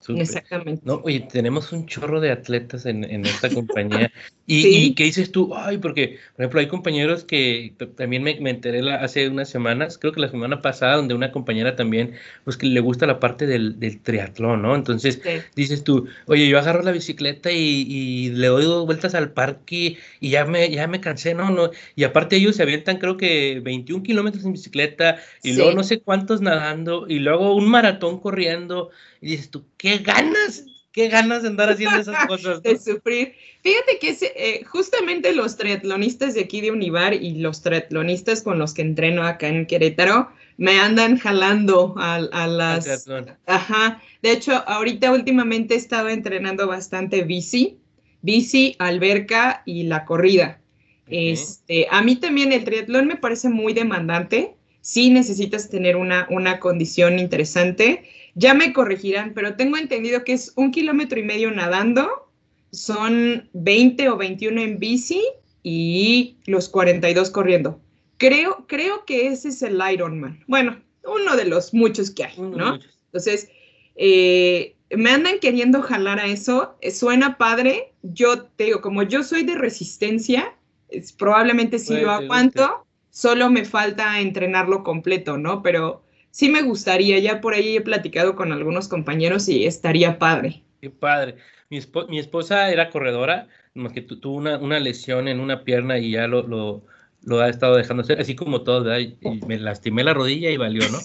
Exactamente. 0.08 0.82
No, 0.84 1.00
oye, 1.04 1.20
tenemos 1.20 1.72
un 1.72 1.86
chorro 1.86 2.20
de 2.20 2.30
atletas 2.30 2.86
en, 2.86 3.04
esta 3.24 3.48
compañía. 3.50 4.12
Y, 4.46 4.94
qué 4.94 5.04
dices 5.04 5.32
tú? 5.32 5.54
Ay, 5.56 5.78
porque, 5.78 6.18
por 6.36 6.42
ejemplo, 6.42 6.60
hay 6.60 6.68
compañeros 6.68 7.24
que 7.24 7.72
también 7.96 8.22
me, 8.22 8.32
enteré 8.50 8.82
hace 8.92 9.26
unas 9.26 9.48
semanas, 9.48 9.96
creo 9.96 10.12
que 10.12 10.20
la 10.20 10.28
semana 10.28 10.60
pasada, 10.60 10.96
donde 10.96 11.14
una 11.14 11.32
compañera 11.32 11.76
también, 11.76 12.12
pues 12.44 12.58
que 12.58 12.66
le 12.66 12.80
gusta 12.80 13.06
la 13.06 13.20
parte 13.20 13.46
del, 13.46 13.78
triatlón, 14.02 14.60
¿no? 14.60 14.74
Entonces 14.74 15.22
dices 15.56 15.82
tú, 15.82 16.08
oye, 16.26 16.46
yo 16.46 16.58
agarro 16.58 16.82
la 16.82 16.92
bicicleta 16.92 17.50
y, 17.52 18.28
le 18.34 18.48
doy 18.48 18.64
dos 18.64 18.84
vueltas 18.84 19.14
al 19.14 19.32
parque 19.32 19.96
y 20.20 20.28
ya 20.28 20.44
me, 20.44 20.68
ya 20.68 20.88
me 20.88 21.00
cansé, 21.00 21.32
¿no? 21.32 21.48
no 21.48 21.70
Y 21.96 22.04
aparte 22.04 22.36
ellos 22.36 22.56
se 22.56 22.64
avientan, 22.64 22.98
creo 22.98 23.16
que 23.16 23.60
21 23.64 24.02
kilómetros 24.02 24.44
en 24.44 24.52
bicicleta 24.52 25.16
y 25.42 25.54
luego 25.54 25.72
no 25.72 25.84
sé 25.84 26.00
cuántos 26.00 26.42
nadando 26.42 27.06
y 27.08 27.18
luego 27.18 27.54
un 27.54 27.70
maratón 27.70 28.20
corriendo. 28.20 28.90
Y 29.22 29.28
dices 29.28 29.48
tú, 29.48 29.64
qué 29.84 29.98
ganas, 29.98 30.64
qué 30.92 31.08
ganas 31.08 31.42
de 31.42 31.48
andar 31.48 31.68
haciendo 31.68 31.98
esas 31.98 32.26
cosas. 32.26 32.62
De 32.62 32.78
sufrir. 32.78 33.34
Fíjate 33.62 33.98
que 34.00 34.16
eh, 34.34 34.64
justamente 34.64 35.34
los 35.34 35.58
triatlonistas 35.58 36.32
de 36.32 36.40
aquí 36.40 36.62
de 36.62 36.70
Univar 36.70 37.12
y 37.12 37.34
los 37.34 37.60
triatlonistas 37.60 38.40
con 38.40 38.58
los 38.58 38.72
que 38.72 38.80
entreno 38.80 39.26
acá 39.26 39.48
en 39.48 39.66
Querétaro 39.66 40.30
me 40.56 40.80
andan 40.80 41.18
jalando 41.18 41.94
a, 41.98 42.18
las... 42.46 43.06
Ajá. 43.44 44.00
De 44.22 44.30
hecho, 44.32 44.52
ahorita 44.66 45.12
últimamente 45.12 45.74
he 45.74 45.76
estado 45.76 46.08
entrenando 46.08 46.66
bastante 46.66 47.22
bici, 47.22 47.76
bici, 48.22 48.76
alberca 48.78 49.62
y 49.66 49.82
la 49.82 50.06
corrida. 50.06 50.60
Este, 51.08 51.86
a 51.90 52.00
mí 52.00 52.16
también 52.16 52.52
el 52.52 52.64
triatlón 52.64 53.06
me 53.06 53.16
parece 53.16 53.50
muy 53.50 53.74
demandante. 53.74 54.54
Sí 54.80 55.10
necesitas 55.10 55.68
tener 55.68 55.96
una, 55.96 56.26
una 56.30 56.58
condición 56.58 57.18
interesante 57.18 58.04
ya 58.34 58.54
me 58.54 58.72
corregirán, 58.72 59.32
pero 59.34 59.56
tengo 59.56 59.76
entendido 59.76 60.24
que 60.24 60.32
es 60.32 60.52
un 60.56 60.70
kilómetro 60.70 61.18
y 61.18 61.22
medio 61.22 61.50
nadando, 61.50 62.30
son 62.72 63.48
20 63.52 64.08
o 64.08 64.16
21 64.16 64.60
en 64.60 64.78
bici 64.78 65.22
y 65.62 66.36
los 66.46 66.68
42 66.68 67.30
corriendo. 67.30 67.80
Creo, 68.18 68.64
creo 68.68 69.04
que 69.04 69.28
ese 69.28 69.48
es 69.48 69.62
el 69.62 69.80
Ironman. 69.92 70.42
Bueno, 70.46 70.80
uno 71.04 71.36
de 71.36 71.44
los 71.44 71.74
muchos 71.74 72.10
que 72.10 72.24
hay, 72.24 72.38
¿no? 72.38 72.78
Entonces, 73.06 73.48
eh, 73.96 74.76
me 74.90 75.10
andan 75.10 75.38
queriendo 75.38 75.82
jalar 75.82 76.18
a 76.18 76.26
eso, 76.26 76.76
eh, 76.80 76.90
suena 76.90 77.38
padre. 77.38 77.92
Yo 78.02 78.44
te 78.44 78.64
digo, 78.64 78.80
como 78.80 79.02
yo 79.02 79.22
soy 79.22 79.44
de 79.44 79.54
resistencia, 79.54 80.54
es, 80.88 81.12
probablemente 81.12 81.78
sí 81.78 81.96
lo 81.96 82.10
aguanto, 82.10 82.86
solo 83.10 83.50
me 83.50 83.64
falta 83.64 84.20
entrenarlo 84.20 84.84
completo, 84.84 85.38
¿no? 85.38 85.62
Pero 85.62 86.03
sí 86.34 86.48
me 86.48 86.62
gustaría, 86.62 87.20
ya 87.20 87.40
por 87.40 87.54
ahí 87.54 87.76
he 87.76 87.80
platicado 87.80 88.34
con 88.34 88.50
algunos 88.50 88.88
compañeros 88.88 89.48
y 89.48 89.66
estaría 89.66 90.18
padre. 90.18 90.64
Qué 90.80 90.90
padre. 90.90 91.36
Mi, 91.70 91.78
mi 92.08 92.18
esposa 92.18 92.72
era 92.72 92.90
corredora, 92.90 93.46
más 93.74 93.92
que 93.92 94.02
tuvo 94.02 94.38
una, 94.38 94.58
una, 94.58 94.80
lesión 94.80 95.28
en 95.28 95.38
una 95.38 95.62
pierna 95.62 95.96
y 95.96 96.10
ya 96.10 96.26
lo, 96.26 96.42
lo, 96.42 96.82
lo, 97.22 97.40
ha 97.40 97.48
estado 97.48 97.76
dejando 97.76 98.02
hacer, 98.02 98.20
así 98.20 98.34
como 98.34 98.62
todo, 98.62 98.82
¿verdad? 98.82 98.98
Y 98.98 99.46
me 99.46 99.58
lastimé 99.58 100.02
la 100.02 100.12
rodilla 100.12 100.50
y 100.50 100.56
valió, 100.56 100.82
¿no? 100.90 100.98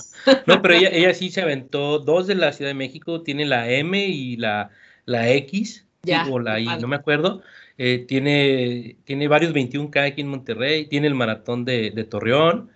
No, 0.48 0.64
pero 0.64 0.74
ella, 0.74 0.90
ella 0.92 1.14
sí 1.14 1.30
se 1.30 1.42
aventó 1.42 2.00
dos 2.00 2.26
de 2.26 2.34
la 2.34 2.52
Ciudad 2.52 2.72
de 2.72 2.76
México, 2.76 3.22
tiene 3.22 3.46
la 3.46 3.70
M 3.70 4.04
y 4.04 4.36
la, 4.36 4.72
la 5.06 5.30
X, 5.30 5.86
ya, 6.02 6.26
o 6.28 6.40
la 6.40 6.60
I, 6.60 6.66
no 6.82 6.88
me 6.88 6.96
acuerdo. 6.96 7.44
Eh, 7.78 8.04
tiene, 8.08 8.98
tiene 9.04 9.28
varios 9.28 9.54
21K 9.54 10.08
aquí 10.08 10.22
en 10.22 10.28
Monterrey, 10.30 10.88
tiene 10.88 11.06
el 11.06 11.14
maratón 11.14 11.66
de, 11.66 11.92
de 11.92 12.04
Torreón, 12.04 12.72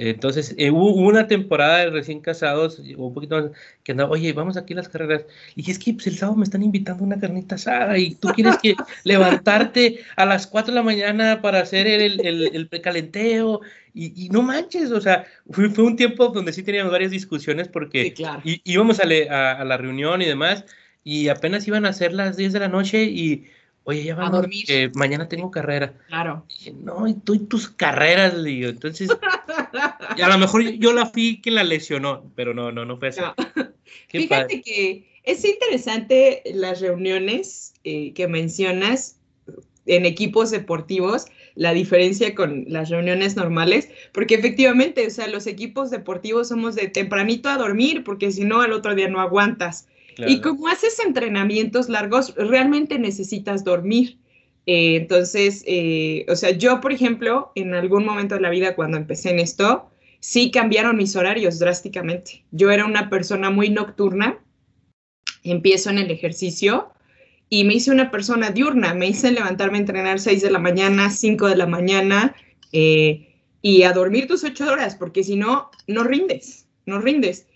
entonces, 0.00 0.54
eh, 0.58 0.70
hubo 0.70 0.92
una 0.92 1.26
temporada 1.26 1.78
de 1.78 1.90
recién 1.90 2.20
casados, 2.20 2.78
un 2.78 3.12
poquito 3.12 3.42
más, 3.42 3.50
que 3.82 3.92
andaba, 3.92 4.10
oye, 4.10 4.32
vamos 4.32 4.56
aquí 4.56 4.72
a 4.72 4.76
las 4.76 4.88
carreras. 4.88 5.24
Y 5.54 5.56
dije, 5.56 5.72
es 5.72 5.78
que 5.80 5.92
pues, 5.94 6.06
el 6.06 6.16
sábado 6.16 6.36
me 6.36 6.44
están 6.44 6.62
invitando 6.62 7.02
a 7.02 7.06
una 7.06 7.18
carnita 7.18 7.56
asada 7.56 7.98
y 7.98 8.14
tú 8.14 8.28
quieres 8.28 8.56
que 8.62 8.74
levantarte 9.04 10.00
a 10.16 10.24
las 10.24 10.46
4 10.46 10.72
de 10.72 10.76
la 10.76 10.84
mañana 10.84 11.42
para 11.42 11.60
hacer 11.60 11.88
el, 11.88 12.24
el, 12.24 12.54
el 12.54 12.68
precalenteo. 12.68 13.60
Y, 13.92 14.28
no 14.30 14.42
manches, 14.42 14.92
o 14.92 15.00
sea, 15.00 15.26
fue, 15.50 15.68
fue, 15.70 15.82
un 15.82 15.96
tiempo 15.96 16.28
donde 16.28 16.52
sí 16.52 16.62
teníamos 16.62 16.92
varias 16.92 17.10
discusiones 17.10 17.66
porque 17.66 18.14
íbamos 18.62 19.00
a, 19.00 19.04
a, 19.30 19.52
a, 19.60 19.64
la 19.64 19.76
reunión 19.76 20.22
y 20.22 20.26
demás, 20.26 20.64
y 21.02 21.28
apenas 21.28 21.66
iban 21.66 21.84
a 21.84 21.92
ser 21.92 22.12
las 22.12 22.36
10 22.36 22.52
de 22.52 22.60
la 22.60 22.68
noche 22.68 23.02
y 23.02 23.48
oye, 23.88 24.04
ya 24.04 24.14
vamos, 24.14 24.34
a 24.34 24.36
dormir. 24.42 24.92
Mañana 24.94 25.28
tengo 25.28 25.50
carrera. 25.50 25.94
Claro. 26.08 26.44
dije, 26.46 26.72
no, 26.72 27.08
y 27.08 27.14
tú 27.14 27.34
y 27.34 27.38
tus 27.38 27.70
carreras, 27.70 28.34
le 28.34 28.50
digo. 28.50 28.68
Entonces, 28.68 29.08
y 30.16 30.20
a 30.20 30.28
lo 30.28 30.36
mejor 30.36 30.62
yo 30.72 30.92
la 30.92 31.06
fui 31.06 31.40
que 31.40 31.50
la 31.50 31.64
lesionó, 31.64 32.30
pero 32.36 32.52
no, 32.52 32.70
no, 32.70 32.84
no 32.84 32.98
fue 32.98 33.08
así. 33.08 33.22
Fíjate 34.10 34.60
que 34.60 35.08
es 35.24 35.42
interesante 35.42 36.42
las 36.52 36.80
reuniones 36.80 37.72
eh, 37.84 38.12
que 38.12 38.28
mencionas 38.28 39.16
en 39.86 40.04
equipos 40.04 40.50
deportivos, 40.50 41.24
la 41.54 41.72
diferencia 41.72 42.34
con 42.34 42.66
las 42.68 42.90
reuniones 42.90 43.36
normales, 43.36 43.88
porque 44.12 44.34
efectivamente, 44.34 45.06
o 45.06 45.10
sea, 45.10 45.28
los 45.28 45.46
equipos 45.46 45.90
deportivos 45.90 46.48
somos 46.48 46.74
de 46.74 46.88
tempranito 46.88 47.48
a 47.48 47.56
dormir, 47.56 48.04
porque 48.04 48.30
si 48.32 48.44
no, 48.44 48.60
al 48.60 48.74
otro 48.74 48.94
día 48.94 49.08
no 49.08 49.18
aguantas. 49.18 49.88
Y 50.26 50.40
como 50.40 50.68
haces 50.68 50.98
entrenamientos 50.98 51.88
largos, 51.88 52.34
realmente 52.36 52.98
necesitas 52.98 53.64
dormir. 53.64 54.18
Eh, 54.66 54.96
entonces, 54.96 55.62
eh, 55.66 56.26
o 56.28 56.36
sea, 56.36 56.50
yo, 56.50 56.80
por 56.80 56.92
ejemplo, 56.92 57.52
en 57.54 57.74
algún 57.74 58.04
momento 58.04 58.34
de 58.34 58.40
la 58.40 58.50
vida 58.50 58.74
cuando 58.74 58.96
empecé 58.96 59.30
en 59.30 59.38
esto, 59.38 59.90
sí 60.20 60.50
cambiaron 60.50 60.96
mis 60.96 61.16
horarios 61.16 61.58
drásticamente. 61.58 62.44
Yo 62.50 62.70
era 62.70 62.84
una 62.84 63.08
persona 63.08 63.50
muy 63.50 63.70
nocturna, 63.70 64.38
empiezo 65.42 65.90
en 65.90 65.98
el 65.98 66.10
ejercicio 66.10 66.92
y 67.48 67.64
me 67.64 67.74
hice 67.74 67.90
una 67.90 68.10
persona 68.10 68.50
diurna, 68.50 68.94
me 68.94 69.08
hice 69.08 69.32
levantarme 69.32 69.78
a 69.78 69.80
entrenar 69.80 70.20
6 70.20 70.42
de 70.42 70.50
la 70.50 70.58
mañana, 70.58 71.10
5 71.10 71.48
de 71.48 71.56
la 71.56 71.66
mañana 71.66 72.34
eh, 72.72 73.28
y 73.62 73.84
a 73.84 73.92
dormir 73.92 74.26
tus 74.26 74.44
8 74.44 74.70
horas, 74.70 74.96
porque 74.96 75.24
si 75.24 75.36
no, 75.36 75.70
no 75.86 76.04
rindes, 76.04 76.66
no 76.84 77.00
rindes. 77.00 77.47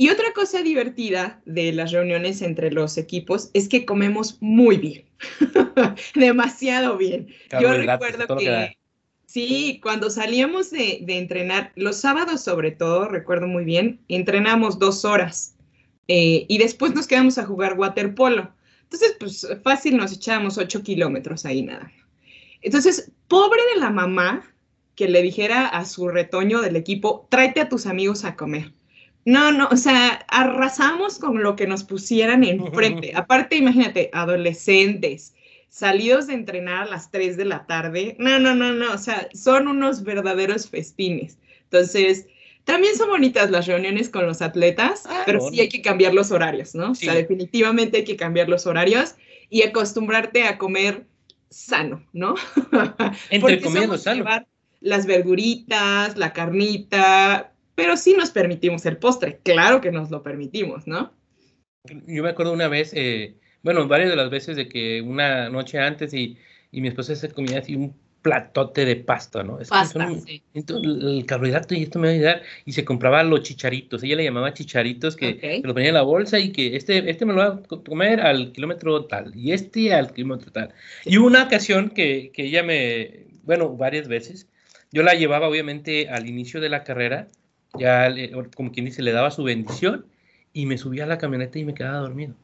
Y 0.00 0.10
otra 0.10 0.32
cosa 0.32 0.62
divertida 0.62 1.42
de 1.44 1.72
las 1.72 1.90
reuniones 1.90 2.40
entre 2.40 2.70
los 2.70 2.96
equipos 2.98 3.50
es 3.52 3.68
que 3.68 3.84
comemos 3.84 4.38
muy 4.40 4.76
bien, 4.76 5.04
demasiado 6.14 6.96
bien. 6.96 7.26
Yo 7.60 7.72
recuerdo 7.72 8.36
que, 8.36 8.78
sí, 9.26 9.80
cuando 9.82 10.08
salíamos 10.08 10.70
de, 10.70 11.00
de, 11.02 11.18
entrenar, 11.18 11.72
los 11.74 11.96
sábados 11.96 12.44
sobre 12.44 12.70
todo, 12.70 13.08
recuerdo 13.08 13.48
muy 13.48 13.64
bien, 13.64 13.98
entrenamos 14.06 14.78
dos 14.78 15.04
horas 15.04 15.56
eh, 16.06 16.46
y 16.46 16.58
después 16.58 16.94
nos 16.94 17.08
quedamos 17.08 17.36
a 17.36 17.44
jugar 17.44 17.76
waterpolo. 17.76 18.52
Entonces, 18.84 19.16
pues 19.18 19.48
fácil 19.64 19.96
nos 19.96 20.12
echábamos 20.12 20.58
ocho 20.58 20.84
kilómetros 20.84 21.44
ahí 21.44 21.62
nada. 21.62 21.90
Entonces, 22.62 23.10
pobre 23.26 23.62
de 23.74 23.80
la 23.80 23.90
mamá 23.90 24.44
que 24.94 25.08
le 25.08 25.22
dijera 25.22 25.66
a 25.66 25.84
su 25.84 26.06
retoño 26.06 26.60
del 26.60 26.76
equipo, 26.76 27.26
tráete 27.30 27.60
a 27.60 27.68
tus 27.68 27.86
amigos 27.86 28.24
a 28.24 28.36
comer. 28.36 28.77
No, 29.24 29.52
no, 29.52 29.68
o 29.70 29.76
sea, 29.76 30.24
arrasamos 30.28 31.18
con 31.18 31.42
lo 31.42 31.54
que 31.54 31.66
nos 31.66 31.84
pusieran 31.84 32.44
enfrente. 32.44 33.12
Aparte, 33.14 33.56
imagínate, 33.56 34.10
adolescentes, 34.12 35.34
salidos 35.68 36.26
de 36.28 36.34
entrenar 36.34 36.84
a 36.84 36.90
las 36.90 37.10
3 37.10 37.36
de 37.36 37.44
la 37.44 37.66
tarde. 37.66 38.16
No, 38.18 38.38
no, 38.38 38.54
no, 38.54 38.72
no, 38.72 38.92
o 38.92 38.98
sea, 38.98 39.28
son 39.34 39.68
unos 39.68 40.02
verdaderos 40.02 40.68
festines. 40.68 41.38
Entonces, 41.64 42.26
también 42.64 42.96
son 42.96 43.08
bonitas 43.08 43.50
las 43.50 43.66
reuniones 43.66 44.10
con 44.10 44.26
los 44.26 44.42
atletas, 44.42 45.04
ah, 45.06 45.22
pero 45.24 45.40
sí 45.50 45.60
hay 45.60 45.68
que 45.68 45.80
cambiar 45.80 46.12
los 46.12 46.30
horarios, 46.30 46.74
¿no? 46.74 46.90
O 46.90 46.94
sea, 46.94 47.14
definitivamente 47.14 47.98
hay 47.98 48.04
que 48.04 48.16
cambiar 48.16 48.48
los 48.48 48.66
horarios 48.66 49.14
y 49.48 49.62
acostumbrarte 49.62 50.44
a 50.44 50.58
comer 50.58 51.06
sano, 51.48 52.04
¿no? 52.12 52.34
Entre 53.30 53.60
comiendo 53.60 53.96
sano. 53.96 54.24
Las 54.80 55.06
verduritas, 55.06 56.16
la 56.16 56.32
carnita, 56.32 57.52
pero 57.78 57.96
sí 57.96 58.16
nos 58.18 58.32
permitimos 58.32 58.84
el 58.86 58.96
postre, 58.96 59.38
claro 59.44 59.80
que 59.80 59.92
nos 59.92 60.10
lo 60.10 60.24
permitimos, 60.24 60.88
¿no? 60.88 61.12
Yo 62.08 62.24
me 62.24 62.30
acuerdo 62.30 62.52
una 62.52 62.66
vez, 62.66 62.90
eh, 62.92 63.36
bueno, 63.62 63.86
varias 63.86 64.10
de 64.10 64.16
las 64.16 64.30
veces 64.30 64.56
de 64.56 64.68
que 64.68 65.00
una 65.00 65.48
noche 65.48 65.78
antes 65.78 66.12
y, 66.12 66.36
y 66.72 66.80
mi 66.80 66.88
esposa 66.88 67.14
se 67.14 67.30
comía 67.30 67.60
así 67.60 67.76
un 67.76 67.94
platote 68.20 68.84
de 68.84 68.96
pasta, 68.96 69.44
¿no? 69.44 69.60
Es 69.60 69.68
pasta, 69.68 70.10
sí. 70.26 70.42
el 70.52 71.24
carbohidrato 71.24 71.76
y 71.76 71.84
esto 71.84 72.00
me 72.00 72.08
va 72.08 72.12
a 72.12 72.16
ayudar. 72.16 72.42
Y 72.64 72.72
se 72.72 72.84
compraba 72.84 73.22
los 73.22 73.42
chicharitos. 73.42 74.02
Ella 74.02 74.16
le 74.16 74.24
llamaba 74.24 74.52
chicharitos 74.52 75.14
que 75.14 75.38
se 75.38 75.64
lo 75.64 75.72
ponía 75.72 75.90
en 75.90 75.94
la 75.94 76.02
bolsa 76.02 76.40
y 76.40 76.50
que 76.50 76.74
este, 76.74 77.08
este 77.08 77.26
me 77.26 77.32
lo 77.32 77.38
va 77.38 77.46
a 77.46 77.62
comer 77.62 78.20
al 78.20 78.50
kilómetro 78.50 79.04
tal 79.04 79.36
y 79.36 79.52
este 79.52 79.94
al 79.94 80.12
kilómetro 80.12 80.50
tal. 80.50 80.74
Y 81.04 81.18
una 81.18 81.44
ocasión 81.44 81.90
que, 81.90 82.32
que 82.34 82.46
ella 82.46 82.64
me, 82.64 83.28
bueno, 83.44 83.76
varias 83.76 84.08
veces, 84.08 84.48
yo 84.90 85.04
la 85.04 85.14
llevaba 85.14 85.48
obviamente 85.48 86.08
al 86.08 86.26
inicio 86.26 86.60
de 86.60 86.70
la 86.70 86.82
carrera, 86.82 87.28
ya 87.78 88.08
como 88.56 88.72
quien 88.72 88.86
dice, 88.86 89.02
le 89.02 89.12
daba 89.12 89.30
su 89.30 89.42
bendición 89.44 90.06
y 90.52 90.66
me 90.66 90.78
subía 90.78 91.04
a 91.04 91.08
la 91.08 91.18
camioneta 91.18 91.58
y 91.58 91.64
me 91.64 91.74
quedaba 91.74 91.98
dormido. 91.98 92.34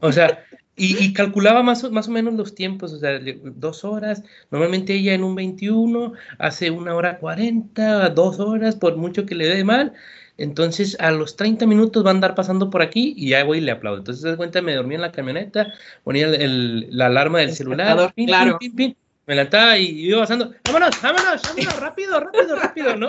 O 0.00 0.12
sea, 0.12 0.44
y, 0.74 1.12
calculaba 1.12 1.62
más, 1.62 1.90
más 1.90 2.08
o 2.08 2.10
menos 2.10 2.32
los 2.34 2.54
tiempos, 2.54 2.92
o 2.94 2.98
sea, 2.98 3.20
dos 3.44 3.84
horas, 3.84 4.24
normalmente 4.50 4.94
ella 4.94 5.12
en 5.12 5.22
un 5.22 5.34
21 5.34 6.14
hace 6.38 6.70
una 6.70 6.94
hora 6.94 7.18
40, 7.18 8.08
dos 8.10 8.40
horas, 8.40 8.76
por 8.76 8.96
mucho 8.96 9.26
que 9.26 9.34
le 9.34 9.48
dé 9.48 9.64
mal, 9.64 9.92
entonces 10.38 10.96
a 10.98 11.10
los 11.10 11.36
30 11.36 11.66
minutos 11.66 12.04
va 12.04 12.08
a 12.08 12.14
andar 12.14 12.34
pasando 12.34 12.70
por 12.70 12.80
aquí 12.80 13.12
y 13.16 13.28
ya 13.28 13.44
voy 13.44 13.58
y 13.58 13.60
le 13.60 13.72
aplaudo. 13.72 13.98
Entonces, 13.98 14.22
de 14.24 14.36
cuenta, 14.36 14.62
me 14.62 14.74
dormía 14.74 14.96
en 14.96 15.02
la 15.02 15.12
camioneta, 15.12 15.74
ponía 16.04 16.26
el, 16.26 16.88
la 16.90 17.06
alarma 17.06 17.40
del 17.40 17.52
celular, 17.52 18.12
claro 18.14 18.58
me 19.32 19.36
levantaba 19.36 19.78
y 19.78 20.08
iba 20.08 20.20
pasando, 20.20 20.52
vámonos, 20.62 21.00
vámonos, 21.00 21.42
vámonos, 21.42 21.80
rápido, 21.80 22.20
rápido, 22.20 22.56
rápido, 22.56 22.96
¿no? 22.96 23.08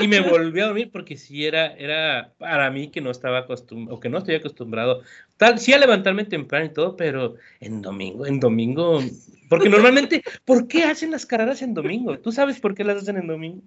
Y 0.00 0.08
me 0.08 0.18
volví 0.18 0.60
a 0.60 0.66
dormir 0.66 0.90
porque 0.90 1.16
sí 1.16 1.46
era, 1.46 1.66
era 1.74 2.32
para 2.38 2.72
mí 2.72 2.90
que 2.90 3.00
no 3.00 3.12
estaba 3.12 3.38
acostumbrado, 3.38 3.96
o 3.96 4.00
que 4.00 4.08
no 4.08 4.18
estoy 4.18 4.34
acostumbrado, 4.34 5.02
tal, 5.36 5.60
sí 5.60 5.72
a 5.72 5.78
levantarme 5.78 6.24
temprano 6.24 6.66
y 6.66 6.72
todo, 6.72 6.96
pero 6.96 7.36
en 7.60 7.82
domingo, 7.82 8.26
en 8.26 8.40
domingo, 8.40 9.00
porque 9.48 9.68
normalmente, 9.68 10.24
¿por 10.44 10.66
qué 10.66 10.82
hacen 10.82 11.12
las 11.12 11.24
carreras 11.24 11.62
en 11.62 11.72
domingo? 11.72 12.18
¿Tú 12.18 12.32
sabes 12.32 12.58
por 12.58 12.74
qué 12.74 12.82
las 12.82 13.02
hacen 13.02 13.16
en 13.16 13.28
domingo? 13.28 13.62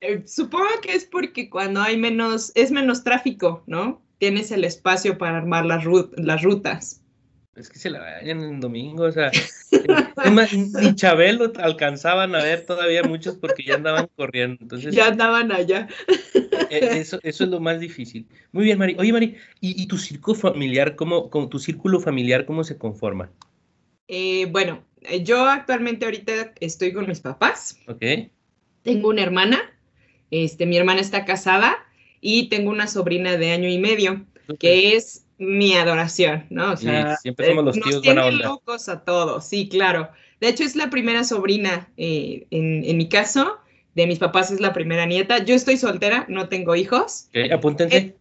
Eh, 0.00 0.22
supongo 0.24 0.68
que 0.80 0.94
es 0.94 1.06
porque 1.06 1.50
cuando 1.50 1.80
hay 1.80 1.96
menos, 1.96 2.52
es 2.54 2.70
menos 2.70 3.02
tráfico, 3.02 3.64
¿no? 3.66 4.00
Tienes 4.18 4.52
el 4.52 4.62
espacio 4.62 5.18
para 5.18 5.38
armar 5.38 5.66
las, 5.66 5.82
las 6.16 6.42
rutas. 6.42 7.01
Es 7.54 7.68
que 7.68 7.78
se 7.78 7.90
la 7.90 8.00
vayan 8.00 8.42
en 8.42 8.60
domingo, 8.60 9.04
o 9.04 9.12
sea, 9.12 9.30
ni 10.80 10.94
Chabelo 10.94 11.52
alcanzaban 11.56 12.34
a 12.34 12.42
ver 12.42 12.64
todavía 12.64 13.02
muchos 13.02 13.36
porque 13.36 13.62
ya 13.62 13.74
andaban 13.74 14.08
corriendo. 14.16 14.56
Entonces, 14.62 14.94
ya 14.94 15.08
andaban 15.08 15.52
allá. 15.52 15.86
E, 16.70 16.98
eso, 16.98 17.18
eso 17.22 17.44
es 17.44 17.50
lo 17.50 17.60
más 17.60 17.78
difícil. 17.78 18.26
Muy 18.52 18.64
bien, 18.64 18.78
Mari. 18.78 18.96
Oye, 18.98 19.12
Mari, 19.12 19.36
¿y, 19.60 19.86
tu 19.86 19.98
círculo 19.98 20.34
familiar, 20.34 20.96
cómo, 20.96 21.28
tu 21.50 21.58
círculo 21.58 22.00
familiar, 22.00 22.46
cómo 22.46 22.64
se 22.64 22.78
conforma? 22.78 23.30
Eh, 24.08 24.46
bueno, 24.46 24.82
eh, 25.02 25.22
yo 25.22 25.44
actualmente 25.44 26.06
ahorita 26.06 26.54
estoy 26.60 26.94
con 26.94 27.06
mis 27.06 27.20
papás. 27.20 27.76
Ok. 27.86 28.02
Tengo 28.82 29.10
una 29.10 29.22
hermana, 29.22 29.60
este, 30.30 30.64
mi 30.64 30.78
hermana 30.78 31.02
está 31.02 31.26
casada 31.26 31.76
y 32.22 32.48
tengo 32.48 32.70
una 32.70 32.86
sobrina 32.86 33.36
de 33.36 33.52
año 33.52 33.68
y 33.68 33.78
medio, 33.78 34.24
que 34.58 34.96
es 34.96 35.21
mi 35.42 35.74
adoración, 35.74 36.46
¿no? 36.50 36.72
O 36.72 36.76
sea, 36.76 37.16
siempre 37.16 37.48
somos 37.48 37.64
los 37.64 37.80
tíos 37.80 38.02
buena 38.02 38.26
onda. 38.26 38.46
locos 38.46 38.88
a 38.88 39.04
todos, 39.04 39.44
sí, 39.44 39.68
claro. 39.68 40.08
De 40.40 40.48
hecho, 40.48 40.62
es 40.62 40.76
la 40.76 40.88
primera 40.88 41.24
sobrina 41.24 41.88
eh, 41.96 42.46
en, 42.50 42.96
mi 42.96 43.08
caso. 43.08 43.58
De 43.94 44.06
mis 44.06 44.18
papás 44.18 44.50
es 44.50 44.60
la 44.60 44.72
primera 44.72 45.04
nieta. 45.04 45.44
Yo 45.44 45.54
estoy 45.54 45.76
soltera, 45.76 46.24
no 46.28 46.48
tengo 46.48 46.74
hijos. 46.76 47.28
apúntense. 47.52 47.96
Eh, 47.96 48.16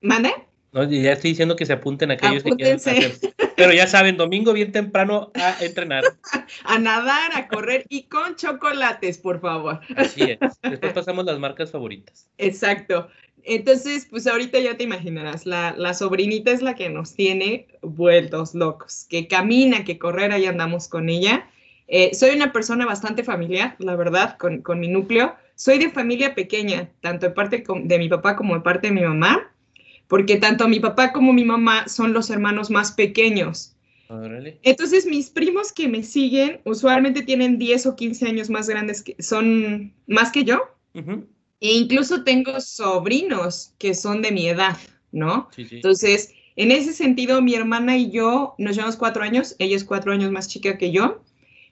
¿Mande? 0.00 0.32
No, 0.72 0.84
ya 0.84 1.12
estoy 1.12 1.30
diciendo 1.30 1.56
que 1.56 1.66
se 1.66 1.72
apunten 1.72 2.12
aquellos 2.12 2.44
que 2.44 2.52
quieran 2.52 2.76
hacer. 2.76 3.12
Pero 3.56 3.72
ya 3.72 3.86
saben, 3.86 4.16
domingo 4.16 4.52
bien 4.52 4.72
temprano 4.72 5.32
a 5.34 5.56
entrenar. 5.60 6.04
a 6.64 6.78
nadar, 6.78 7.32
a 7.34 7.48
correr 7.48 7.84
y 7.88 8.04
con 8.04 8.36
chocolates, 8.36 9.18
por 9.18 9.40
favor. 9.40 9.80
Así 9.96 10.22
es. 10.22 10.38
Después 10.62 10.92
pasamos 10.94 11.24
las 11.24 11.38
marcas 11.38 11.72
favoritas. 11.72 12.30
Exacto. 12.38 13.08
Entonces, 13.44 14.06
pues 14.10 14.26
ahorita 14.26 14.58
ya 14.60 14.76
te 14.76 14.84
imaginarás, 14.84 15.46
la, 15.46 15.74
la, 15.76 15.94
sobrinita 15.94 16.50
es 16.50 16.62
la 16.62 16.74
que 16.74 16.88
nos 16.88 17.14
tiene 17.14 17.66
vueltos 17.82 18.54
locos, 18.54 19.06
que 19.08 19.28
camina, 19.28 19.84
que 19.84 19.98
correr, 19.98 20.32
ahí 20.32 20.46
andamos 20.46 20.88
con 20.88 21.08
ella. 21.08 21.48
Eh, 21.88 22.14
soy 22.14 22.30
una 22.30 22.52
persona 22.52 22.86
bastante 22.86 23.24
familiar, 23.24 23.76
la 23.78 23.96
verdad, 23.96 24.36
con, 24.38 24.62
con, 24.62 24.80
mi 24.80 24.88
núcleo. 24.88 25.34
Soy 25.56 25.78
de 25.78 25.90
familia 25.90 26.34
pequeña, 26.34 26.90
tanto 27.00 27.26
de 27.26 27.32
parte 27.32 27.64
de 27.84 27.98
mi 27.98 28.08
papá 28.08 28.36
como 28.36 28.54
de 28.54 28.60
parte 28.60 28.88
de 28.88 28.94
mi 28.94 29.02
mamá, 29.02 29.52
porque 30.06 30.36
tanto 30.36 30.68
mi 30.68 30.80
papá 30.80 31.12
como 31.12 31.32
mi 31.32 31.44
mamá 31.44 31.88
son 31.88 32.12
los 32.12 32.30
hermanos 32.30 32.70
más 32.70 32.92
pequeños. 32.92 33.76
Entonces, 34.62 35.06
mis 35.06 35.30
primos 35.30 35.72
que 35.72 35.88
me 35.88 36.02
siguen 36.02 36.60
usualmente 36.64 37.22
tienen 37.22 37.58
10 37.58 37.86
o 37.86 37.96
15 37.96 38.26
años 38.26 38.50
más 38.50 38.68
grandes, 38.68 39.02
que 39.02 39.14
son 39.22 39.92
más 40.08 40.32
que 40.32 40.44
yo. 40.44 40.62
E 41.60 41.74
incluso 41.74 42.24
tengo 42.24 42.60
sobrinos 42.60 43.74
que 43.78 43.94
son 43.94 44.22
de 44.22 44.32
mi 44.32 44.48
edad, 44.48 44.76
¿no? 45.12 45.48
Entonces, 45.56 46.32
en 46.56 46.72
ese 46.72 46.92
sentido, 46.92 47.42
mi 47.42 47.54
hermana 47.54 47.96
y 47.96 48.10
yo 48.10 48.54
nos 48.58 48.74
llevamos 48.74 48.96
cuatro 48.96 49.22
años, 49.22 49.56
ella 49.58 49.76
es 49.76 49.84
cuatro 49.84 50.12
años 50.12 50.30
más 50.30 50.48
chica 50.48 50.78
que 50.78 50.90
yo, 50.90 51.22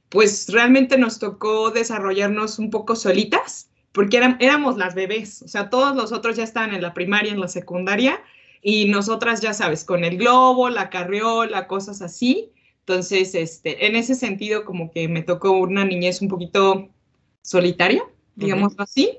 pues 0.09 0.49
realmente 0.51 0.99
nos 0.99 1.19
tocó 1.19 1.71
desarrollarnos 1.71 2.59
un 2.59 2.71
poco 2.71 2.97
solitas, 2.97 3.71
porque 3.93 4.19
éramos 4.41 4.77
las 4.77 4.95
bebés, 4.95 5.43
o 5.43 5.49
sea, 5.49 5.71
todos 5.71 5.97
los 5.97 6.13
otros 6.13 6.37
ya 6.37 6.45
estaban 6.45 6.75
en 6.75 6.83
la 6.83 6.95
primaria, 6.95 7.33
en 7.33 7.41
la 7.41 7.49
secundaria, 7.49 8.23
y 8.61 8.87
nosotras, 8.87 9.41
ya 9.41 9.55
sabes, 9.55 9.85
con 9.85 10.05
el 10.05 10.19
globo, 10.19 10.69
la 10.69 10.91
carriola, 10.91 11.67
cosas 11.67 12.03
así. 12.03 12.51
Entonces, 12.81 13.35
este, 13.35 13.87
en 13.87 13.97
ese 13.97 14.15
sentido, 14.15 14.65
como 14.65 14.91
que 14.91 15.09
me 15.09 15.23
tocó 15.23 15.53
una 15.53 15.85
niñez 15.85 16.21
un 16.23 16.29
poquito 16.29 16.89
solitaria, 17.43 18.03
digamos 18.35 18.75
así. 18.79 19.19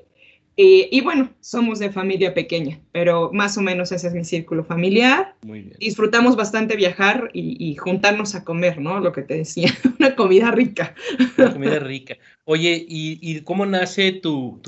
Eh, 0.62 0.90
y 0.92 1.00
bueno, 1.00 1.30
somos 1.40 1.78
de 1.78 1.90
familia 1.90 2.34
pequeña, 2.34 2.78
pero 2.92 3.30
más 3.32 3.56
o 3.56 3.62
menos 3.62 3.92
ese 3.92 4.08
es 4.08 4.12
mi 4.12 4.26
círculo 4.26 4.62
familiar. 4.62 5.34
Muy 5.40 5.62
bien. 5.62 5.76
Disfrutamos 5.80 6.36
bastante 6.36 6.76
viajar 6.76 7.30
y, 7.32 7.74
juntarnos 7.76 8.34
a 8.34 8.44
comer, 8.44 8.78
¿no? 8.78 9.00
Lo 9.00 9.10
que 9.10 9.22
te 9.22 9.38
decía, 9.38 9.72
una 9.98 10.14
comida 10.14 10.50
rica. 10.50 10.94
Una 11.38 11.54
comida 11.54 11.78
rica. 11.78 12.18
Oye, 12.44 12.84
¿y, 12.86 13.40
cómo 13.40 13.64
nace 13.64 14.12
tu, 14.12 14.60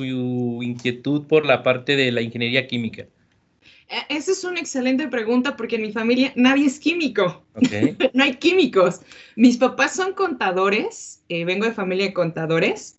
inquietud 0.62 1.26
por 1.26 1.44
la 1.44 1.62
parte 1.62 1.94
de 1.94 2.10
la 2.10 2.22
ingeniería 2.22 2.66
química? 2.66 3.02
E, 3.86 4.16
esa 4.16 4.32
es 4.32 4.44
una 4.44 4.60
excelente 4.60 5.08
pregunta 5.08 5.58
porque 5.58 5.76
en 5.76 5.82
mi 5.82 5.92
familia 5.92 6.32
nadie 6.36 6.68
es 6.68 6.80
químico. 6.80 7.44
Okay. 7.54 7.98
no 8.14 8.24
hay 8.24 8.36
químicos. 8.36 9.02
Mis 9.36 9.58
papás 9.58 9.94
son 9.94 10.14
contadores, 10.14 11.22
eh, 11.28 11.44
vengo 11.44 11.66
de 11.66 11.72
familia 11.72 12.06
de 12.06 12.14
contadores. 12.14 12.98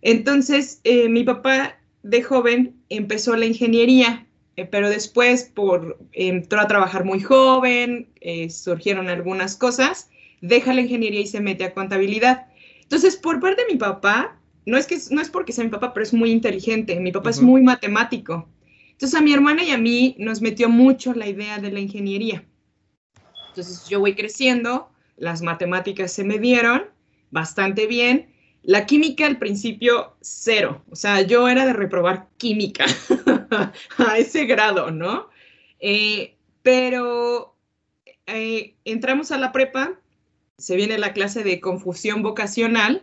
Entonces, 0.00 0.80
eh, 0.84 1.10
mi 1.10 1.22
papá 1.22 1.78
de 2.04 2.22
joven 2.22 2.76
empezó 2.88 3.34
la 3.34 3.46
ingeniería 3.46 4.24
eh, 4.56 4.66
pero 4.66 4.88
después 4.88 5.44
por, 5.44 5.98
entró 6.12 6.60
a 6.60 6.68
trabajar 6.68 7.04
muy 7.04 7.20
joven, 7.20 8.08
eh, 8.20 8.50
surgieron 8.50 9.08
algunas 9.08 9.56
cosas, 9.56 10.10
deja 10.40 10.72
la 10.72 10.82
ingeniería 10.82 11.20
y 11.20 11.26
se 11.26 11.40
mete 11.40 11.64
a 11.64 11.74
contabilidad. 11.74 12.46
Entonces, 12.82 13.16
por 13.16 13.40
parte 13.40 13.62
de 13.64 13.72
mi 13.72 13.78
papá, 13.78 14.38
no 14.66 14.76
es, 14.76 14.86
que, 14.86 14.98
no 15.10 15.20
es 15.20 15.28
porque 15.28 15.52
sea 15.52 15.64
mi 15.64 15.70
papá, 15.70 15.92
pero 15.92 16.04
es 16.04 16.14
muy 16.14 16.30
inteligente, 16.30 17.00
mi 17.00 17.10
papá 17.10 17.30
es 17.30 17.42
muy 17.42 17.62
matemático. 17.62 18.48
Entonces, 18.92 19.18
a 19.18 19.22
mi 19.22 19.32
hermana 19.32 19.64
y 19.64 19.70
a 19.70 19.78
mí 19.78 20.14
nos 20.18 20.40
metió 20.40 20.68
mucho 20.68 21.14
la 21.14 21.26
idea 21.26 21.58
de 21.58 21.72
la 21.72 21.80
ingeniería. 21.80 22.44
Entonces, 23.48 23.88
yo 23.88 24.00
voy 24.00 24.14
creciendo, 24.14 24.90
las 25.16 25.42
matemáticas 25.42 26.12
se 26.12 26.22
me 26.22 26.38
dieron 26.38 26.84
bastante 27.30 27.86
bien. 27.86 28.33
La 28.64 28.86
química 28.86 29.26
al 29.26 29.38
principio, 29.38 30.16
cero. 30.20 30.82
O 30.90 30.96
sea, 30.96 31.20
yo 31.20 31.48
era 31.48 31.66
de 31.66 31.74
reprobar 31.74 32.28
química 32.38 32.84
a 33.98 34.18
ese 34.18 34.46
grado, 34.46 34.90
¿no? 34.90 35.28
Eh, 35.80 36.36
pero 36.62 37.54
eh, 38.26 38.74
entramos 38.86 39.30
a 39.32 39.38
la 39.38 39.52
prepa, 39.52 40.00
se 40.56 40.76
viene 40.76 40.96
la 40.96 41.12
clase 41.12 41.44
de 41.44 41.60
confusión 41.60 42.22
vocacional 42.22 43.02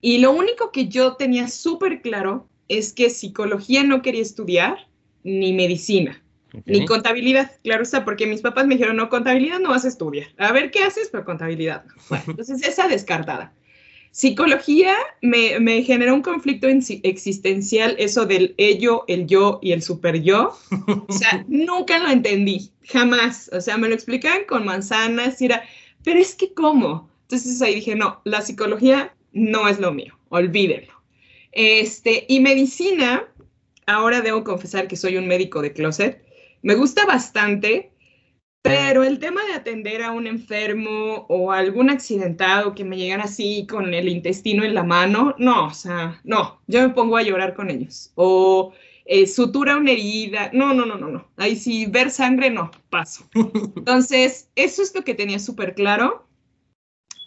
y 0.00 0.18
lo 0.18 0.32
único 0.32 0.72
que 0.72 0.88
yo 0.88 1.14
tenía 1.14 1.48
súper 1.48 2.02
claro 2.02 2.48
es 2.66 2.92
que 2.92 3.10
psicología 3.10 3.84
no 3.84 4.02
quería 4.02 4.22
estudiar 4.22 4.88
ni 5.22 5.52
medicina. 5.52 6.22
Ni 6.64 6.86
contabilidad, 6.86 7.52
claro 7.62 7.82
está, 7.82 8.04
porque 8.04 8.26
mis 8.26 8.40
papás 8.40 8.66
me 8.66 8.74
dijeron, 8.74 8.96
no, 8.96 9.10
contabilidad 9.10 9.60
no 9.60 9.70
vas 9.70 9.84
a 9.84 9.88
estudiar. 9.88 10.28
A 10.38 10.50
ver 10.50 10.70
qué 10.70 10.82
haces, 10.82 11.08
pero 11.12 11.24
contabilidad. 11.24 11.84
Bueno, 12.08 12.24
entonces 12.28 12.66
esa 12.66 12.88
descartada. 12.88 13.52
Psicología 14.10 14.94
me, 15.22 15.60
me 15.60 15.82
generó 15.82 16.14
un 16.14 16.22
conflicto 16.22 16.66
existencial, 16.66 17.94
eso 17.98 18.26
del 18.26 18.54
ello, 18.56 19.04
el 19.06 19.26
yo 19.26 19.58
y 19.62 19.72
el 19.72 19.82
super 19.82 20.22
yo. 20.22 20.56
O 21.06 21.12
sea, 21.12 21.44
nunca 21.48 21.98
lo 21.98 22.08
entendí, 22.08 22.70
jamás. 22.84 23.50
O 23.52 23.60
sea, 23.60 23.78
me 23.78 23.88
lo 23.88 23.94
explicaban 23.94 24.42
con 24.48 24.64
manzanas 24.64 25.40
y 25.40 25.46
era, 25.46 25.62
pero 26.02 26.18
es 26.18 26.34
que 26.34 26.52
¿cómo? 26.52 27.08
Entonces 27.22 27.60
ahí 27.62 27.76
dije, 27.76 27.94
no, 27.94 28.20
la 28.24 28.40
psicología 28.40 29.14
no 29.32 29.68
es 29.68 29.78
lo 29.78 29.92
mío, 29.92 30.18
olvídenlo. 30.30 30.94
Este, 31.52 32.24
y 32.28 32.40
medicina, 32.40 33.26
ahora 33.86 34.20
debo 34.20 34.44
confesar 34.44 34.88
que 34.88 34.96
soy 34.96 35.16
un 35.16 35.28
médico 35.28 35.60
de 35.62 35.72
closet, 35.72 36.22
me 36.62 36.74
gusta 36.74 37.04
bastante, 37.06 37.92
pero 38.62 39.04
el 39.04 39.18
tema 39.18 39.44
de 39.44 39.54
atender 39.54 40.02
a 40.02 40.12
un 40.12 40.26
enfermo 40.26 41.26
o 41.28 41.52
algún 41.52 41.90
accidentado 41.90 42.74
que 42.74 42.84
me 42.84 42.96
llegan 42.96 43.20
así 43.20 43.66
con 43.66 43.94
el 43.94 44.08
intestino 44.08 44.64
en 44.64 44.74
la 44.74 44.82
mano, 44.82 45.34
no, 45.38 45.66
o 45.66 45.74
sea, 45.74 46.20
no, 46.24 46.60
yo 46.66 46.82
me 46.82 46.94
pongo 46.94 47.16
a 47.16 47.22
llorar 47.22 47.54
con 47.54 47.70
ellos. 47.70 48.12
O 48.14 48.72
eh, 49.04 49.26
sutura 49.26 49.76
una 49.76 49.92
herida, 49.92 50.50
no, 50.52 50.74
no, 50.74 50.84
no, 50.84 50.98
no, 50.98 51.08
no. 51.08 51.28
Ahí 51.36 51.56
sí, 51.56 51.86
ver 51.86 52.10
sangre, 52.10 52.50
no, 52.50 52.70
paso. 52.90 53.28
Entonces, 53.76 54.50
eso 54.54 54.82
es 54.82 54.94
lo 54.94 55.02
que 55.02 55.14
tenía 55.14 55.38
súper 55.38 55.74
claro. 55.74 56.26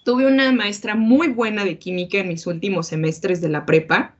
Tuve 0.06 0.28
una 0.28 0.52
maestra 0.52 0.96
muy 0.96 1.30
buena 1.30 1.64
de 1.66 1.80
química 1.80 2.20
en 2.20 2.28
mis 2.28 2.46
últimos 2.46 2.88
semestres 2.88 3.42
de 3.42 3.50
la 3.50 3.66
prepa. 3.66 4.16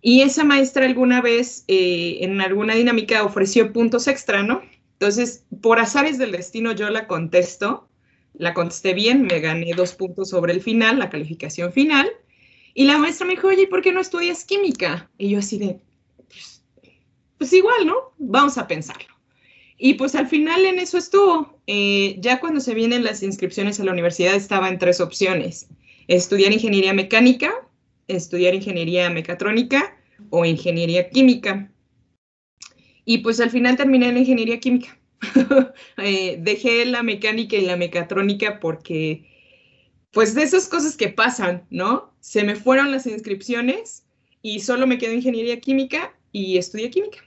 Y 0.00 0.22
esa 0.22 0.44
maestra 0.44 0.86
alguna 0.86 1.20
vez 1.20 1.64
eh, 1.68 2.18
en 2.20 2.40
alguna 2.40 2.74
dinámica 2.74 3.24
ofreció 3.24 3.72
puntos 3.72 4.06
extra, 4.06 4.42
¿no? 4.42 4.62
Entonces, 5.00 5.44
por 5.62 5.78
azares 5.78 6.18
del 6.18 6.32
destino, 6.32 6.72
yo 6.72 6.90
la 6.90 7.06
contesto, 7.06 7.88
la 8.34 8.52
contesté 8.52 8.94
bien, 8.94 9.22
me 9.22 9.38
gané 9.38 9.72
dos 9.76 9.92
puntos 9.94 10.30
sobre 10.30 10.52
el 10.52 10.60
final, 10.60 10.98
la 10.98 11.08
calificación 11.08 11.72
final. 11.72 12.10
Y 12.74 12.84
la 12.84 12.98
maestra 12.98 13.26
me 13.26 13.34
dijo, 13.34 13.46
oye, 13.46 13.68
¿por 13.68 13.80
qué 13.80 13.92
no 13.92 14.00
estudias 14.00 14.44
química? 14.44 15.08
Y 15.16 15.30
yo 15.30 15.38
así 15.38 15.58
de, 15.58 15.80
pues, 16.28 16.64
pues 17.38 17.52
igual, 17.52 17.86
¿no? 17.86 17.94
Vamos 18.18 18.58
a 18.58 18.66
pensarlo. 18.66 19.06
Y 19.78 19.94
pues 19.94 20.16
al 20.16 20.26
final 20.26 20.66
en 20.66 20.80
eso 20.80 20.98
estuvo. 20.98 21.60
Eh, 21.68 22.16
ya 22.18 22.40
cuando 22.40 22.60
se 22.60 22.74
vienen 22.74 23.04
las 23.04 23.22
inscripciones 23.22 23.78
a 23.78 23.84
la 23.84 23.92
universidad 23.92 24.34
estaba 24.34 24.68
en 24.68 24.78
tres 24.78 25.00
opciones. 25.00 25.68
Estudiar 26.08 26.52
ingeniería 26.52 26.92
mecánica, 26.92 27.52
estudiar 28.08 28.54
ingeniería 28.54 29.08
mecatrónica 29.10 29.96
o 30.30 30.44
ingeniería 30.44 31.08
química. 31.10 31.70
Y 33.08 33.18
pues 33.18 33.40
al 33.40 33.48
final 33.48 33.74
terminé 33.78 34.10
en 34.10 34.18
ingeniería 34.18 34.60
química. 34.60 34.98
Eh, 35.96 36.36
dejé 36.40 36.84
la 36.84 37.02
mecánica 37.02 37.56
y 37.56 37.62
la 37.62 37.76
mecatrónica 37.76 38.60
porque, 38.60 39.24
pues 40.12 40.34
de 40.34 40.42
esas 40.42 40.68
cosas 40.68 40.96
que 40.96 41.08
pasan, 41.08 41.64
¿no? 41.70 42.12
Se 42.20 42.44
me 42.44 42.54
fueron 42.54 42.92
las 42.92 43.06
inscripciones 43.06 44.04
y 44.42 44.60
solo 44.60 44.86
me 44.86 44.98
quedó 44.98 45.14
ingeniería 45.14 45.58
química 45.58 46.14
y 46.32 46.58
estudié 46.58 46.90
química. 46.90 47.18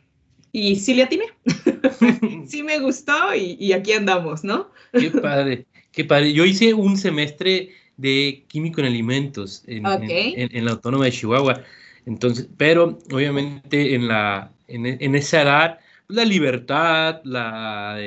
Y 0.52 0.76
sí 0.76 0.94
le 0.94 1.04
atiné. 1.04 1.26
sí 2.48 2.62
me 2.62 2.80
gustó 2.80 3.36
y, 3.36 3.74
aquí 3.74 3.94
andamos, 3.94 4.44
¿no? 4.44 4.70
qué 4.94 5.10
padre, 5.10 5.66
qué 5.92 6.06
padre. 6.06 6.32
Yo 6.32 6.46
hice 6.46 6.76
un 6.76 6.96
semestre 6.96 7.72
de 7.98 8.46
químico 8.48 8.82
en 8.82 8.88
alimentos 8.88 9.64
en, 9.66 9.84
la 9.84 10.72
Autónoma 10.72 11.06
de 11.06 11.12
Chihuahua. 11.12 11.64
Entonces, 12.06 12.48
pero 12.58 13.00
obviamente 13.12 13.96
en, 13.96 14.08
la, 14.08 14.52
en, 14.74 15.16
esa 15.16 15.42
edad, 15.42 15.80
la 16.08 16.26
libertad, 16.26 17.22
la 17.24 17.98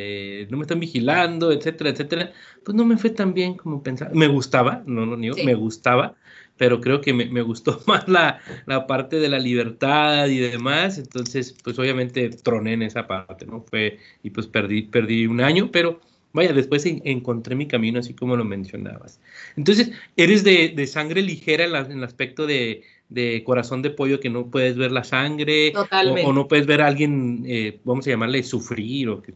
no 0.50 0.57
me 0.57 0.62
están 0.62 0.81
vigilando, 0.81 1.53
etcétera, 1.53 1.90
etcétera, 1.90 2.33
pues 2.64 2.74
no 2.74 2.85
me 2.85 2.96
fue 2.96 3.11
tan 3.11 3.35
bien 3.35 3.55
como 3.55 3.83
pensaba. 3.83 4.11
Me 4.14 4.29
gustaba, 4.29 4.83
no 4.87 5.07
lo 5.07 5.16
niego, 5.16 5.37
me 5.44 5.55
gustaba, 5.55 6.14
pero 6.57 6.81
creo 6.81 7.00
que 7.00 7.12
me, 7.12 7.27
me 7.27 7.42
gustó 7.42 7.83
más 7.87 8.09
la, 8.09 8.40
la, 8.66 8.87
parte 8.87 9.16
de 9.16 9.29
la 9.29 9.38
libertad 9.38 10.27
y 10.29 10.38
demás, 10.38 10.98
entonces 10.98 11.55
pues 11.64 11.79
obviamente 11.79 12.29
troné 12.31 12.74
en 12.74 12.83
esa 12.83 13.07
parte, 13.07 13.46
¿no? 13.46 13.62
Fue, 13.62 13.98
y 14.22 14.31
pues 14.31 14.46
perdí, 14.46 14.83
perdí 14.83 15.27
un 15.27 15.40
año, 15.40 15.70
pero 15.72 16.00
Vaya, 16.35 16.53
después 16.53 16.85
encontré 16.85 17.55
mi 17.55 17.68
camino, 17.68 18.00
así 18.00 18.12
como 18.12 18.37
lo 18.37 18.44
mencionabas. 18.44 19.20
Entonces, 19.57 19.92
eres 20.16 20.42
de, 20.42 20.85
sangre 20.88 21.22
ligera 21.22 21.64
en, 21.64 21.92
el 21.92 22.03
aspecto 22.03 22.44
de, 22.44 22.83
corazón 23.45 23.83
de 23.83 23.90
pollo, 23.90 24.21
que 24.21 24.31
no 24.31 24.51
puedes 24.51 24.77
ver 24.77 24.93
la 24.93 25.05
sangre. 25.05 25.73
O, 26.25 26.33
no 26.33 26.49
puedes 26.49 26.67
ver 26.67 26.81
a 26.83 26.87
alguien, 26.87 27.45
eh, 27.47 27.81
vamos 27.85 28.07
a 28.07 28.11
llamarle, 28.11 28.43
sufrir. 28.43 29.09
O 29.09 29.23
que... 29.23 29.35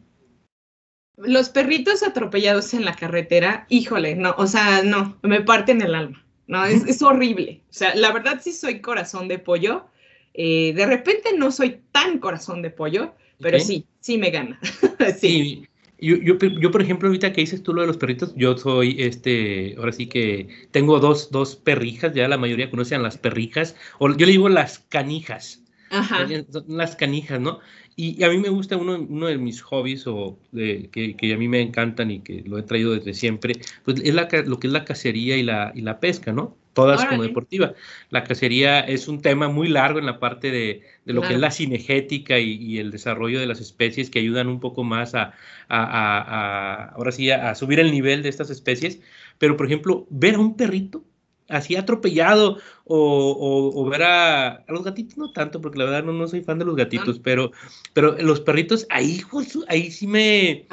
Los 1.17 1.49
perritos 1.49 2.03
atropellados 2.03 2.73
en 2.73 2.85
la 2.85 2.95
carretera, 2.95 3.65
híjole, 3.69 4.15
no, 4.15 4.35
o 4.37 4.47
sea, 4.47 4.83
no, 4.83 5.17
me 5.21 5.41
parten 5.41 5.81
el 5.81 5.95
alma. 5.95 6.25
No, 6.47 6.65
es, 6.65 7.01
horrible. 7.01 7.61
O 7.69 7.73
sea, 7.73 7.95
la 7.95 8.11
verdad 8.11 8.39
sí 8.41 8.51
soy 8.51 8.81
corazón 8.81 9.27
de 9.27 9.39
pollo. 9.39 9.85
Eh, 10.33 10.73
de 10.73 10.85
repente 10.85 11.29
no 11.37 11.51
soy 11.51 11.81
tan 11.91 12.19
corazón 12.19 12.61
de 12.61 12.69
pollo, 12.69 13.13
pero 13.39 13.59
sí, 13.59 13.85
sí 13.99 14.17
me 14.17 14.31
gana. 14.31 14.59
sí. 15.19 15.68
Yo, 16.01 16.15
yo, 16.17 16.37
yo, 16.37 16.71
por 16.71 16.81
ejemplo, 16.81 17.07
ahorita 17.07 17.33
que 17.33 17.41
dices 17.41 17.61
tú 17.61 17.73
lo 17.73 17.81
de 17.81 17.87
los 17.87 17.97
perritos, 17.97 18.33
yo 18.35 18.57
soy, 18.57 18.95
este, 18.99 19.75
ahora 19.77 19.91
sí 19.91 20.07
que 20.07 20.47
tengo 20.71 20.99
dos, 20.99 21.31
dos 21.31 21.55
perrijas, 21.55 22.13
ya 22.13 22.27
la 22.27 22.37
mayoría 22.37 22.69
conocen 22.69 23.03
las 23.03 23.17
perrijas, 23.17 23.75
o 23.97 24.09
yo 24.09 24.25
le 24.25 24.31
digo 24.31 24.49
las 24.49 24.79
canijas. 24.79 25.63
Ajá. 25.89 26.27
Las 26.67 26.95
canijas, 26.95 27.39
¿no? 27.39 27.59
Y, 27.95 28.23
a 28.23 28.29
mí 28.29 28.37
me 28.37 28.49
gusta 28.49 28.77
uno, 28.77 28.97
uno 29.09 29.27
de 29.27 29.37
mis 29.37 29.61
hobbies 29.61 30.07
o 30.07 30.39
de, 30.51 30.89
que, 30.91 31.17
que, 31.17 31.33
a 31.33 31.37
mí 31.37 31.49
me 31.49 31.59
encantan 31.59 32.11
y 32.11 32.21
que 32.21 32.43
lo 32.45 32.57
he 32.57 32.63
traído 32.63 32.93
desde 32.93 33.13
siempre, 33.13 33.55
pues 33.83 33.99
es 34.01 34.13
la, 34.13 34.29
lo 34.45 34.57
que 34.59 34.67
es 34.67 34.73
la 34.73 34.85
cacería 34.85 35.35
y 35.35 35.43
la, 35.43 35.73
y 35.75 35.81
la 35.81 35.99
pesca, 35.99 36.31
¿no? 36.31 36.55
Todas 36.83 37.05
como 37.05 37.23
deportiva. 37.23 37.73
La 38.09 38.23
cacería 38.23 38.79
es 38.79 39.07
un 39.07 39.21
tema 39.21 39.47
muy 39.49 39.67
largo 39.67 39.99
en 39.99 40.05
la 40.05 40.19
parte 40.19 40.51
de, 40.51 40.81
de 41.05 41.13
lo 41.13 41.21
que 41.21 41.33
es 41.33 41.39
la 41.39 41.51
cinegética 41.51 42.39
y, 42.39 42.53
y, 42.53 42.79
el 42.79 42.91
desarrollo 42.91 43.39
de 43.39 43.47
las 43.47 43.59
especies 43.59 44.09
que 44.09 44.19
ayudan 44.19 44.47
un 44.47 44.59
poco 44.59 44.83
más 44.83 45.15
a, 45.15 45.33
a, 45.67 45.83
a, 45.83 46.85
ahora 46.89 47.11
sí, 47.11 47.31
a 47.31 47.53
subir 47.55 47.79
el 47.79 47.91
nivel 47.91 48.23
de 48.23 48.29
estas 48.29 48.49
especies. 48.49 49.01
Pero, 49.37 49.57
por 49.57 49.65
ejemplo, 49.65 50.07
ver 50.09 50.35
a 50.35 50.39
un 50.39 50.55
perrito 50.55 51.03
así 51.49 51.75
atropellado 51.75 52.59
o, 52.85 53.71
o, 53.75 53.89
ver 53.89 54.03
a, 54.03 54.63
los 54.67 54.83
gatitos, 54.83 55.17
no 55.17 55.31
tanto, 55.31 55.59
porque 55.59 55.79
la 55.79 55.85
verdad 55.85 56.03
no, 56.03 56.13
no 56.13 56.27
soy 56.27 56.41
fan 56.41 56.59
de 56.59 56.65
los 56.65 56.75
gatitos, 56.75 57.19
pero, 57.19 57.51
pero 57.93 58.15
los 58.19 58.39
perritos, 58.39 58.85
ahí, 58.89 59.21
ahí 59.67 59.91
sí 59.91 60.07
me, 60.07 60.67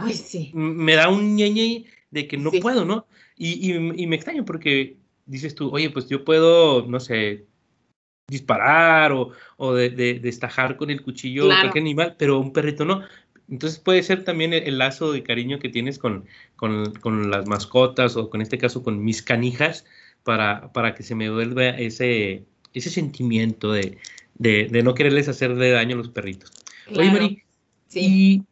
me 0.53 0.95
da 0.95 1.09
un 1.09 1.35
ñeñe 1.35 1.87
de 2.11 2.29
que 2.29 2.37
no 2.37 2.51
puedo, 2.53 2.85
¿no? 2.85 3.07
Y, 3.37 3.73
y, 3.73 4.07
me 4.07 4.17
extraño 4.17 4.45
porque 4.45 4.97
dices 5.27 5.55
tú, 5.55 5.71
oye, 5.71 5.91
pues 5.91 6.09
yo 6.09 6.25
puedo, 6.25 6.87
no 6.87 7.01
sé, 7.01 7.45
disparar 8.29 9.13
o, 9.13 9.33
o 9.57 9.75
de, 9.75 9.91
de, 9.91 10.15
destajar 10.15 10.77
con 10.77 10.91
el 10.91 11.03
cuchillo 11.03 11.47
cualquier 11.47 11.83
animal, 11.83 12.17
pero 12.19 12.39
un 12.39 12.53
perrito 12.53 12.85
no. 12.85 13.03
Entonces 13.49 13.79
puede 13.79 14.03
ser 14.03 14.25
también 14.25 14.53
el, 14.53 14.79
lazo 14.79 15.13
de 15.13 15.23
cariño 15.23 15.61
que 15.61 15.69
tienes 15.69 15.99
con, 15.99 16.27
con, 16.57 16.93
con, 16.95 17.31
las 17.31 17.47
mascotas 17.47 18.17
o 18.17 18.29
con 18.29 18.43
este 18.43 18.59
caso 18.59 18.83
con 18.83 19.05
mis 19.05 19.23
canijas, 19.23 19.85
para, 20.25 20.73
para 20.73 20.95
que 20.95 21.05
se 21.05 21.15
me 21.15 21.31
vuelva 21.31 21.69
ese, 21.69 22.45
ese 22.75 22.91
sentimiento 22.91 23.73
de, 23.73 23.99
de, 24.35 24.83
no 24.83 24.95
quererles 24.95 25.29
hacerle 25.29 25.71
daño 25.71 25.95
a 25.95 25.99
los 25.99 26.09
perritos. 26.09 26.51
Oye, 26.91 27.11
Mari, 27.11 27.43
sí. 27.87 28.01
y, 28.01 28.43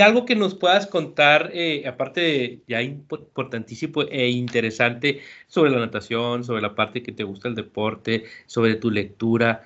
algo 0.00 0.24
que 0.24 0.36
nos 0.36 0.54
puedas 0.54 0.86
contar, 0.86 1.50
eh, 1.52 1.86
aparte 1.86 2.20
de 2.20 2.60
ya 2.66 2.82
importantísimo 2.82 4.02
e 4.02 4.28
interesante, 4.28 5.20
sobre 5.46 5.70
la 5.70 5.78
natación, 5.78 6.44
sobre 6.44 6.62
la 6.62 6.74
parte 6.74 7.02
que 7.02 7.12
te 7.12 7.24
gusta 7.24 7.48
el 7.48 7.54
deporte, 7.54 8.24
sobre 8.46 8.76
tu 8.76 8.90
lectura, 8.90 9.62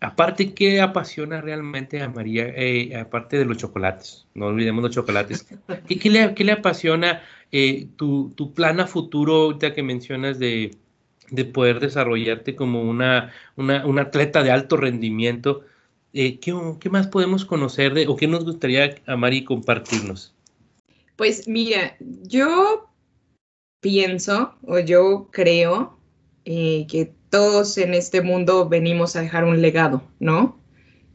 aparte, 0.00 0.54
¿qué 0.54 0.80
apasiona 0.80 1.40
realmente 1.40 2.02
a 2.02 2.08
María, 2.08 2.46
eh, 2.48 2.96
aparte 2.96 3.38
de 3.38 3.44
los 3.44 3.56
chocolates? 3.56 4.26
No 4.34 4.46
olvidemos 4.46 4.82
los 4.82 4.94
chocolates. 4.94 5.46
¿Qué, 5.88 6.10
le, 6.10 6.34
qué 6.34 6.44
le, 6.44 6.52
apasiona 6.52 7.22
eh, 7.52 7.88
tu, 7.96 8.32
tu, 8.36 8.54
plan 8.54 8.80
a 8.80 8.86
futuro, 8.86 9.34
ahorita 9.42 9.74
que 9.74 9.82
mencionas 9.82 10.38
de, 10.38 10.72
de 11.30 11.44
poder 11.44 11.80
desarrollarte 11.80 12.54
como 12.54 12.82
una, 12.82 13.32
una, 13.56 13.84
una, 13.86 14.02
atleta 14.02 14.42
de 14.42 14.50
alto 14.50 14.76
rendimiento? 14.76 15.62
Eh, 16.14 16.38
¿qué, 16.40 16.54
¿qué, 16.80 16.88
más 16.88 17.06
podemos 17.06 17.44
conocer 17.44 17.92
o 18.08 18.16
qué 18.16 18.26
nos 18.26 18.44
gustaría 18.44 18.96
a 19.06 19.16
Mari 19.16 19.44
compartirnos? 19.44 20.34
Pues 21.16 21.46
mira, 21.46 21.96
yo 22.00 22.88
pienso 23.80 24.54
o 24.62 24.78
yo 24.78 25.28
creo 25.30 25.98
eh, 26.44 26.86
que 26.88 27.12
todos 27.30 27.76
en 27.76 27.92
este 27.92 28.22
mundo 28.22 28.68
venimos 28.68 29.16
a 29.16 29.22
dejar 29.22 29.44
un 29.44 29.60
legado, 29.60 30.02
¿no? 30.18 30.58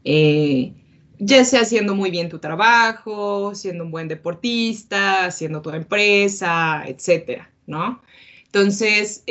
Eh, 0.04 0.72
ya 1.18 1.44
sea 1.44 1.62
haciendo 1.62 1.94
muy 1.94 2.10
bien 2.10 2.28
tu 2.28 2.38
trabajo, 2.38 3.54
siendo 3.54 3.84
un 3.84 3.90
buen 3.90 4.06
deportista, 4.06 5.24
haciendo 5.26 5.60
tu 5.60 5.70
empresa, 5.70 6.84
etcétera, 6.86 7.50
¿no? 7.66 8.00
Entonces, 8.44 9.24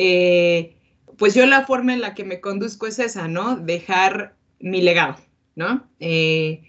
pues 1.17 1.36
yo 1.36 1.45
la 1.45 1.65
forma 1.65 1.93
en 1.93 2.02
la 2.02 2.13
que 2.13 2.26
me 2.26 2.41
conduzco 2.41 2.88
es 2.88 2.99
esa, 2.99 3.28
¿no? 3.28 3.56
Dejar 3.56 4.36
mi 4.60 4.82
legado, 4.82 5.17
¿no? 5.55 5.87
en, 5.99 6.61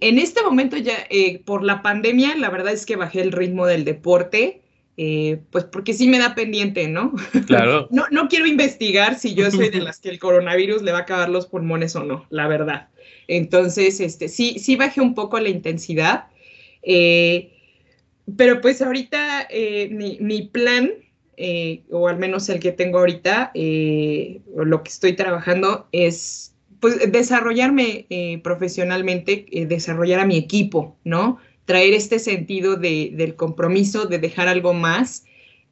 en, 0.00 0.18
este 0.18 0.42
momento 0.42 0.76
ya, 0.76 1.06
por 1.44 1.62
la 1.62 1.82
pandemia, 1.82 2.36
la 2.36 2.50
verdad 2.50 2.72
es 2.72 2.86
que 2.86 2.96
bajé 2.96 3.20
el 3.20 3.32
ritmo 3.32 3.66
del 3.66 3.84
deporte 3.84 4.60
eh, 5.02 5.40
pues 5.50 5.64
porque 5.64 5.94
sí 5.94 6.08
me 6.08 6.18
da 6.18 6.34
pendiente, 6.34 6.86
¿no? 6.86 7.14
Claro. 7.46 7.88
no, 7.90 8.04
no 8.10 8.28
quiero 8.28 8.46
investigar 8.46 9.18
si 9.18 9.32
yo 9.34 9.50
soy 9.50 9.70
de 9.70 9.80
las 9.80 9.98
que 9.98 10.10
el 10.10 10.18
coronavirus 10.18 10.82
le 10.82 10.92
va 10.92 10.98
a 10.98 11.02
acabar 11.02 11.30
los 11.30 11.46
pulmones 11.46 11.96
o 11.96 12.04
no, 12.04 12.26
la 12.28 12.46
verdad. 12.48 12.88
Entonces, 13.26 13.98
este, 14.00 14.28
sí, 14.28 14.58
sí 14.58 14.76
bajé 14.76 15.00
un 15.00 15.14
poco 15.14 15.40
la 15.40 15.48
intensidad. 15.48 16.24
Eh, 16.82 17.50
pero 18.36 18.60
pues 18.60 18.82
ahorita 18.82 19.46
eh, 19.48 19.88
mi, 19.90 20.42
plan, 20.42 20.90
o 21.90 22.06
al 22.06 22.18
menos 22.18 22.50
el 22.50 22.60
que 22.60 22.72
tengo 22.72 22.98
ahorita, 22.98 23.52
o 23.54 24.64
lo 24.64 24.82
que 24.82 24.90
estoy 24.90 25.14
trabajando, 25.14 25.88
es 25.92 26.54
pues 26.80 27.12
desarrollarme 27.12 28.06
profesionalmente, 28.42 29.46
desarrollar 29.68 30.20
a 30.20 30.26
mi 30.26 30.36
equipo, 30.36 30.96
¿no? 31.04 31.38
traer 31.70 31.94
este 31.94 32.18
sentido 32.18 32.74
de, 32.74 33.12
del 33.14 33.36
compromiso, 33.36 34.06
de 34.06 34.18
dejar 34.18 34.48
algo 34.48 34.74
más, 34.74 35.24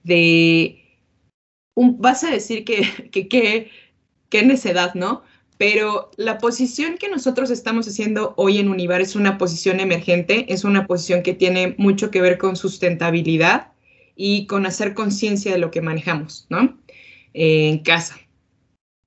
de, 0.04 0.80
vas 1.74 2.22
a 2.22 2.30
decir 2.30 2.64
que, 3.10 3.10
que, 3.10 3.68
que, 4.28 4.42
necedad, 4.44 4.94
¿no? 4.94 5.24
Pero 5.56 6.12
la 6.16 6.38
posición 6.38 6.98
que 6.98 7.08
nosotros 7.08 7.50
estamos 7.50 7.88
haciendo 7.88 8.32
hoy 8.36 8.58
en 8.58 8.68
Univar 8.68 9.00
es 9.00 9.16
una 9.16 9.38
posición 9.38 9.80
emergente, 9.80 10.46
es 10.52 10.62
una 10.62 10.86
posición 10.86 11.24
que 11.24 11.34
tiene 11.34 11.74
mucho 11.78 12.12
que 12.12 12.20
ver 12.20 12.38
con 12.38 12.54
sustentabilidad 12.54 13.72
y 14.14 14.46
con 14.46 14.66
hacer 14.66 14.94
conciencia 14.94 15.50
de 15.50 15.58
lo 15.58 15.72
que 15.72 15.80
manejamos, 15.80 16.46
¿no? 16.48 16.78
Eh, 17.34 17.70
en 17.70 17.78
casa. 17.78 18.16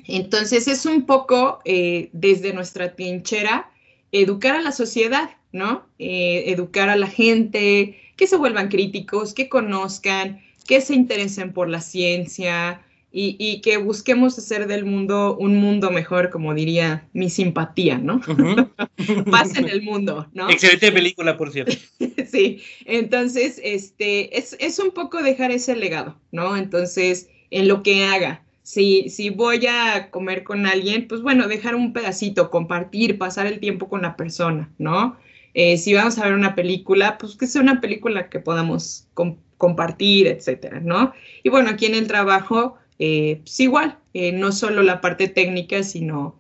Entonces 0.07 0.67
es 0.67 0.85
un 0.85 1.05
poco 1.05 1.61
eh, 1.65 2.09
desde 2.13 2.53
nuestra 2.53 2.95
trinchera 2.95 3.69
educar 4.11 4.55
a 4.55 4.61
la 4.61 4.71
sociedad, 4.71 5.31
¿no? 5.51 5.85
Eh, 5.99 6.45
educar 6.47 6.89
a 6.89 6.95
la 6.95 7.07
gente, 7.07 7.97
que 8.15 8.27
se 8.27 8.35
vuelvan 8.35 8.69
críticos, 8.69 9.33
que 9.33 9.49
conozcan, 9.49 10.41
que 10.67 10.81
se 10.81 10.93
interesen 10.93 11.53
por 11.53 11.69
la 11.69 11.81
ciencia 11.81 12.81
y, 13.13 13.59
que 13.59 13.75
busquemos 13.75 14.37
hacer 14.37 14.67
del 14.67 14.85
mundo 14.85 15.35
un 15.37 15.57
mundo 15.57 15.91
mejor, 15.91 16.29
como 16.29 16.53
diría 16.53 17.09
mi 17.11 17.29
simpatía, 17.29 17.97
¿no? 17.97 18.21
Paz 19.31 19.57
en 19.57 19.67
el 19.67 19.81
mundo, 19.81 20.29
¿no? 20.33 20.49
Excelente 20.49 20.93
película, 20.93 21.37
por 21.37 21.51
cierto. 21.51 21.75
sí, 22.31 22.61
entonces, 22.85 23.59
este, 23.63 24.37
es, 24.37 24.55
es 24.59 24.79
un 24.79 24.91
poco 24.91 25.21
dejar 25.21 25.51
ese 25.51 25.75
legado, 25.75 26.15
¿no? 26.31 26.55
Entonces, 26.55 27.27
en 27.49 27.67
lo 27.67 27.83
que 27.83 28.05
haga, 28.05 28.43
si, 28.71 29.09
si 29.09 29.29
voy 29.29 29.67
a 29.67 30.09
comer 30.11 30.45
con 30.45 30.65
alguien, 30.65 31.05
pues 31.09 31.21
bueno, 31.21 31.49
dejar 31.49 31.75
un 31.75 31.91
pedacito, 31.91 32.49
compartir, 32.49 33.17
pasar 33.17 33.45
el 33.45 33.59
tiempo 33.59 33.89
con 33.89 34.01
la 34.01 34.15
persona, 34.15 34.71
¿no? 34.77 35.17
Eh, 35.53 35.77
si 35.77 35.93
vamos 35.93 36.17
a 36.17 36.23
ver 36.23 36.35
una 36.35 36.55
película, 36.55 37.17
pues 37.17 37.35
que 37.35 37.47
sea 37.47 37.61
una 37.61 37.81
película 37.81 38.29
que 38.29 38.39
podamos 38.39 39.09
compartir, 39.57 40.27
etcétera, 40.27 40.79
¿no? 40.79 41.11
Y 41.43 41.49
bueno, 41.49 41.69
aquí 41.69 41.85
en 41.85 41.95
el 41.95 42.07
trabajo, 42.07 42.77
eh, 42.97 43.41
pues 43.43 43.59
igual, 43.59 43.97
eh, 44.13 44.31
no 44.31 44.53
solo 44.53 44.83
la 44.83 45.01
parte 45.01 45.27
técnica, 45.27 45.83
sino 45.83 46.39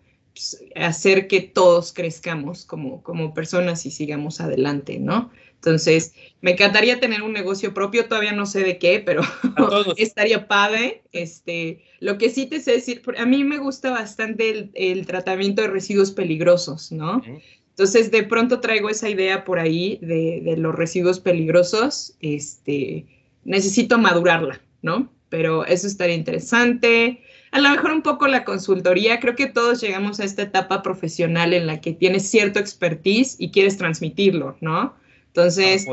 hacer 0.75 1.27
que 1.27 1.41
todos 1.41 1.93
crezcamos 1.93 2.65
como, 2.65 3.03
como 3.03 3.33
personas 3.33 3.85
y 3.85 3.91
sigamos 3.91 4.41
adelante, 4.41 4.99
¿no? 4.99 5.31
Entonces, 5.55 6.15
me 6.41 6.51
encantaría 6.51 6.99
tener 6.99 7.21
un 7.21 7.33
negocio 7.33 7.71
propio, 7.71 8.07
todavía 8.07 8.31
no 8.31 8.47
sé 8.47 8.63
de 8.63 8.79
qué, 8.79 8.99
pero 9.05 9.21
estaría 9.97 10.47
padre. 10.47 11.03
Este, 11.11 11.83
lo 11.99 12.17
que 12.17 12.31
sí 12.31 12.47
te 12.47 12.59
sé 12.61 12.71
decir, 12.71 13.03
a 13.15 13.25
mí 13.27 13.43
me 13.43 13.59
gusta 13.59 13.91
bastante 13.91 14.71
el, 14.73 15.05
tratamiento 15.05 15.61
de 15.61 15.67
residuos 15.67 16.09
peligrosos, 16.11 16.91
¿no? 16.91 17.21
Entonces, 17.69 18.09
de 18.09 18.23
pronto 18.23 18.59
traigo 18.59 18.89
esa 18.89 19.07
idea 19.07 19.45
por 19.45 19.59
ahí 19.59 19.99
de, 20.01 20.41
de, 20.43 20.57
los 20.57 20.73
residuos 20.73 21.19
peligrosos. 21.19 22.15
Este, 22.21 23.05
necesito 23.43 23.99
madurarla, 23.99 24.61
¿no? 24.81 25.11
Pero 25.29 25.63
eso 25.65 25.85
estaría 25.85 26.15
interesante. 26.15 27.21
A 27.51 27.59
lo 27.59 27.69
mejor 27.69 27.91
un 27.91 28.01
poco 28.01 28.27
la 28.27 28.45
consultoría. 28.45 29.19
Creo 29.19 29.35
que 29.35 29.47
todos 29.47 29.81
llegamos 29.81 30.19
a 30.19 30.23
esta 30.23 30.43
etapa 30.43 30.81
profesional 30.81 31.53
en 31.53 31.67
la 31.67 31.81
que 31.81 31.93
tienes 31.93 32.29
cierto 32.29 32.59
expertise 32.59 33.35
y 33.39 33.51
quieres 33.51 33.77
transmitirlo, 33.77 34.57
¿no? 34.61 34.95
Entonces, 35.33 35.87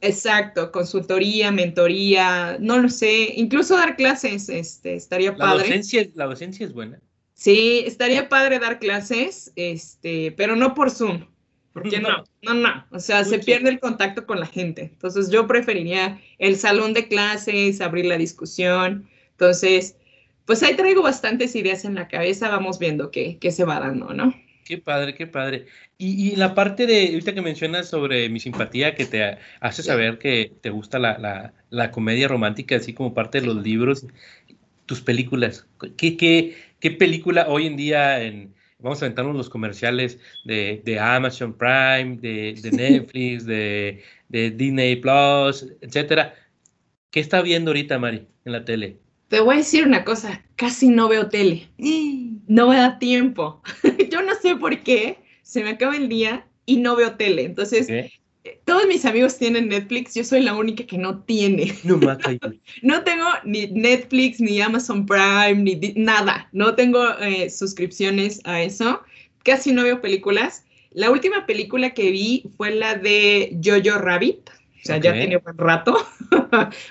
exacto, 0.00 0.70
consultoría, 0.70 1.50
mentoría, 1.50 2.56
no 2.60 2.78
lo 2.78 2.88
sé, 2.88 3.32
incluso 3.34 3.76
dar 3.76 3.96
clases, 3.96 4.48
este, 4.48 4.94
estaría 4.94 5.34
padre. 5.34 5.64
Docencia, 5.64 6.08
la 6.14 6.26
docencia 6.26 6.64
es 6.64 6.72
buena. 6.72 7.00
Sí, 7.34 7.82
estaría 7.84 8.28
padre 8.28 8.60
dar 8.60 8.78
clases, 8.78 9.52
este, 9.56 10.32
pero 10.36 10.54
no 10.54 10.74
por 10.74 10.92
Zoom, 10.92 11.26
porque 11.72 11.98
no, 11.98 12.24
no, 12.42 12.54
no, 12.54 12.86
o 12.92 13.00
sea, 13.00 13.24
se 13.24 13.40
pierde 13.40 13.70
el 13.70 13.80
contacto 13.80 14.24
con 14.24 14.38
la 14.38 14.46
gente. 14.46 14.82
Entonces, 14.82 15.30
yo 15.30 15.48
preferiría 15.48 16.20
el 16.38 16.56
salón 16.56 16.92
de 16.92 17.08
clases, 17.08 17.80
abrir 17.80 18.06
la 18.06 18.18
discusión. 18.18 19.08
Entonces, 19.32 19.96
pues 20.48 20.62
ahí 20.62 20.74
traigo 20.76 21.02
bastantes 21.02 21.54
ideas 21.54 21.84
en 21.84 21.94
la 21.94 22.08
cabeza, 22.08 22.48
vamos 22.48 22.78
viendo 22.78 23.10
qué, 23.10 23.36
qué 23.38 23.50
se 23.50 23.66
va 23.66 23.80
dando, 23.80 24.14
¿no? 24.14 24.34
Qué 24.64 24.78
padre, 24.78 25.14
qué 25.14 25.26
padre. 25.26 25.66
Y, 25.98 26.36
la 26.36 26.54
parte 26.54 26.86
de, 26.86 27.08
ahorita 27.08 27.34
que 27.34 27.42
mencionas 27.42 27.90
sobre 27.90 28.30
mi 28.30 28.40
simpatía, 28.40 28.94
que 28.94 29.04
te 29.04 29.36
hace 29.60 29.82
saber 29.82 30.16
que 30.16 30.50
te 30.62 30.70
gusta 30.70 30.98
la, 30.98 31.90
comedia 31.92 32.28
romántica, 32.28 32.76
así 32.76 32.94
como 32.94 33.12
parte 33.12 33.42
de 33.42 33.46
los 33.46 33.62
libros, 33.62 34.06
tus 34.86 35.02
películas. 35.02 35.66
¿Qué, 35.98 36.16
qué, 36.16 36.90
película 36.92 37.44
hoy 37.46 37.66
en 37.66 37.76
día, 37.76 38.22
en, 38.22 38.54
vamos 38.78 39.02
a 39.02 39.04
aventarnos 39.04 39.36
los 39.36 39.50
comerciales 39.50 40.18
de, 40.46 40.98
Amazon 40.98 41.52
Prime, 41.58 42.16
de, 42.22 42.70
Netflix, 42.72 43.44
de, 43.44 44.02
de, 44.30 44.50
Disney 44.52 44.96
Plus, 44.96 45.66
etcétera? 45.82 46.34
¿Qué 47.10 47.20
está 47.20 47.42
viendo 47.42 47.70
ahorita, 47.70 47.98
Mari, 47.98 48.26
en 48.46 48.52
la 48.52 48.64
tele? 48.64 48.96
Te 49.28 49.40
voy 49.40 49.54
a 49.54 49.58
decir 49.58 49.86
una 49.86 50.04
cosa, 50.04 50.42
casi 50.56 50.88
no 50.88 51.08
veo 51.08 51.28
tele. 51.28 51.68
No 52.48 52.70
me 52.70 52.76
da 52.76 52.98
tiempo. 52.98 53.62
Yo 54.10 54.22
no 54.22 54.34
sé 54.40 54.56
por 54.56 54.82
qué, 54.82 55.18
se 55.42 55.62
me 55.62 55.68
acaba 55.68 55.94
el 55.94 56.08
día 56.08 56.46
y 56.64 56.78
no 56.78 56.96
veo 56.96 57.14
tele. 57.16 57.44
Entonces, 57.44 57.90
eh, 57.90 58.10
todos 58.64 58.86
mis 58.86 59.04
amigos 59.04 59.36
tienen 59.36 59.68
Netflix, 59.68 60.14
yo 60.14 60.24
soy 60.24 60.42
la 60.42 60.54
única 60.54 60.86
que 60.86 60.98
no 60.98 61.20
tiene. 61.24 61.74
No, 61.84 61.98
no 62.82 63.04
tengo 63.04 63.26
ni 63.44 63.66
Netflix, 63.66 64.40
ni 64.40 64.60
Amazon 64.60 65.04
Prime, 65.04 65.56
ni 65.56 65.92
nada. 65.96 66.48
No 66.52 66.74
tengo 66.74 67.18
eh, 67.18 67.50
suscripciones 67.50 68.40
a 68.44 68.62
eso. 68.62 69.02
Casi 69.44 69.72
no 69.72 69.82
veo 69.82 70.00
películas. 70.00 70.64
La 70.90 71.10
última 71.10 71.44
película 71.46 71.90
que 71.90 72.10
vi 72.10 72.44
fue 72.56 72.70
la 72.70 72.94
de 72.94 73.58
Jojo 73.62 73.98
Rabbit. 73.98 74.50
O 74.50 74.84
sea, 74.84 74.96
ya 74.98 75.12
tiene 75.12 75.36
buen 75.36 75.58
rato. 75.58 75.98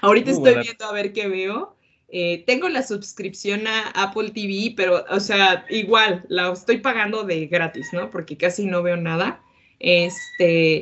Ahorita 0.02 0.32
estoy 0.32 0.56
viendo 0.62 0.86
a 0.86 0.92
ver 0.92 1.14
qué 1.14 1.28
veo. 1.28 1.77
Eh, 2.10 2.44
tengo 2.48 2.70
la 2.70 2.84
suscripción 2.84 3.68
a 3.68 3.90
Apple 3.90 4.32
TV, 4.32 4.74
pero, 4.78 5.04
o 5.10 5.20
sea, 5.20 5.66
igual, 5.70 6.26
la 6.30 6.52
estoy 6.52 6.78
pagando 6.78 7.24
de 7.24 7.48
gratis, 7.48 7.90
¿no? 7.92 8.10
Porque 8.10 8.38
casi 8.38 8.66
no 8.66 8.82
veo 8.82 8.96
nada. 8.96 9.42
Este, 9.80 10.78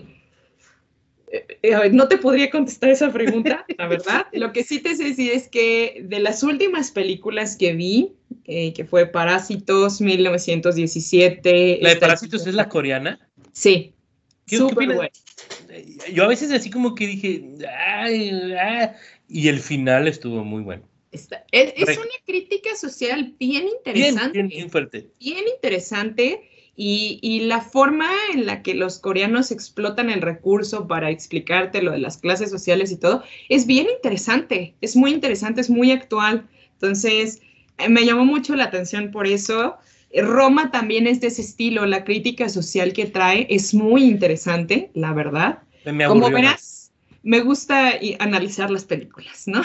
eh, 1.31 1.47
eh, 1.63 1.89
no 1.91 2.07
te 2.07 2.17
podría 2.17 2.51
contestar 2.51 2.91
esa 2.91 3.11
pregunta, 3.11 3.65
la 3.75 3.87
verdad. 3.87 4.27
Lo 4.33 4.53
que 4.53 4.63
sí 4.63 4.79
te 4.79 4.95
sé 4.95 5.05
decir 5.05 5.31
es 5.31 5.47
que 5.47 6.03
de 6.03 6.19
las 6.19 6.43
últimas 6.43 6.91
películas 6.91 7.55
que 7.55 7.73
vi, 7.73 8.13
que 8.45 8.85
fue 8.87 9.07
Parásitos 9.07 10.01
1917. 10.01 11.79
¿La 11.81 11.89
de 11.89 11.95
Parásitos 11.95 12.45
es 12.45 12.53
la 12.53 12.69
coreana? 12.69 13.19
Sí. 13.51 13.95
Súper 14.45 14.93
bueno. 14.93 15.09
Yo 16.13 16.23
a 16.23 16.27
veces 16.27 16.51
así 16.51 16.69
como 16.69 16.93
que 16.93 17.07
dije, 17.07 17.43
ay, 17.79 18.53
ah", 18.53 18.93
y 19.27 19.47
el 19.47 19.59
final 19.59 20.07
estuvo 20.07 20.43
muy 20.43 20.61
bueno. 20.61 20.83
Es, 21.51 21.97
una 21.97 22.17
crítica 22.25 22.75
social 22.75 23.33
bien 23.39 23.67
interesante. 23.67 24.31
Bien, 24.33 24.47
bien, 24.47 24.69
fuerte. 24.69 25.07
Bien 25.19 25.43
interesante. 25.53 26.49
Y, 26.77 27.41
la 27.45 27.61
forma 27.61 28.09
en 28.33 28.45
la 28.45 28.61
que 28.61 28.73
los 28.73 28.99
coreanos 28.99 29.51
explotan 29.51 30.09
el 30.09 30.21
recurso 30.21 30.87
para 30.87 31.09
explicarte 31.09 31.81
lo 31.81 31.91
de 31.91 31.99
las 31.99 32.17
clases 32.17 32.49
sociales 32.49 32.91
y 32.91 32.97
todo, 32.97 33.23
es 33.47 33.65
bien 33.65 33.87
interesante, 33.95 34.75
es 34.81 34.97
muy 34.97 35.11
interesante, 35.11 35.61
es 35.61 35.69
muy 35.69 35.91
actual. 35.91 36.49
Entonces, 36.73 37.41
eh, 37.77 37.87
me 37.87 38.05
llamó 38.05 38.25
mucho 38.25 38.55
la 38.55 38.65
atención 38.65 39.11
por 39.11 39.25
eso. 39.25 39.77
Roma 40.13 40.71
también 40.71 41.07
es 41.07 41.21
de 41.21 41.27
ese 41.27 41.41
estilo, 41.41 41.85
la 41.85 42.03
crítica 42.03 42.49
social 42.49 42.91
que 42.91 43.05
trae 43.05 43.47
es 43.49 43.73
muy 43.73 44.03
interesante, 44.03 44.91
la 44.93 45.13
verdad. 45.13 45.59
Como 46.07 46.29
verás, 46.29 46.74
me 47.25 47.41
gusta 47.41 47.93
analizar 48.19 48.69
las 48.69 48.85
películas, 48.85 49.47
¿no? 49.47 49.61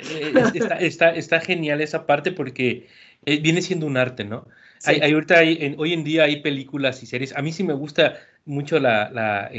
Eh, 0.00 0.34
está, 0.80 1.10
está, 1.10 1.40
genial 1.40 1.80
esa 1.80 2.06
parte 2.06 2.32
porque 2.32 2.88
eh, 3.24 3.38
viene 3.40 3.62
siendo 3.62 3.86
un 3.86 3.96
arte, 3.96 4.24
¿no? 4.24 4.48
Hay, 4.84 5.00
ahorita 5.00 5.38
hay, 5.38 5.74
hoy 5.78 5.92
en 5.92 6.02
día 6.02 6.24
hay 6.24 6.42
películas 6.42 7.02
y 7.02 7.06
series. 7.06 7.36
A 7.36 7.42
mí 7.42 7.52
sí 7.52 7.62
me 7.62 7.72
gusta 7.72 8.18
mucho 8.44 8.80
la, 8.80 9.10
la, 9.10 9.50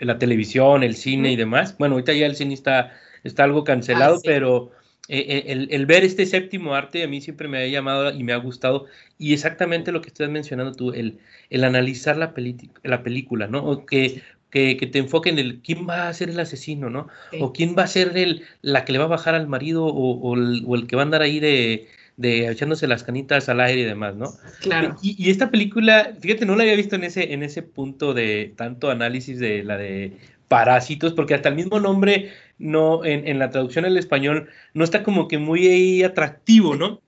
la, 0.00 0.18
televisión, 0.18 0.82
el 0.82 0.94
cine 0.96 1.32
y 1.32 1.36
demás. 1.36 1.76
Bueno, 1.78 1.94
ahorita 1.96 2.14
ya 2.14 2.26
el 2.26 2.34
cine 2.34 2.54
está, 2.54 2.94
está 3.22 3.44
algo 3.44 3.62
cancelado, 3.62 4.16
ah, 4.16 4.20
pero 4.24 4.72
eh, 5.08 5.18
eh, 5.18 5.44
el, 5.48 5.68
el, 5.70 5.84
ver 5.84 6.02
este 6.02 6.24
séptimo 6.24 6.74
arte 6.74 7.02
a 7.02 7.08
mí 7.08 7.20
siempre 7.20 7.46
me 7.46 7.58
ha 7.58 7.66
llamado 7.66 8.10
y 8.10 8.24
me 8.24 8.32
ha 8.32 8.36
gustado. 8.36 8.86
Y 9.18 9.34
exactamente 9.34 9.92
lo 9.92 10.00
que 10.00 10.08
estás 10.08 10.30
mencionando 10.30 10.72
tú, 10.72 10.92
el, 10.92 11.18
el 11.50 11.64
analizar 11.64 12.16
la, 12.16 12.34
la 12.82 13.02
película, 13.02 13.46
¿no? 13.48 13.64
O 13.64 13.84
que, 13.86 14.22
que, 14.54 14.76
que, 14.76 14.86
te 14.86 15.00
enfoque 15.00 15.30
en 15.30 15.40
el 15.40 15.60
quién 15.62 15.84
va 15.88 16.08
a 16.08 16.14
ser 16.14 16.30
el 16.30 16.38
asesino, 16.38 16.88
¿no? 16.88 17.08
O 17.40 17.52
quién 17.52 17.74
va 17.76 17.82
a 17.82 17.88
ser 17.88 18.16
el, 18.16 18.44
la 18.62 18.84
que 18.84 18.92
le 18.92 18.98
va 18.98 19.06
a 19.06 19.08
bajar 19.08 19.34
al 19.34 19.48
marido 19.48 19.84
o, 19.84 20.12
o, 20.20 20.34
el, 20.36 20.62
o 20.64 20.76
el 20.76 20.86
que 20.86 20.94
va 20.94 21.02
a 21.02 21.06
andar 21.06 21.22
ahí 21.22 21.40
de, 21.40 21.88
de 22.16 22.46
echándose 22.46 22.86
las 22.86 23.02
canitas 23.02 23.48
al 23.48 23.60
aire 23.60 23.80
y 23.80 23.84
demás, 23.84 24.14
¿no? 24.14 24.32
Claro. 24.60 24.96
Y, 25.02 25.16
y, 25.18 25.30
esta 25.30 25.50
película, 25.50 26.12
fíjate, 26.20 26.46
no 26.46 26.54
la 26.54 26.62
había 26.62 26.76
visto 26.76 26.94
en 26.94 27.02
ese, 27.02 27.32
en 27.32 27.42
ese 27.42 27.62
punto 27.62 28.14
de 28.14 28.54
tanto 28.56 28.92
análisis 28.92 29.40
de 29.40 29.64
la 29.64 29.76
de 29.76 30.12
parásitos, 30.46 31.14
porque 31.14 31.34
hasta 31.34 31.48
el 31.48 31.56
mismo 31.56 31.80
nombre 31.80 32.30
no, 32.56 33.04
en, 33.04 33.26
en 33.26 33.40
la 33.40 33.50
traducción 33.50 33.86
al 33.86 33.96
español 33.96 34.50
no 34.72 34.84
está 34.84 35.02
como 35.02 35.26
que 35.26 35.38
muy 35.38 36.04
atractivo, 36.04 36.76
¿no? 36.76 37.00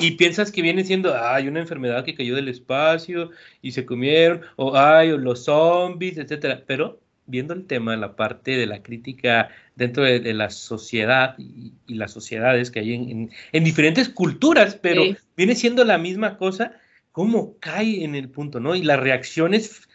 Y 0.00 0.12
piensas 0.12 0.50
que 0.50 0.62
viene 0.62 0.84
siendo, 0.84 1.14
hay 1.16 1.48
una 1.48 1.60
enfermedad 1.60 2.04
que 2.04 2.14
cayó 2.14 2.34
del 2.34 2.48
espacio 2.48 3.30
y 3.62 3.72
se 3.72 3.84
comieron, 3.84 4.42
o 4.56 4.76
hay 4.76 5.16
los 5.16 5.44
zombies, 5.44 6.18
etcétera. 6.18 6.62
Pero 6.66 7.00
viendo 7.26 7.54
el 7.54 7.66
tema, 7.66 7.96
la 7.96 8.16
parte 8.16 8.56
de 8.56 8.66
la 8.66 8.82
crítica 8.82 9.50
dentro 9.76 10.04
de, 10.04 10.34
la 10.34 10.50
sociedad 10.50 11.36
y, 11.38 11.72
las 11.86 12.12
sociedades 12.12 12.70
que 12.70 12.80
hay 12.80 12.94
en, 12.94 13.30
en, 13.52 13.64
diferentes 13.64 14.08
culturas, 14.08 14.74
pero 14.74 15.02
viene 15.36 15.54
siendo 15.54 15.84
la 15.84 15.98
misma 15.98 16.36
cosa, 16.36 16.72
cómo 17.12 17.56
cae 17.60 18.04
en 18.04 18.14
el 18.14 18.28
punto, 18.28 18.60
¿no? 18.60 18.74
Y 18.74 18.82
las 18.82 19.00
reacciones 19.00 19.88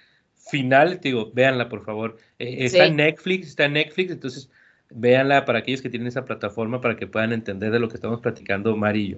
finales, 0.50 1.02
te 1.02 1.10
digo, 1.10 1.32
véanla 1.34 1.70
por 1.70 1.84
favor. 1.86 2.18
Eh, 2.40 2.58
está 2.60 2.86
en 2.86 2.98
Netflix, 2.98 3.48
está 3.48 3.66
en 3.66 3.74
Netflix, 3.74 4.12
entonces 4.12 4.50
véanla 4.90 5.46
para 5.46 5.60
aquellos 5.60 5.82
que 5.82 5.90
tienen 5.90 6.08
esa 6.08 6.26
plataforma 6.26 6.82
para 6.82 6.96
que 6.96 7.08
puedan 7.08 7.34
entender 7.34 7.72
de 7.72 7.80
lo 7.80 7.90
que 7.90 7.96
estamos 7.96 8.22
platicando 8.22 8.76
Mari 8.78 9.02
y 9.02 9.10
yo. 9.10 9.18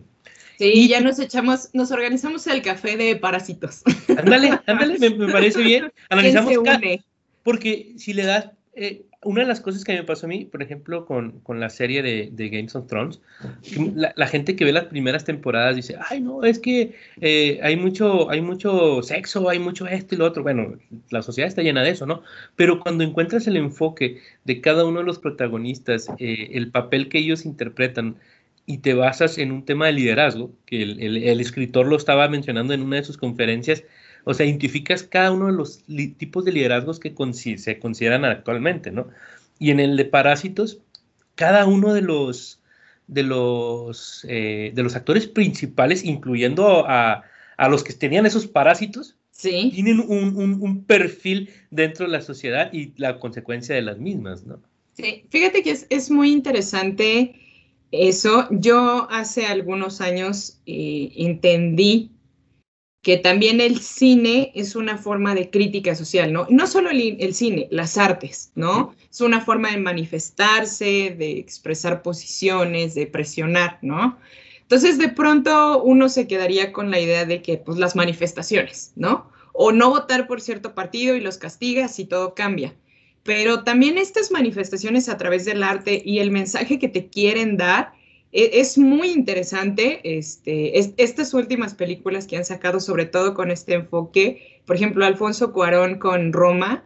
Sí, 0.58 0.88
ya 0.88 1.02
nos 1.02 1.20
echamos, 1.20 1.70
nos 1.74 1.92
organizamos 1.92 2.48
el 2.48 2.62
café 2.62 2.98
de 2.98 3.16
parásitos. 3.16 3.84
Ándale, 4.18 4.60
ándale, 4.66 4.98
me, 4.98 5.32
parece 5.32 5.62
bien. 5.62 5.92
Analizamos 6.10 6.54
porque 7.44 7.94
si 7.98 8.12
le 8.12 8.26
das, 8.26 8.50
eh, 8.76 9.04
una 9.24 9.42
de 9.42 9.48
las 9.48 9.62
cosas 9.62 9.84
que 9.84 9.94
me 9.94 10.04
pasó 10.04 10.26
a 10.26 10.30
mí, 10.30 10.46
por 10.46 10.62
ejemplo, 10.62 11.06
con, 11.06 11.40
con 11.40 11.60
la 11.60 11.70
serie 11.70 12.02
de, 12.02 12.30
de, 12.32 12.50
Games 12.50 12.76
of 12.76 12.88
Thrones, 12.88 13.22
la, 13.96 14.28
gente 14.28 14.56
que 14.56 14.66
ve 14.66 14.72
las 14.72 14.86
primeras 14.86 15.26
temporadas 15.26 15.76
dice, 15.76 15.96
ay, 16.10 16.22
no, 16.22 16.44
es 16.44 16.60
que 16.60 16.94
eh, 17.22 17.60
hay, 17.64 17.76
mucho, 17.76 18.30
hay 18.30 18.42
mucho 18.42 19.02
sexo, 19.02 19.50
hay 19.50 19.60
mucho 19.60 19.88
esto 19.88 20.16
y 20.16 20.18
lo 20.18 20.26
otro. 20.26 20.44
Bueno, 20.44 20.78
la 21.10 21.22
sociedad 21.22 21.48
está 21.48 21.62
llena 21.62 21.84
de 21.84 21.92
eso, 21.92 22.06
¿no? 22.06 22.22
Pero 22.56 22.80
cuando 22.80 23.04
encuentras 23.04 23.48
el 23.48 23.58
enfoque 23.58 24.22
de 24.44 24.62
cada 24.62 24.86
uno 24.86 25.00
de 25.00 25.06
los 25.06 25.20
protagonistas, 25.20 26.10
eh, 26.20 26.50
el 26.54 26.72
papel 26.72 27.10
que 27.10 27.20
ellos 27.20 27.46
interpretan, 27.46 28.18
y 28.68 28.80
te 28.80 28.94
basas 28.94 29.40
en 29.40 29.52
un 29.52 29.66
tema 29.66 29.88
de 29.88 29.94
liderazgo, 29.94 30.52
que 30.68 30.84
el, 30.84 31.02
el, 31.02 31.18
el 31.18 31.40
escritor 31.40 31.88
lo 31.88 31.96
estaba 31.96 32.28
mencionando 32.28 32.74
en 32.74 32.84
una 32.84 32.98
de 32.98 33.04
sus 33.04 33.18
conferencias, 33.18 33.84
o 34.30 34.34
sea, 34.34 34.46
identificas 34.46 35.04
cada 35.04 35.32
uno 35.32 35.48
de 35.48 35.54
los 35.54 35.86
tipos 36.18 36.44
de 36.44 36.52
liderazgos 36.52 37.00
que 37.00 37.16
se 37.34 37.80
consideran 37.80 38.26
actualmente, 38.26 38.92
¿no? 38.92 39.08
Y 39.58 39.72
en 39.72 39.80
el 39.80 39.96
de 39.96 40.04
parásitos, 40.04 40.82
cada 41.36 41.66
uno 41.66 41.94
de 41.94 42.02
los, 42.02 42.60
de 43.08 43.24
los, 43.24 44.26
eh, 44.28 44.74
de 44.76 44.84
los 44.84 44.98
actores 44.98 45.28
principales, 45.28 46.04
incluyendo 46.04 46.84
a, 46.90 47.24
los 47.70 47.86
que 47.86 47.94
tenían 47.94 48.26
esos 48.26 48.48
parásitos, 48.48 49.16
tienen 49.40 50.02
un, 50.02 50.84
perfil 50.86 51.50
dentro 51.72 52.06
de 52.06 52.12
la 52.12 52.22
sociedad 52.22 52.70
y 52.74 52.92
la 52.98 53.20
consecuencia 53.20 53.76
de 53.76 53.82
las 53.82 53.98
mismas, 53.98 54.46
¿no? 54.46 54.60
Sí, 54.92 55.24
fíjate 55.30 55.64
que 55.64 55.78
es, 55.90 56.12
muy 56.12 56.34
interesante 56.34 57.34
eso. 57.92 58.48
Yo 58.52 59.08
hace 59.10 59.46
algunos 59.46 60.02
años 60.02 60.60
eh, 60.66 61.12
entendí 61.16 62.12
que 63.08 63.18
también 63.18 63.62
el 63.62 63.80
cine 63.80 64.52
es 64.54 64.76
una 64.76 64.98
forma 64.98 65.34
de 65.34 65.50
crítica 65.50 65.96
social, 65.96 66.34
¿no? 66.34 66.46
No 66.50 66.68
solo 66.68 66.90
el, 66.90 67.34
cine, 67.34 67.68
las 67.72 67.98
artes, 67.98 68.52
¿no? 68.56 68.94
Es 69.10 69.22
una 69.22 69.40
forma 69.40 69.72
de 69.72 69.78
manifestarse, 69.78 71.16
de 71.18 71.38
expresar 71.38 72.02
posiciones, 72.02 72.96
de 72.96 73.08
presionar, 73.08 73.80
¿no? 73.82 74.18
Entonces, 74.62 74.98
de 74.98 75.08
pronto 75.08 75.82
uno 75.84 76.10
se 76.10 76.28
quedaría 76.28 76.74
con 76.74 76.92
la 76.92 77.00
idea 77.00 77.24
de 77.24 77.42
que, 77.42 77.58
pues, 77.58 77.78
las 77.78 77.96
manifestaciones, 77.96 78.92
¿no? 78.98 79.32
O 79.54 79.72
no 79.72 79.90
votar 79.90 80.28
por 80.28 80.42
cierto 80.42 80.76
partido 80.76 81.16
y 81.16 81.22
los 81.22 81.38
castigas 81.38 82.00
y 82.00 82.06
todo 82.06 82.36
cambia. 82.36 82.76
Pero 83.28 83.66
también 83.66 83.98
estas 83.98 84.32
manifestaciones 84.32 85.10
a 85.10 85.18
través 85.18 85.44
del 85.44 85.62
arte 85.62 86.02
y 86.04 86.20
el 86.20 86.32
mensaje 86.32 86.80
que 86.80 86.88
te 86.88 87.10
quieren 87.10 87.58
dar 87.58 87.92
e, 88.32 88.62
es 88.62 88.78
muy 88.78 89.10
interesante 89.10 90.00
este, 90.18 90.80
estas 90.80 91.34
últimas 91.34 91.76
películas 91.76 92.26
que 92.26 92.38
han 92.38 92.46
sacado, 92.46 92.80
sobre 92.80 93.06
todo 93.06 93.34
con 93.34 93.52
este 93.52 93.74
enfoque, 93.74 94.62
por 94.66 94.78
ejemplo, 94.78 95.06
Alfonso 95.06 95.52
Cuarón 95.52 96.00
con 96.00 96.32
Roma 96.32 96.86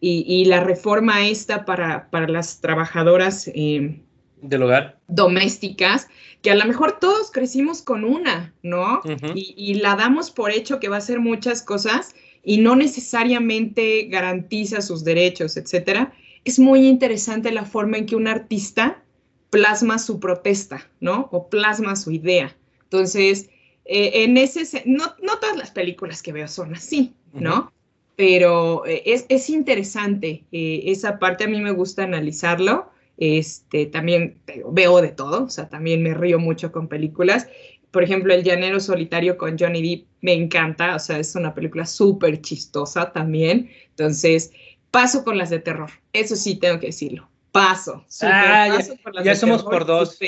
y, 0.00 0.46
la 0.46 0.64
reforma 0.64 1.26
esta 1.26 1.66
para, 1.66 2.08
para 2.08 2.26
las 2.26 2.62
trabajadoras 2.62 3.48
eh, 3.54 4.00
del 4.40 4.62
hogar 4.62 4.98
domésticas, 5.08 6.08
que 6.40 6.50
a 6.50 6.54
lo 6.54 6.64
mejor 6.64 7.00
todos 7.00 7.30
crecimos 7.30 7.82
con 7.82 8.02
una, 8.02 8.54
¿no? 8.62 9.02
y, 9.34 9.54
y 9.58 9.74
la 9.74 9.94
damos 9.94 10.30
por 10.30 10.52
hecho 10.52 10.80
que 10.80 10.88
va 10.88 10.96
a 10.96 10.98
hacer 11.00 11.20
muchas 11.20 11.62
cosas 11.62 12.14
y 12.42 12.58
no 12.58 12.76
necesariamente 12.76 14.06
garantiza 14.06 14.80
sus 14.80 15.04
derechos, 15.04 15.56
etcétera. 15.56 16.12
Es 16.44 16.58
muy 16.58 16.86
interesante 16.88 17.52
la 17.52 17.64
forma 17.64 17.98
en 17.98 18.06
que 18.06 18.16
un 18.16 18.26
artista 18.26 19.02
plasma 19.50 19.98
su 19.98 20.18
protesta, 20.18 20.90
¿no? 21.00 21.28
O 21.30 21.48
plasma 21.48 21.94
su 21.94 22.10
idea. 22.10 22.56
Entonces, 22.84 23.50
eh, 23.84 24.24
en 24.24 24.36
ese, 24.36 24.82
no, 24.86 25.04
no 25.22 25.38
todas 25.38 25.56
las 25.56 25.70
películas 25.70 26.22
que 26.22 26.32
veo 26.32 26.48
son 26.48 26.74
así, 26.74 27.14
¿no? 27.32 27.72
Pero 28.16 28.86
eh, 28.86 29.02
es, 29.06 29.26
es, 29.28 29.50
interesante, 29.50 30.44
eh, 30.52 30.82
esa 30.86 31.18
parte 31.18 31.44
a 31.44 31.48
mí 31.48 31.60
me 31.60 31.70
gusta 31.70 32.04
analizarlo. 32.04 32.90
Este, 33.18 33.86
también 33.86 34.38
veo 34.72 35.00
de 35.00 35.10
todo, 35.10 35.44
o 35.44 35.50
sea, 35.50 35.68
también 35.68 36.02
me 36.02 36.14
río 36.14 36.38
mucho 36.38 36.72
con 36.72 36.88
películas. 36.88 37.46
Por 37.92 38.02
ejemplo, 38.02 38.34
El 38.34 38.42
Llanero 38.42 38.80
Solitario 38.80 39.38
con 39.38 39.56
Johnny 39.56 39.82
Depp 39.82 40.06
me 40.22 40.32
encanta, 40.32 40.96
o 40.96 40.98
sea, 40.98 41.18
es 41.18 41.36
una 41.36 41.54
película 41.54 41.86
súper 41.86 42.40
chistosa 42.40 43.12
también. 43.12 43.70
Entonces, 43.90 44.50
paso 44.90 45.22
con 45.22 45.38
las 45.38 45.50
de 45.50 45.60
terror, 45.60 45.90
eso 46.12 46.34
sí 46.34 46.56
tengo 46.56 46.80
que 46.80 46.86
decirlo 46.86 47.28
paso. 47.52 48.04
Ah, 48.22 48.78
ya, 49.22 49.34
somos 49.36 49.62
por 49.62 49.86
dos. 49.86 50.18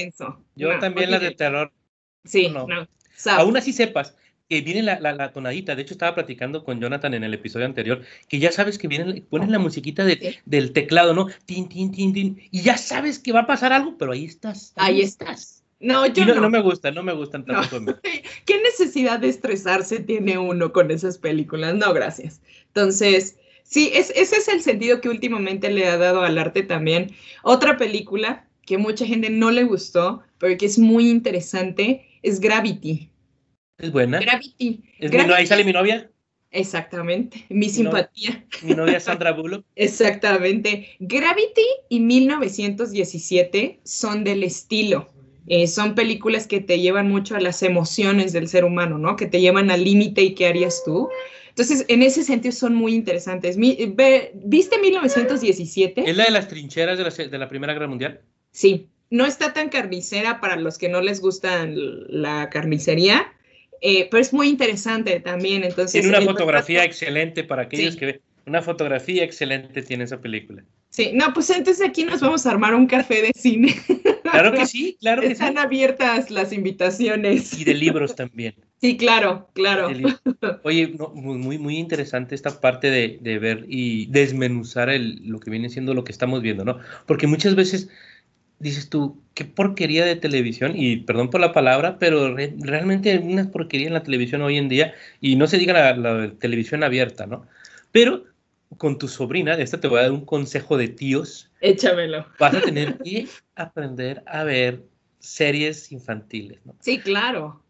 Yo 0.54 0.78
también 0.78 1.10
la 1.10 1.18
de 1.18 1.32
terror. 1.32 1.72
Sí, 2.24 2.48
no. 2.48 2.66
Aún 3.30 3.56
así 3.56 3.72
sepas 3.72 4.14
que 4.48 4.60
viene 4.60 4.82
la, 4.82 5.00
la, 5.00 5.32
tonadita. 5.32 5.74
De 5.74 5.82
hecho, 5.82 5.94
estaba 5.94 6.14
platicando 6.14 6.64
con 6.64 6.78
Jonathan 6.78 7.14
en 7.14 7.24
el 7.24 7.32
episodio 7.32 7.64
anterior, 7.64 8.02
que 8.28 8.38
ya 8.38 8.52
sabes 8.52 8.76
que 8.76 8.88
viene, 8.88 9.22
ponen 9.22 9.50
la 9.50 9.58
musiquita 9.58 10.04
de, 10.04 10.38
del 10.44 10.72
teclado, 10.72 11.14
¿no? 11.14 11.28
Tin, 11.46 11.68
tin, 11.68 11.90
tin, 11.90 12.12
tin. 12.12 12.42
Y 12.50 12.60
ya 12.60 12.76
sabes 12.76 13.18
que 13.18 13.32
va 13.32 13.40
a 13.40 13.46
pasar 13.46 13.72
algo, 13.72 13.96
pero 13.96 14.12
ahí 14.12 14.26
estás. 14.26 14.74
Ahí, 14.76 15.00
estás. 15.00 15.63
No, 15.84 16.06
yo 16.06 16.24
no, 16.24 16.34
no, 16.36 16.50
me 16.50 16.60
gusta, 16.60 16.90
no 16.90 17.02
me 17.02 17.12
gustan 17.12 17.44
tanto. 17.44 18.00
¿Qué 18.46 18.62
necesidad 18.62 19.18
de 19.18 19.28
estresarse 19.28 20.00
tiene 20.00 20.38
uno 20.38 20.72
con 20.72 20.90
esas 20.90 21.18
películas? 21.18 21.74
No, 21.74 21.92
gracias. 21.92 22.40
Entonces, 22.68 23.36
Sí, 23.66 23.90
ese 23.94 24.20
es 24.20 24.46
el 24.48 24.60
sentido 24.60 25.00
que 25.00 25.08
últimamente 25.08 25.70
le 25.70 25.86
ha 25.86 25.96
dado 25.96 26.20
al 26.20 26.36
arte 26.36 26.62
también. 26.62 27.12
Otra 27.42 27.78
película 27.78 28.46
que 28.66 28.78
mucha 28.78 29.06
gente 29.06 29.30
no 29.30 29.50
le 29.50 29.64
gustó, 29.64 30.22
pero 30.38 30.56
que 30.56 30.66
es 30.66 30.78
muy 30.78 31.08
interesante, 31.08 32.06
es 32.22 32.40
Gravity. 32.40 33.10
¿Es 33.78 33.90
buena? 33.90 34.20
Gravity. 34.20 34.84
¿Es 34.98 35.10
Mi, 35.10 35.18
ahí 35.18 35.46
sale 35.46 35.64
mi 35.64 35.72
novia? 35.72 36.10
Exactamente, 36.50 37.46
mi, 37.48 37.68
simpatía. 37.68 38.46
mi 38.62 38.74
novia 38.74 39.00
Sandra 39.00 39.32
Bullock. 39.32 39.64
Exactamente. 39.74 40.90
Gravity 41.00 41.66
y 41.88 42.00
1917 42.00 43.80
son 43.82 44.22
del 44.24 44.44
estilo. 44.44 45.13
Eh, 45.46 45.66
son 45.66 45.94
películas 45.94 46.46
que 46.46 46.60
te 46.60 46.80
llevan 46.80 47.08
mucho 47.08 47.36
a 47.36 47.40
las 47.40 47.62
emociones 47.62 48.32
del 48.32 48.48
ser 48.48 48.64
humano, 48.64 48.98
¿no? 48.98 49.16
Que 49.16 49.26
te 49.26 49.40
llevan 49.40 49.70
al 49.70 49.84
límite 49.84 50.22
y 50.22 50.34
qué 50.34 50.46
harías 50.46 50.82
tú. 50.84 51.08
Entonces, 51.48 51.84
en 51.88 52.02
ese 52.02 52.24
sentido 52.24 52.52
son 52.52 52.74
muy 52.74 52.94
interesantes. 52.94 53.56
¿Viste 53.56 54.78
1917? 54.78 56.02
¿Es 56.04 56.16
la 56.16 56.24
de 56.24 56.30
las 56.30 56.48
trincheras 56.48 56.98
de 56.98 57.04
la, 57.04 57.10
de 57.10 57.38
la 57.38 57.48
Primera 57.48 57.74
Guerra 57.74 57.86
Mundial? 57.86 58.20
Sí, 58.50 58.88
no 59.10 59.26
está 59.26 59.52
tan 59.52 59.68
carnicera 59.68 60.40
para 60.40 60.56
los 60.56 60.78
que 60.78 60.88
no 60.88 61.00
les 61.00 61.20
gusta 61.20 61.66
la 61.68 62.50
carnicería, 62.50 63.32
eh, 63.80 64.08
pero 64.10 64.20
es 64.20 64.32
muy 64.32 64.48
interesante 64.48 65.20
también. 65.20 65.62
Entonces, 65.62 66.00
tiene 66.02 66.08
una 66.08 66.26
fotografía 66.26 66.82
excelente 66.84 67.44
para 67.44 67.62
aquellos 67.62 67.96
que 67.96 68.06
ven. 68.06 68.20
Una 68.46 68.60
fotografía 68.60 69.22
excelente 69.22 69.82
tiene 69.82 70.04
esa 70.04 70.20
película. 70.20 70.64
Sí, 70.94 71.10
no, 71.12 71.34
pues 71.34 71.50
entonces 71.50 71.84
aquí 71.84 72.04
nos 72.04 72.20
vamos 72.20 72.46
a 72.46 72.52
armar 72.52 72.72
un 72.72 72.86
café 72.86 73.20
de 73.20 73.32
cine. 73.34 73.74
Claro 74.22 74.52
que 74.52 74.66
sí, 74.66 74.96
claro 74.98 75.22
que 75.22 75.28
Están 75.28 75.58
abiertas 75.58 76.28
las 76.30 76.52
invitaciones. 76.52 77.56
Y 77.56 77.64
de 77.64 77.74
libros 77.74 78.14
también. 78.14 78.54
Sí, 78.80 78.98
claro, 78.98 79.48
claro. 79.54 79.88
Oye, 80.62 80.94
muy, 81.14 81.56
muy 81.56 81.78
interesante 81.78 82.34
esta 82.34 82.60
parte 82.60 82.90
de, 82.90 83.18
de 83.22 83.38
ver 83.38 83.64
y 83.66 84.06
desmenuzar 84.06 84.90
el, 84.90 85.26
lo 85.26 85.40
que 85.40 85.50
viene 85.50 85.70
siendo 85.70 85.94
lo 85.94 86.04
que 86.04 86.12
estamos 86.12 86.42
viendo, 86.42 86.66
¿no? 86.66 86.78
Porque 87.06 87.26
muchas 87.26 87.54
veces 87.54 87.88
dices 88.58 88.90
tú, 88.90 89.22
qué 89.34 89.44
porquería 89.46 90.04
de 90.04 90.16
televisión, 90.16 90.72
y 90.76 90.98
perdón 90.98 91.30
por 91.30 91.40
la 91.40 91.52
palabra, 91.52 91.98
pero 91.98 92.36
realmente 92.36 93.12
hay 93.12 93.18
una 93.18 93.50
porquería 93.50 93.86
en 93.86 93.94
la 93.94 94.02
televisión 94.02 94.42
hoy 94.42 94.58
en 94.58 94.68
día, 94.68 94.94
y 95.20 95.36
no 95.36 95.46
se 95.46 95.58
diga 95.58 95.94
la, 95.94 96.30
televisión 96.32 96.82
abierta, 96.82 97.26
¿no? 97.26 97.46
Pero 97.90 98.24
con 98.76 98.98
tu 98.98 99.08
sobrina, 99.08 99.54
esta 99.54 99.80
te 99.80 99.88
voy 99.88 100.00
a 100.00 100.02
dar 100.02 100.12
un 100.12 100.24
consejo 100.24 100.76
de 100.76 100.88
tíos. 100.88 101.50
Échamelo. 101.60 102.26
Vas 102.38 102.54
a 102.54 102.60
tener 102.60 102.98
que 102.98 103.28
aprender 103.54 104.22
a 104.26 104.44
ver 104.44 104.82
series 105.18 105.92
infantiles, 105.92 106.64
¿no? 106.64 106.74
Sí, 106.80 106.98
claro. 106.98 107.62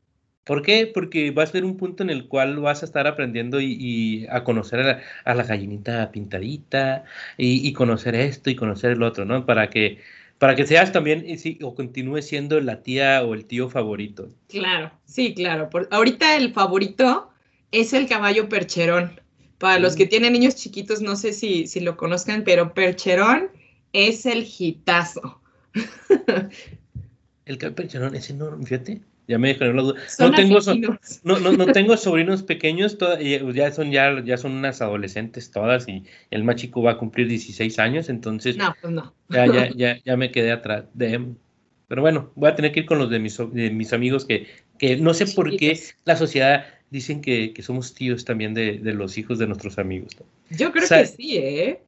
¿Por 0.45 0.63
qué? 0.63 0.91
Porque 0.93 1.31
vas 1.31 1.51
a 1.51 1.53
ver 1.53 1.65
un 1.65 1.77
punto 1.77 2.03
en 2.03 2.11
el 2.11 2.29
cual 2.29 2.59
vas 2.59 2.83
a 2.83 2.87
estar 2.87 3.07
aprendiendo 3.07 3.61
y, 3.61 4.27
a 4.31 4.45
conocer 4.45 5.01
a 5.25 5.35
la, 5.35 5.43
gallinita 5.43 6.11
pintadita 6.11 7.05
y, 7.39 7.67
y, 7.67 7.73
conocer 7.73 8.15
esto 8.15 8.51
y 8.51 8.57
conocer 8.57 8.93
el 8.93 9.03
otro, 9.03 9.25
¿no? 9.25 9.47
Para 9.47 9.71
que 9.71 10.01
para 10.39 10.57
que 10.57 10.67
seas 10.67 10.93
también 10.93 11.25
o 11.63 11.75
continúe 11.75 12.21
siendo 12.21 12.61
la 12.61 12.83
tía 12.83 13.23
o 13.23 13.35
el 13.35 13.47
tío 13.47 13.71
favorito. 13.71 14.29
Claro, 14.49 14.91
sí, 15.05 15.33
claro. 15.33 15.71
Por, 15.71 15.89
ahorita 15.91 16.37
el 16.37 16.53
favorito 16.53 17.31
es 17.71 17.93
el 17.93 18.09
caballo 18.09 18.49
percherón. 18.49 19.21
Para 19.65 19.79
los 19.79 19.97
que 19.97 20.05
tienen 20.05 20.35
niños 20.35 20.57
chiquitos, 20.57 21.01
no 21.01 21.17
sé 21.17 21.33
si, 21.33 21.67
si 21.67 21.81
lo 21.81 21.97
conozcan, 21.97 22.45
pero 22.45 22.75
percherón 22.75 23.49
es 23.95 24.27
el 24.27 24.47
hitazo. 24.47 25.41
el 27.47 27.57
percherón 27.57 28.15
es 28.15 28.29
enorme, 28.29 28.67
fíjate. 28.67 29.01
Ya 29.27 29.39
me 29.39 29.49
dejaron 29.49 29.77
la 29.77 29.83
duda. 29.85 30.03
No 30.19 30.33
tengo, 30.33 30.59
no, 31.23 31.39
no, 31.39 31.53
no, 31.53 31.67
tengo 31.73 31.97
sobrinos 31.97 32.43
pequeños, 32.43 32.99
ya 33.55 33.73
son, 33.73 33.91
ya, 33.91 34.23
ya 34.23 34.37
son 34.37 34.53
unas 34.53 34.83
adolescentes 34.83 35.51
todas 35.51 35.89
y 35.89 36.05
el 36.31 36.45
más 36.45 36.57
chico 36.57 36.83
va 36.83 36.91
a 36.91 36.99
cumplir 36.99 37.29
16 37.29 37.79
años, 37.79 38.11
entonces 38.11 38.59
no, 38.59 38.77
pues 38.83 38.93
no. 38.93 39.15
Ya, 39.31 39.47
ya, 39.47 39.71
ya, 39.75 39.99
ya 40.05 40.17
me 40.19 40.31
quedé 40.31 40.53
atrás 40.53 40.85
de 40.93 41.27
Pero 41.89 42.03
bueno, 42.03 42.33
voy 42.35 42.51
a 42.51 42.55
tener 42.55 42.73
que 42.73 42.81
ir 42.81 42.87
con 42.87 42.99
los 42.99 43.09
de 43.09 43.19
mis, 43.19 43.39
de 43.39 43.71
mis 43.71 43.95
amigos 43.95 44.27
que, 44.27 44.47
que 44.79 44.99
no 44.99 45.15
sé 45.15 45.27
por 45.29 45.57
qué 45.57 45.81
la 46.05 46.17
sociedad 46.17 46.67
dicen 46.95 47.21
que, 47.21 47.53
que 47.53 47.63
somos 47.63 47.93
tíos 47.93 48.25
también 48.25 48.55
de, 48.55 48.79
de, 48.79 48.95
los 48.95 49.19
hijos 49.19 49.41
de 49.41 49.49
nuestros 49.49 49.79
amigos. 49.79 50.17
Yo 50.49 50.71
creo 50.71 50.89
que 50.89 51.07
sí, 51.07 51.37
¿eh? 51.39 51.81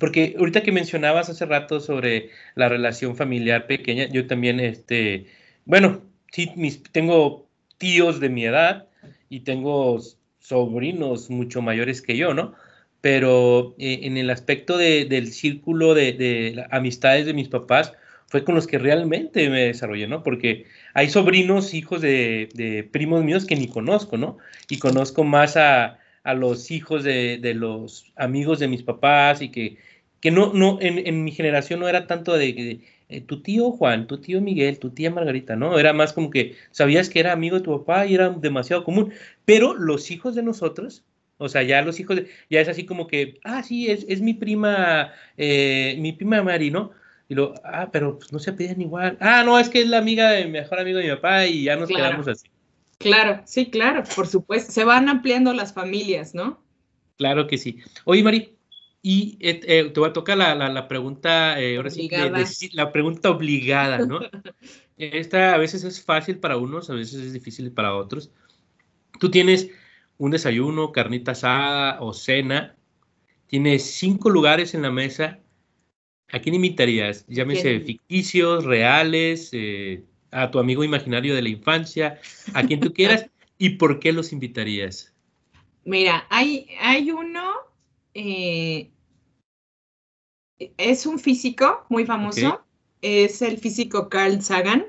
Porque 0.00 0.34
ahorita 0.36 0.64
que 0.64 0.72
mencionabas 0.72 1.30
hace 1.30 1.46
rato 1.46 1.78
sobre 1.78 2.30
la 2.56 2.68
relación 2.68 3.14
familiar 3.14 3.68
pequeña, 3.68 4.08
yo 4.08 4.26
también, 4.26 4.58
este, 4.58 5.26
bueno, 5.66 6.02
sí, 6.32 6.50
mis, 6.56 6.82
tengo 6.82 7.46
tíos 7.78 8.18
de 8.18 8.28
mi 8.28 8.44
edad 8.44 8.88
y 9.28 9.40
tengo 9.40 10.00
sobrinos 10.40 11.30
mucho 11.30 11.62
mayores 11.62 12.02
que 12.02 12.16
yo, 12.16 12.34
¿no? 12.34 12.54
Pero 13.00 13.76
eh, 13.78 14.00
en 14.02 14.16
el 14.16 14.30
aspecto 14.30 14.76
del 14.78 15.32
círculo 15.32 15.94
de, 15.94 16.66
amistades 16.72 17.24
de 17.24 17.34
mis 17.34 17.48
papás, 17.48 17.92
fue 18.34 18.42
con 18.42 18.56
los 18.56 18.66
que 18.66 18.78
realmente 18.78 19.48
me 19.48 19.66
desarrollé, 19.66 20.08
¿no? 20.08 20.24
Porque 20.24 20.66
hay 20.92 21.08
sobrinos, 21.08 21.72
hijos 21.72 22.00
de, 22.00 22.88
primos 22.90 23.22
míos 23.22 23.44
que 23.46 23.54
ni 23.54 23.68
conozco, 23.68 24.16
¿no? 24.16 24.38
Y 24.68 24.80
conozco 24.80 25.22
más 25.22 25.56
a, 25.56 26.00
los 26.34 26.72
hijos 26.72 27.04
de, 27.04 27.38
los 27.54 28.12
amigos 28.16 28.58
de 28.58 28.66
mis 28.66 28.82
papás 28.82 29.40
y 29.40 29.50
que, 29.50 29.76
que 30.18 30.32
no, 30.32 30.52
no, 30.52 30.78
en, 30.80 31.22
mi 31.22 31.30
generación 31.30 31.78
no 31.78 31.86
era 31.88 32.08
tanto 32.08 32.36
de, 32.36 32.80
eh, 33.08 33.20
tu 33.20 33.40
tío 33.40 33.70
Juan, 33.70 34.08
tu 34.08 34.20
tío 34.20 34.40
Miguel, 34.40 34.80
tu 34.80 34.90
tía 34.90 35.12
Margarita, 35.12 35.54
¿no? 35.54 35.78
Era 35.78 35.92
más 35.92 36.12
como 36.12 36.30
que 36.30 36.56
sabías 36.72 37.08
que 37.08 37.20
era 37.20 37.30
amigo 37.30 37.58
de 37.58 37.62
tu 37.62 37.78
papá 37.78 38.04
y 38.04 38.16
era 38.16 38.30
demasiado 38.30 38.82
común. 38.82 39.12
Pero 39.44 39.74
los 39.74 40.10
hijos 40.10 40.34
de 40.34 40.42
nosotros, 40.42 41.04
o 41.38 41.48
sea, 41.48 41.62
ya 41.62 41.82
los 41.82 42.00
hijos, 42.00 42.20
ya 42.50 42.60
es 42.60 42.68
así 42.68 42.84
como 42.84 43.06
que, 43.06 43.38
ah, 43.44 43.62
sí, 43.62 43.92
es, 43.92 44.04
es 44.08 44.20
mi 44.20 44.34
prima, 44.34 45.12
eh, 45.36 45.96
mi 46.00 46.12
prima 46.12 46.42
Mari, 46.42 46.72
¿no? 46.72 46.90
Y 47.28 47.34
lo, 47.34 47.54
ah, 47.64 47.88
pero 47.90 48.18
pues 48.18 48.32
no 48.32 48.38
se 48.38 48.52
piden 48.52 48.80
igual. 48.80 49.16
Ah, 49.20 49.42
no, 49.44 49.58
es 49.58 49.68
que 49.68 49.80
es 49.80 49.88
la 49.88 49.98
amiga 49.98 50.30
de 50.30 50.46
mejor 50.46 50.80
amigo 50.80 50.98
de 50.98 51.04
mi 51.04 51.10
papá 51.14 51.46
y 51.46 51.64
ya 51.64 51.76
nos 51.76 51.88
quedamos 51.88 52.28
así. 52.28 52.48
Claro, 52.98 53.42
sí, 53.44 53.70
claro, 53.70 54.02
por 54.14 54.26
supuesto. 54.26 54.72
Se 54.72 54.84
van 54.84 55.08
ampliando 55.08 55.52
las 55.52 55.72
familias, 55.72 56.34
¿no? 56.34 56.62
Claro 57.16 57.46
que 57.46 57.58
sí. 57.58 57.78
Oye, 58.04 58.22
Mari, 58.22 58.56
y 59.06 59.36
eh, 59.40 59.60
eh, 59.64 59.90
te 59.90 60.00
va 60.00 60.08
a 60.08 60.12
tocar 60.12 60.38
la, 60.38 60.54
la, 60.54 60.88
pregunta, 60.88 61.60
eh, 61.60 61.76
ahora 61.76 61.90
sí, 61.90 62.08
la 62.72 62.90
pregunta 62.90 63.30
obligada, 63.30 63.98
¿no? 63.98 64.20
Esta 64.96 65.54
a 65.54 65.58
veces 65.58 65.84
es 65.84 66.02
fácil 66.02 66.38
para 66.38 66.56
unos, 66.56 66.88
a 66.88 66.94
veces 66.94 67.20
es 67.20 67.32
difícil 67.34 67.70
para 67.70 67.94
otros. 67.94 68.30
Tú 69.20 69.30
tienes 69.30 69.68
un 70.16 70.30
desayuno, 70.30 70.92
carnita 70.92 71.32
asada 71.32 72.00
o 72.00 72.14
cena, 72.14 72.76
tienes 73.46 73.84
cinco 73.84 74.30
lugares 74.30 74.72
en 74.72 74.80
la 74.80 74.90
mesa. 74.90 75.40
¿A 76.34 76.40
quién 76.40 76.56
invitarías? 76.56 77.24
Llámese 77.28 77.78
ficticios, 77.78 78.64
reales, 78.64 79.52
a 80.32 80.50
tu 80.50 80.58
amigo 80.58 80.82
imaginario 80.82 81.32
de 81.32 81.42
la 81.42 81.48
infancia, 81.48 82.18
a 82.54 82.64
quien 82.64 82.80
tú 82.80 82.92
quieras, 82.92 83.26
y 83.58 83.70
por 83.70 84.00
qué 84.00 84.12
los 84.12 84.32
invitarías. 84.32 85.14
Mira, 85.84 86.26
hay, 86.30 86.66
hay 86.80 87.12
uno 87.12 87.52
es 90.76 91.06
un 91.06 91.20
físico 91.20 91.86
muy 91.88 92.04
famoso, 92.04 92.64
es 93.00 93.40
el 93.40 93.58
físico 93.58 94.08
Carl 94.08 94.42
Sagan, 94.42 94.86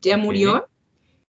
ya 0.00 0.16
murió, 0.16 0.68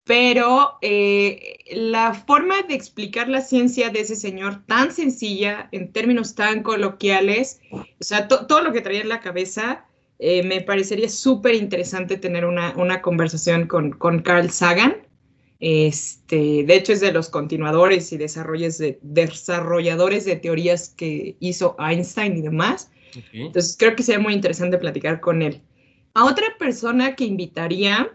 pero 0.04 0.78
eh, 0.82 1.56
la 1.72 2.12
forma 2.12 2.62
de 2.62 2.74
explicar 2.74 3.28
la 3.28 3.40
ciencia 3.40 3.88
de 3.88 4.00
ese 4.00 4.16
señor 4.16 4.64
tan 4.66 4.92
sencilla, 4.92 5.68
en 5.72 5.92
términos 5.92 6.34
tan 6.34 6.62
coloquiales, 6.62 7.60
o 7.72 7.84
sea, 8.00 8.28
todo 8.28 8.62
lo 8.62 8.72
que 8.72 8.82
traía 8.82 9.00
en 9.00 9.08
la 9.08 9.20
cabeza, 9.20 9.86
eh, 10.18 10.42
me 10.42 10.60
parecería 10.60 11.08
súper 11.08 11.54
interesante 11.54 12.16
tener 12.18 12.44
una, 12.44 13.02
conversación 13.02 13.66
con, 13.66 13.92
con, 13.92 14.20
Carl 14.20 14.50
Sagan. 14.50 14.96
Este, 15.58 16.64
de 16.64 16.74
hecho, 16.74 16.92
es 16.92 17.00
de 17.00 17.12
los 17.12 17.30
continuadores 17.30 18.12
y 18.12 18.18
de, 18.18 18.98
desarrolladores 19.02 20.24
de 20.26 20.36
teorías 20.36 20.90
que 20.90 21.36
hizo 21.40 21.76
Einstein 21.78 22.36
y 22.36 22.42
demás. 22.42 22.90
Entonces 23.32 23.76
creo 23.78 23.96
que 23.96 24.02
sería 24.02 24.20
muy 24.20 24.34
interesante 24.34 24.76
platicar 24.76 25.20
con 25.20 25.40
él. 25.40 25.62
A 26.14 26.26
otra 26.26 26.46
persona 26.58 27.16
que 27.16 27.24
invitaría 27.24 28.10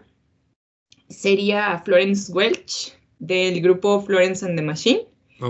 sería 1.10 1.82
Florence 1.84 2.32
Welch 2.32 2.96
del 3.18 3.60
grupo 3.60 4.00
Florence 4.00 4.46
and 4.46 4.56
the 4.56 4.62
Machine. 4.62 5.06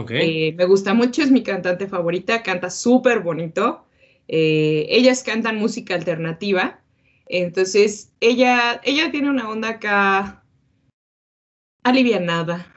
Eh, 0.09 0.55
me 0.57 0.65
gusta 0.67 0.95
mucho, 0.95 1.23
es 1.23 1.31
mi 1.31 1.43
cantante 1.43 1.87
favorita, 1.87 2.43
canta 2.43 2.71
súper 2.71 3.21
bonito. 3.21 3.85
Eh, 4.29 4.87
ellas 4.89 5.23
cantan 5.23 5.57
música 5.57 5.95
alternativa. 5.95 6.81
Entonces, 7.27 8.13
ella, 8.21 8.81
ella 8.85 9.11
tiene 9.11 9.31
una 9.31 9.49
onda 9.49 9.69
acá 9.71 10.43
alivianada, 11.83 12.73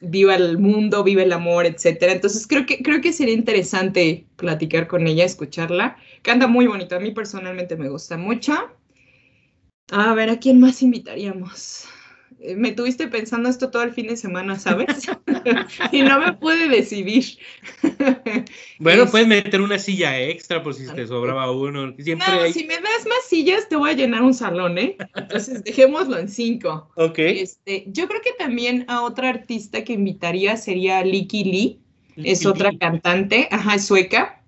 viva 0.00 0.36
el 0.36 0.58
mundo, 0.58 1.02
vive 1.02 1.22
el 1.24 1.32
amor, 1.32 1.66
etcétera. 1.66 2.12
Entonces 2.12 2.46
creo 2.46 2.66
que, 2.66 2.82
creo 2.82 3.00
que 3.00 3.12
sería 3.12 3.34
interesante 3.34 4.26
platicar 4.36 4.86
con 4.86 5.06
ella, 5.06 5.24
escucharla. 5.24 5.96
Canta 6.22 6.46
muy 6.46 6.66
bonito, 6.66 6.96
a 6.96 7.00
mí 7.00 7.10
personalmente 7.10 7.76
me 7.76 7.88
gusta 7.88 8.16
mucho. 8.16 8.52
A 9.90 10.14
ver, 10.14 10.30
¿a 10.30 10.38
quién 10.38 10.60
más 10.60 10.82
invitaríamos? 10.82 11.86
Eh, 12.40 12.54
me 12.54 12.72
tuviste 12.72 13.08
pensando 13.08 13.48
esto 13.48 13.70
todo 13.70 13.82
el 13.82 13.92
fin 13.92 14.08
de 14.08 14.16
semana, 14.16 14.58
¿sabes? 14.58 15.08
y 15.92 16.02
no 16.02 16.20
me 16.20 16.32
pude 16.34 16.68
decidir. 16.68 17.24
bueno, 18.78 19.06
puedes 19.06 19.26
meter 19.26 19.60
una 19.60 19.78
silla 19.78 20.20
extra 20.20 20.62
por 20.62 20.74
si 20.74 20.86
te 20.92 21.06
sobraba 21.06 21.50
uno. 21.50 21.94
Siempre 21.98 22.26
no, 22.28 22.52
si 22.52 22.64
me 22.64 22.74
das 22.74 23.06
más 23.08 23.24
sillas, 23.28 23.68
te 23.68 23.76
voy 23.76 23.90
a 23.90 23.94
llenar 23.94 24.22
un 24.22 24.34
salón, 24.34 24.76
¿eh? 24.76 24.96
Entonces, 25.14 25.62
dejémoslo 25.64 26.18
en 26.18 26.28
cinco. 26.28 26.90
Ok. 26.96 27.18
Este, 27.18 27.84
yo 27.88 28.08
creo 28.08 28.20
que 28.20 28.32
también 28.32 28.84
a 28.88 29.02
otra 29.02 29.30
artista 29.30 29.84
que 29.84 29.94
invitaría 29.94 30.56
sería 30.56 31.02
Licky 31.04 31.44
Lee. 31.44 31.80
es 32.16 32.44
otra 32.44 32.70
cantante, 32.78 33.48
ajá, 33.50 33.78
sueca. 33.78 34.42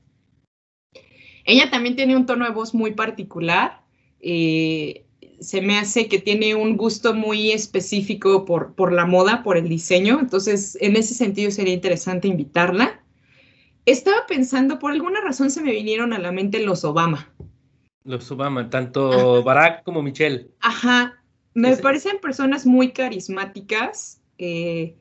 Ella 1.44 1.70
también 1.70 1.96
tiene 1.96 2.16
un 2.16 2.26
tono 2.26 2.44
de 2.44 2.50
voz 2.50 2.74
muy 2.74 2.92
particular. 2.92 3.82
Eh, 4.20 5.04
se 5.40 5.60
me 5.60 5.78
hace 5.78 6.08
que 6.08 6.18
tiene 6.18 6.54
un 6.54 6.76
gusto 6.76 7.14
muy 7.14 7.52
específico 7.52 8.44
por, 8.44 8.74
por 8.74 8.92
la 8.92 9.06
moda, 9.06 9.42
por 9.42 9.56
el 9.56 9.68
diseño, 9.68 10.18
entonces 10.20 10.76
en 10.80 10.96
ese 10.96 11.14
sentido 11.14 11.50
sería 11.50 11.74
interesante 11.74 12.28
invitarla. 12.28 13.02
Estaba 13.86 14.26
pensando, 14.26 14.78
por 14.78 14.92
alguna 14.92 15.20
razón 15.20 15.50
se 15.50 15.62
me 15.62 15.72
vinieron 15.72 16.12
a 16.12 16.18
la 16.18 16.32
mente 16.32 16.60
los 16.60 16.84
Obama. 16.84 17.32
Los 18.04 18.30
Obama, 18.30 18.68
tanto 18.70 19.42
Barack 19.42 19.82
como 19.84 20.02
Michelle. 20.02 20.50
Ajá, 20.60 21.22
me 21.54 21.76
parecen 21.76 22.18
personas 22.20 22.66
muy 22.66 22.92
carismáticas 22.92 24.20
eh, 24.38 24.94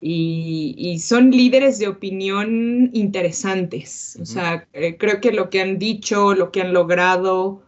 y, 0.00 0.98
son 1.00 1.30
líderes 1.30 1.78
de 1.78 1.88
opinión 1.88 2.90
interesantes. 2.92 4.18
O 4.20 4.26
sea, 4.26 4.66
eh, 4.72 4.96
creo 4.98 5.20
que 5.20 5.32
lo 5.32 5.50
que 5.50 5.60
han 5.60 5.78
dicho, 5.78 6.34
lo 6.34 6.50
que 6.50 6.62
han 6.62 6.72
logrado, 6.72 7.62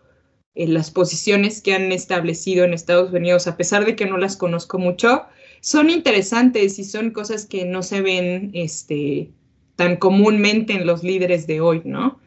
eh, 0.54 0.66
las 0.66 0.90
posiciones 0.90 1.60
que 1.62 1.74
han 1.74 1.92
establecido 1.92 2.64
en 2.64 2.74
Estados 2.74 3.12
Unidos, 3.12 3.46
a 3.46 3.56
pesar 3.56 3.84
de 3.84 3.96
que 3.96 4.06
no 4.06 4.18
las 4.18 4.36
conozco 4.36 4.78
mucho, 4.78 5.24
son 5.60 5.90
interesantes 5.90 6.78
y 6.78 6.84
son 6.84 7.10
cosas 7.10 7.46
que 7.46 7.64
no 7.64 7.82
se 7.82 8.00
ven 8.00 8.50
este, 8.54 9.30
tan 9.76 9.96
comúnmente 9.96 10.72
en 10.72 10.86
los 10.86 11.02
líderes 11.02 11.46
de 11.46 11.60
hoy, 11.60 11.82
¿no? 11.84 12.20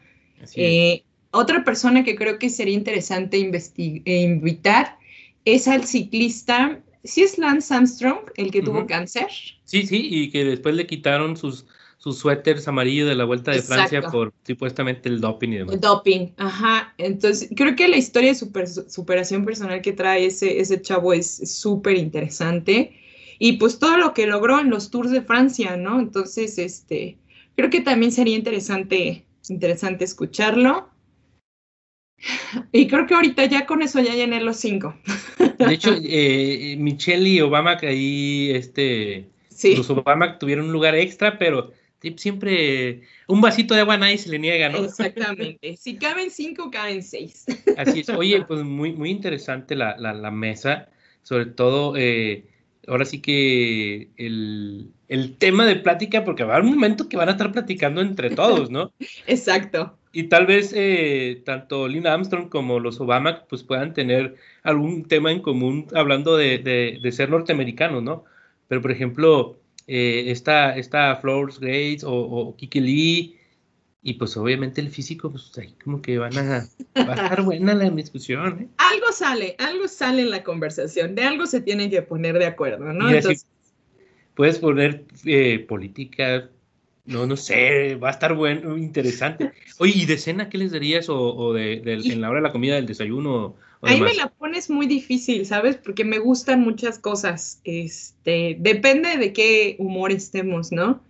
otra 1.32 1.64
persona 1.64 2.04
que 2.04 2.16
creo 2.16 2.38
que 2.38 2.48
sería 2.48 2.74
interesante 2.74 3.36
invitar 3.36 4.96
es 5.44 5.68
al 5.68 5.86
ciclista, 5.86 6.80
¿sí 7.04 7.22
es 7.22 7.38
Lance 7.38 7.74
Armstrong 7.74 8.18
el 8.36 8.50
que 8.50 8.62
tuvo 8.62 8.86
cáncer? 8.86 9.26
Sí, 9.64 9.86
sí, 9.86 10.08
y 10.10 10.30
que 10.30 10.44
después 10.44 10.74
le 10.74 10.86
quitaron 10.86 11.36
sus, 11.36 11.66
sus 12.06 12.18
suéteres 12.18 12.68
amarillos 12.68 13.08
de 13.08 13.16
la 13.16 13.24
Vuelta 13.24 13.50
de 13.50 13.62
Francia 13.62 14.00
por 14.00 14.32
supuestamente 14.44 15.08
el 15.08 15.20
doping 15.20 15.48
y 15.48 15.56
demás. 15.56 15.74
El 15.74 15.80
doping, 15.80 16.28
ajá. 16.36 16.94
Entonces, 16.98 17.48
creo 17.56 17.74
que 17.74 17.88
la 17.88 17.96
historia 17.96 18.32
de 18.32 18.66
superación 18.88 19.44
personal 19.44 19.82
que 19.82 19.92
trae 19.92 20.26
ese, 20.26 20.60
ese 20.60 20.80
chavo 20.80 21.12
es 21.12 21.52
súper 21.52 21.96
interesante. 21.96 22.96
Y 23.40 23.54
pues 23.54 23.80
todo 23.80 23.96
lo 23.96 24.14
que 24.14 24.28
logró 24.28 24.60
en 24.60 24.70
los 24.70 24.88
Tours 24.90 25.10
de 25.10 25.20
Francia, 25.20 25.76
¿no? 25.76 25.98
Entonces, 25.98 26.58
este, 26.58 27.18
creo 27.56 27.70
que 27.70 27.80
también 27.80 28.12
sería 28.12 28.36
interesante, 28.36 29.26
interesante 29.48 30.04
escucharlo. 30.04 30.88
Y 32.70 32.86
creo 32.86 33.08
que 33.08 33.14
ahorita 33.14 33.46
ya 33.46 33.66
con 33.66 33.82
eso 33.82 33.98
ya 33.98 34.14
llené 34.14 34.40
los 34.42 34.58
cinco. 34.58 34.94
De 35.58 35.74
hecho, 35.74 35.90
eh, 36.04 36.76
Michelle 36.78 37.28
y 37.28 37.40
Obama, 37.40 37.76
que 37.76 37.88
ahí 37.88 38.52
este, 38.52 39.26
los 39.76 39.90
Obama 39.90 40.38
tuvieron 40.38 40.66
un 40.66 40.72
lugar 40.72 40.94
extra, 40.94 41.36
pero 41.36 41.72
siempre 42.16 43.02
un 43.26 43.40
vasito 43.40 43.74
de 43.74 43.80
agua 43.80 43.96
nadie 43.96 44.18
se 44.18 44.28
le 44.28 44.38
niega, 44.38 44.68
¿no? 44.68 44.84
Exactamente. 44.84 45.76
Si 45.76 45.96
caben 45.96 46.30
cinco, 46.30 46.70
caben 46.70 47.02
seis. 47.02 47.44
Así 47.76 48.00
es. 48.00 48.08
Oye, 48.08 48.44
pues 48.44 48.62
muy, 48.62 48.92
muy 48.92 49.10
interesante 49.10 49.74
la, 49.74 49.96
la, 49.96 50.30
mesa, 50.30 50.88
sobre 51.22 51.46
todo, 51.46 51.94
eh, 51.96 52.44
ahora 52.86 53.04
sí 53.04 53.20
que 53.20 54.10
el, 54.16 54.90
el 55.08 55.36
tema 55.36 55.66
de 55.66 55.76
plática, 55.76 56.24
porque 56.24 56.44
va 56.44 56.54
a 56.54 56.56
haber 56.56 56.68
un 56.68 56.74
momento 56.74 57.08
que 57.08 57.16
van 57.16 57.28
a 57.28 57.32
estar 57.32 57.52
platicando 57.52 58.00
entre 58.00 58.30
todos, 58.30 58.70
¿no? 58.70 58.92
Exacto 59.26 59.98
y 60.16 60.30
tal 60.30 60.46
vez 60.46 60.72
eh, 60.74 61.42
tanto 61.44 61.86
Lina 61.88 62.14
Armstrong 62.14 62.48
como 62.48 62.80
los 62.80 62.98
Obama 63.02 63.44
pues 63.50 63.62
puedan 63.62 63.92
tener 63.92 64.36
algún 64.62 65.04
tema 65.04 65.30
en 65.30 65.42
común 65.42 65.88
hablando 65.94 66.38
de, 66.38 66.98
ser 67.12 67.28
norteamericanos, 67.28 68.02
¿no? 68.02 68.24
Pero 68.66 68.80
por 68.80 68.92
ejemplo, 68.92 69.58
eh, 69.86 70.24
esta, 70.28 70.76
esta 70.76 71.16
Flores 71.16 71.60
Grace 71.60 72.00
o, 72.04 72.54
Kiki 72.56 72.80
Lee, 72.80 73.36
y 74.02 74.14
pues 74.14 74.36
obviamente 74.36 74.80
el 74.80 74.90
físico, 74.90 75.30
pues 75.30 75.50
ahí 75.58 75.74
como 75.82 76.00
que 76.00 76.18
van 76.18 76.36
a, 76.36 76.68
va 76.96 77.12
a 77.12 77.24
estar 77.24 77.42
buena 77.42 77.74
la 77.74 77.90
discusión. 77.90 78.60
¿eh? 78.60 78.68
Algo 78.78 79.12
sale, 79.12 79.56
algo 79.58 79.88
sale 79.88 80.22
en 80.22 80.30
la 80.30 80.42
conversación, 80.44 81.14
de 81.14 81.24
algo 81.24 81.46
se 81.46 81.60
tienen 81.60 81.90
que 81.90 82.02
poner 82.02 82.38
de 82.38 82.46
acuerdo, 82.46 82.92
¿no? 82.92 83.10
Entonces, 83.10 83.46
puedes 84.34 84.58
poner 84.58 85.04
eh, 85.24 85.64
política, 85.68 86.48
no, 87.04 87.26
no 87.26 87.36
sé, 87.36 87.94
va 87.96 88.08
a 88.08 88.12
estar 88.12 88.34
bueno, 88.34 88.76
interesante. 88.76 89.52
Oye, 89.78 89.92
¿y 89.94 90.06
de 90.06 90.18
cena 90.18 90.48
qué 90.48 90.58
les 90.58 90.72
darías 90.72 91.06
o, 91.08 91.52
de, 91.52 91.82
en 91.84 92.20
la 92.20 92.28
hora 92.28 92.40
de 92.40 92.42
la 92.44 92.52
comida, 92.52 92.74
del 92.74 92.86
desayuno? 92.86 93.56
Ahí 93.82 94.00
me 94.00 94.14
la 94.14 94.28
pones 94.28 94.70
muy 94.70 94.86
difícil, 94.86 95.46
¿sabes? 95.46 95.76
Porque 95.76 96.04
me 96.04 96.18
gustan 96.18 96.60
muchas 96.60 96.98
cosas. 96.98 97.60
Este, 97.64 98.56
depende 98.58 99.16
de 99.16 99.32
qué 99.32 99.76
humor 99.78 100.12
estemos, 100.12 100.72
¿no? 100.72 101.00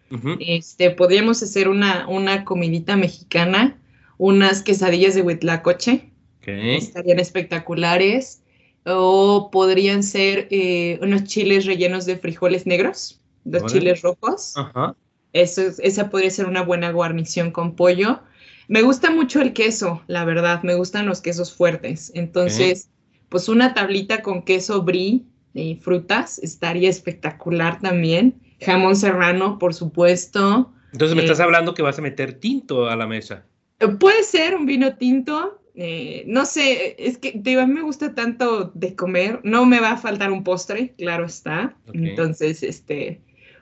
Este, 0.40 0.90
podríamos 0.90 1.42
hacer 1.42 1.68
una, 1.68 2.06
una 2.08 2.44
comidita 2.44 2.96
mexicana, 2.96 3.78
unas 4.18 4.62
quesadillas 4.62 5.14
de 5.14 5.22
huitlacoche. 5.22 6.10
Estarían 6.42 7.18
espectaculares. 7.18 8.42
O 8.84 9.50
podrían 9.50 10.04
ser 10.04 10.46
eh, 10.50 11.00
unos 11.02 11.24
chiles 11.24 11.66
rellenos 11.66 12.06
de 12.06 12.18
frijoles 12.18 12.66
negros, 12.66 13.20
dos 13.44 13.66
chiles 13.72 14.02
rojos. 14.02 14.52
Ajá 14.56 14.94
esa 15.42 16.10
podría 16.10 16.30
ser 16.30 16.46
una 16.46 16.62
buena 16.62 16.90
guarnición 16.90 17.50
con 17.50 17.76
pollo. 17.76 18.20
Me 18.68 18.82
gusta 18.82 19.10
mucho 19.10 19.40
el 19.40 19.52
queso, 19.52 20.02
la 20.06 20.24
verdad, 20.24 20.62
me 20.62 20.74
gustan 20.74 21.06
los 21.06 21.20
quesos 21.20 21.54
fuertes. 21.54 22.10
Entonces, 22.14 22.90
pues 23.28 23.48
una 23.48 23.74
tablita 23.74 24.22
con 24.22 24.42
queso 24.42 24.82
brie 24.82 25.22
y 25.54 25.76
frutas 25.76 26.38
estaría 26.38 26.90
espectacular 26.90 27.80
también. 27.80 28.34
Jamón 28.60 28.96
serrano, 28.96 29.58
por 29.58 29.74
supuesto. 29.74 30.72
Entonces 30.92 31.14
me 31.14 31.22
estás 31.22 31.40
eh, 31.40 31.42
hablando 31.42 31.74
que 31.74 31.82
vas 31.82 31.98
a 31.98 32.02
meter 32.02 32.34
tinto 32.34 32.88
a 32.88 32.96
la 32.96 33.06
mesa. 33.06 33.44
Eh, 33.80 33.88
puede 33.88 34.22
ser 34.22 34.54
un 34.54 34.66
vino 34.66 34.96
tinto. 34.96 35.60
Eh, 35.74 36.24
no 36.26 36.46
sé, 36.46 36.96
es 36.98 37.18
que 37.18 37.38
a 37.60 37.66
mí 37.66 37.72
me 37.74 37.82
gusta 37.82 38.14
tanto 38.14 38.70
de 38.74 38.96
comer. 38.96 39.40
No 39.44 39.66
me 39.66 39.80
va 39.80 39.92
a 39.92 39.96
faltar 39.98 40.32
un 40.32 40.42
postre, 40.42 40.94
claro 40.96 41.26
está. 41.26 41.76
Entonces, 41.92 42.62
este, 42.62 43.20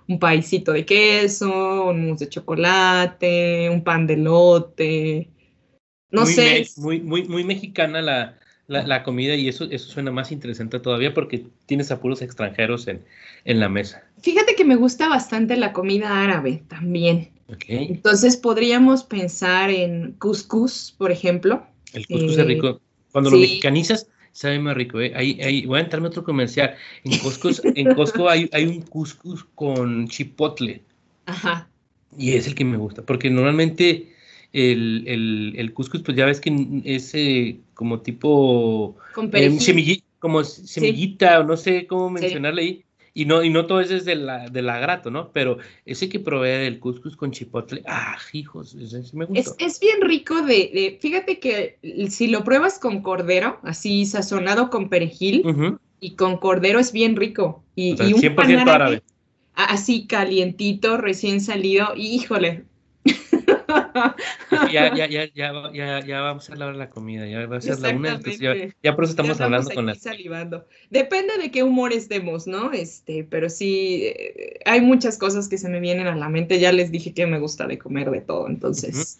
un 0.09 0.19
paisito 0.19 0.73
de 0.73 0.85
queso, 0.85 1.87
un 1.91 2.07
mousse 2.07 2.25
de 2.25 2.29
chocolate, 2.29 3.69
un 3.71 3.83
pan 3.83 4.07
de 4.07 4.17
lote. 4.17 5.29
No 6.11 6.27
sé. 6.27 6.67
muy, 6.77 7.01
muy, 7.01 7.25
muy 7.25 7.45
mexicana 7.45 8.01
la, 8.01 8.37
la, 8.67 9.03
comida 9.03 9.35
y 9.35 9.49
eso, 9.49 9.65
eso 9.71 9.91
suena 9.91 10.11
más 10.11 10.31
interesante 10.31 10.79
todavía 10.79 11.13
porque 11.13 11.47
tienes 11.67 11.91
apuros 11.91 12.23
extranjeros 12.23 12.87
en, 12.87 13.05
en 13.45 13.61
la 13.61 13.69
mesa. 13.69 14.05
Fíjate 14.21 14.55
que 14.55 14.65
me 14.65 14.77
gusta 14.77 15.09
bastante 15.09 15.57
la 15.57 15.73
comida 15.73 16.23
árabe 16.23 16.63
también. 16.69 17.31
Entonces 17.69 18.37
podríamos 18.37 19.05
pensar 19.05 19.71
en 19.71 20.13
couscous, 20.13 20.95
por 20.97 21.11
ejemplo. 21.11 21.67
El 21.93 22.07
couscous 22.07 22.39
es 22.39 22.47
rico. 22.47 22.81
Cuando 23.13 23.31
lo 23.31 23.39
mexicanizas, 23.39 24.09
sabe 24.35 24.59
más 24.59 24.76
rico. 24.76 25.01
¿eh? 25.01 25.12
Ahí, 25.16 25.41
ahí, 25.43 25.64
voy 25.64 25.78
a 25.78 25.82
entrarme 25.82 26.09
otro 26.09 26.24
comercial. 26.24 26.74
En 27.05 27.18
Costco, 27.20 27.49
en 27.62 27.95
Costco 27.95 28.28
hay, 28.28 28.51
hay 28.53 28.66
un 28.66 28.82
couscous 28.82 29.45
con 29.55 30.09
chipotle. 30.09 30.82
Ajá. 31.24 31.68
Y 32.18 32.32
es 32.32 32.47
el 32.47 32.55
que 32.55 32.64
me 32.64 32.76
gusta, 32.76 33.03
porque 33.03 33.30
normalmente 33.30 34.12
el, 34.53 35.05
el, 35.07 35.55
el 35.57 35.72
couscous, 35.72 36.03
pues 36.03 36.16
ya 36.16 36.26
ves 36.26 36.41
que 36.41 36.82
es 36.85 37.14
eh, 37.14 37.59
como 37.72 38.01
tipo... 38.01 38.97
Con 39.14 39.30
eh, 39.32 39.59
semillita, 39.59 40.05
como 40.18 40.45
semillita, 40.45 41.41
o 41.41 41.45
no 41.45 41.57
sé 41.57 41.87
cómo 41.87 42.11
mencionarle 42.11 42.62
ahí. 42.62 42.85
Y 43.17 43.27
no, 43.27 43.45
y 43.45 43.51
no 43.51 43.67
todo 43.67 43.81
es 43.81 44.05
de 44.05 44.17
la, 44.17 44.49
de 44.49 44.61
la 44.61 44.81
grato, 44.81 45.09
¿no? 45.09 45.31
Pero 45.31 45.59
ese 45.87 46.09
que 46.09 46.19
provee 46.19 46.67
el 46.67 46.81
couscous 46.81 47.17
con 47.17 47.31
chipotle, 47.31 47.83
ah, 47.87 48.19
hijos, 48.33 48.75
ese 48.75 49.05
me 49.17 49.25
gusta. 49.25 49.55
Es, 49.59 49.75
es, 49.75 49.81
bien 49.81 50.01
rico 50.01 50.43
de, 50.43 50.99
fíjate 51.01 51.39
que 51.39 51.79
si 52.11 52.27
lo 52.27 52.43
pruebas 52.43 52.81
con 52.81 53.03
cordero, 53.03 53.61
así 53.62 54.05
sazonado 54.05 54.69
con 54.69 54.89
perejil, 54.89 55.79
y 56.01 56.17
con 56.17 56.39
cordero 56.39 56.81
es 56.81 56.91
bien 56.91 57.15
rico. 57.15 57.62
Y, 57.77 57.93
o 57.93 57.97
sea, 57.99 58.09
y 58.09 58.15
un 58.15 58.21
100% 58.21 58.69
árabe. 58.69 59.03
Así 59.55 60.09
calientito, 60.09 60.97
recién 60.97 61.41
salido, 61.41 61.95
híjole, 61.97 62.65
ya, 64.72 64.95
ya, 64.95 65.07
ya, 65.07 65.25
ya, 65.35 65.53
ya, 65.72 66.01
ya 66.05 66.20
vamos 66.20 66.49
a 66.49 66.53
hablar 66.53 66.72
de 66.72 66.79
la 66.79 66.91
comida, 66.91 67.27
ya 67.27 67.47
va 67.47 67.57
a 67.57 67.61
ser 67.61 67.81
la 67.81 67.91
una, 67.91 68.20
ya, 68.83 68.95
por 68.95 69.05
eso 69.05 69.12
estamos 69.12 69.41
hablando 69.41 69.70
con 69.70 69.87
la... 69.87 69.95
salivando. 69.95 70.66
Depende 70.91 71.37
de 71.39 71.51
qué 71.51 71.62
humor 71.62 71.93
estemos, 71.93 72.47
¿no? 72.47 72.72
Este, 72.72 73.25
pero 73.25 73.49
sí, 73.49 74.05
eh, 74.05 74.61
hay 74.64 74.81
muchas 74.81 75.18
cosas 75.18 75.49
que 75.49 75.59
se 75.59 75.68
me 75.68 75.81
vienen 75.81 76.07
a 76.07 76.16
la 76.16 76.29
mente, 76.29 76.61
ya 76.61 76.72
les 76.72 76.91
dije 76.91 77.14
que 77.14 77.27
me 77.27 77.39
gusta 77.39 77.66
de 77.66 77.79
comer 77.79 78.11
de 78.11 78.20
todo, 78.20 78.49
entonces... 78.49 79.18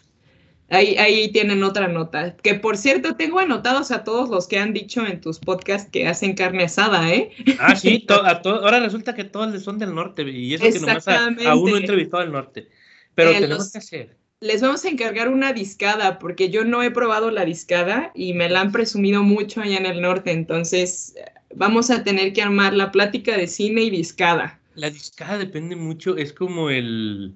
Ahí, 0.67 0.97
ahí 0.97 1.31
tienen 1.31 1.63
otra 1.63 1.87
nota. 1.87 2.35
Que 2.37 2.55
por 2.55 2.75
cierto, 2.75 3.15
tengo 3.15 3.37
anotados 3.39 3.91
a 3.91 4.03
todos 4.03 4.29
los 4.29 4.47
que 4.47 4.57
han 4.57 4.73
dicho 4.73 5.05
en 5.05 5.21
tus 5.21 5.37
podcasts 5.37 5.91
que 5.91 6.07
hacen 6.07 6.33
carne 6.33 6.63
asada, 6.63 7.13
¿eh? 7.13 7.29
Ah, 7.59 7.75
sí, 7.75 8.03
ahora 8.09 8.79
resulta 8.79 9.13
que 9.13 9.25
todos 9.25 9.61
son 9.61 9.77
del 9.77 9.93
norte 9.93 10.23
y 10.23 10.55
eso 10.55 10.63
que 10.63 10.79
nomás 10.79 11.07
a, 11.07 11.27
a 11.27 11.55
uno 11.55 11.77
entrevistado 11.77 12.23
del 12.23 12.31
norte. 12.31 12.67
Pero 13.13 13.29
eh, 13.29 13.41
tenemos 13.41 13.71
que 13.71 13.77
hacer 13.77 14.17
les 14.41 14.61
vamos 14.61 14.85
a 14.85 14.89
encargar 14.89 15.29
una 15.29 15.53
discada, 15.53 16.19
porque 16.19 16.49
yo 16.49 16.63
no 16.65 16.83
he 16.83 16.91
probado 16.91 17.31
la 17.31 17.45
discada 17.45 18.11
y 18.13 18.33
me 18.33 18.49
la 18.49 18.61
han 18.61 18.71
presumido 18.71 19.23
mucho 19.23 19.61
allá 19.61 19.77
en 19.77 19.85
el 19.85 20.01
norte, 20.01 20.31
entonces 20.31 21.15
vamos 21.55 21.89
a 21.89 22.03
tener 22.03 22.33
que 22.33 22.41
armar 22.41 22.73
la 22.73 22.91
plática 22.91 23.37
de 23.37 23.47
cine 23.47 23.83
y 23.83 23.89
discada. 23.89 24.59
La 24.75 24.89
discada 24.89 25.37
depende 25.37 25.75
mucho, 25.75 26.17
es 26.17 26.33
como 26.33 26.69
el, 26.69 27.33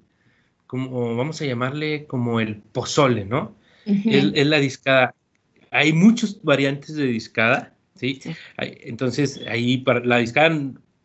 como 0.68 1.16
vamos 1.16 1.42
a 1.42 1.46
llamarle 1.46 2.06
como 2.06 2.40
el 2.40 2.58
pozole, 2.58 3.26
¿no? 3.26 3.56
es, 3.86 4.46
la 4.46 4.60
discada. 4.60 5.16
Hay 5.72 5.94
muchas 5.94 6.42
variantes 6.44 6.96
de 6.96 7.06
discada. 7.06 7.74
¿sí? 7.96 8.20
Entonces, 8.58 9.40
ahí 9.48 9.78
para 9.78 10.02
la 10.02 10.18
discada, 10.18 10.56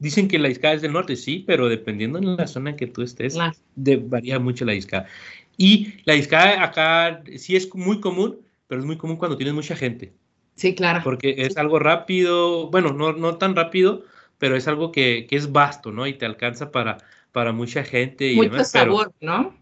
dicen 0.01 0.29
que 0.29 0.39
la 0.39 0.49
discada 0.49 0.75
es 0.75 0.83
del 0.83 0.93
norte, 0.93 1.17
sí, 1.17 1.45
pero 1.47 1.69
dependiendo 1.69 2.19
en 2.19 2.37
la 2.37 2.47
zona 2.47 2.71
en 2.71 2.77
que 2.77 2.89
tú 2.89 3.03
estés, 3.03 3.39
varía 3.77 4.39
mucho 4.39 4.65
la 4.65 4.73
discada. 4.73 5.07
Y 5.57 5.95
la 6.05 6.15
discada 6.15 6.63
acá 6.63 7.23
sí 7.37 7.57
es 7.57 7.73
muy 7.75 8.01
común, 8.01 8.41
pero 8.67 8.81
es 8.81 8.87
muy 8.87 8.97
común 8.97 9.17
cuando 9.17 9.37
tienes 9.37 9.55
mucha 9.55 9.77
gente. 9.77 10.13
Sí, 10.57 10.75
claro. 10.75 11.01
Porque 11.03 11.35
es 11.39 11.57
algo 11.57 11.79
rápido, 11.79 12.71
bueno, 12.71 12.93
no, 12.93 13.13
no 13.13 13.37
tan 13.37 13.57
rápido, 13.57 14.05
pero 14.39 14.57
es 14.57 14.69
algo 14.69 14.93
que, 14.93 15.27
que, 15.29 15.37
es 15.37 15.53
vasto, 15.53 15.91
¿no? 15.91 16.07
Y 16.07 16.15
te 16.15 16.27
alcanza 16.27 16.71
para, 16.71 16.99
para 17.33 17.53
mucha 17.53 17.85
gente. 17.85 18.33
Y 18.33 18.37
Mucho 18.37 18.65
sabor, 18.65 19.13
¿no? 19.21 19.55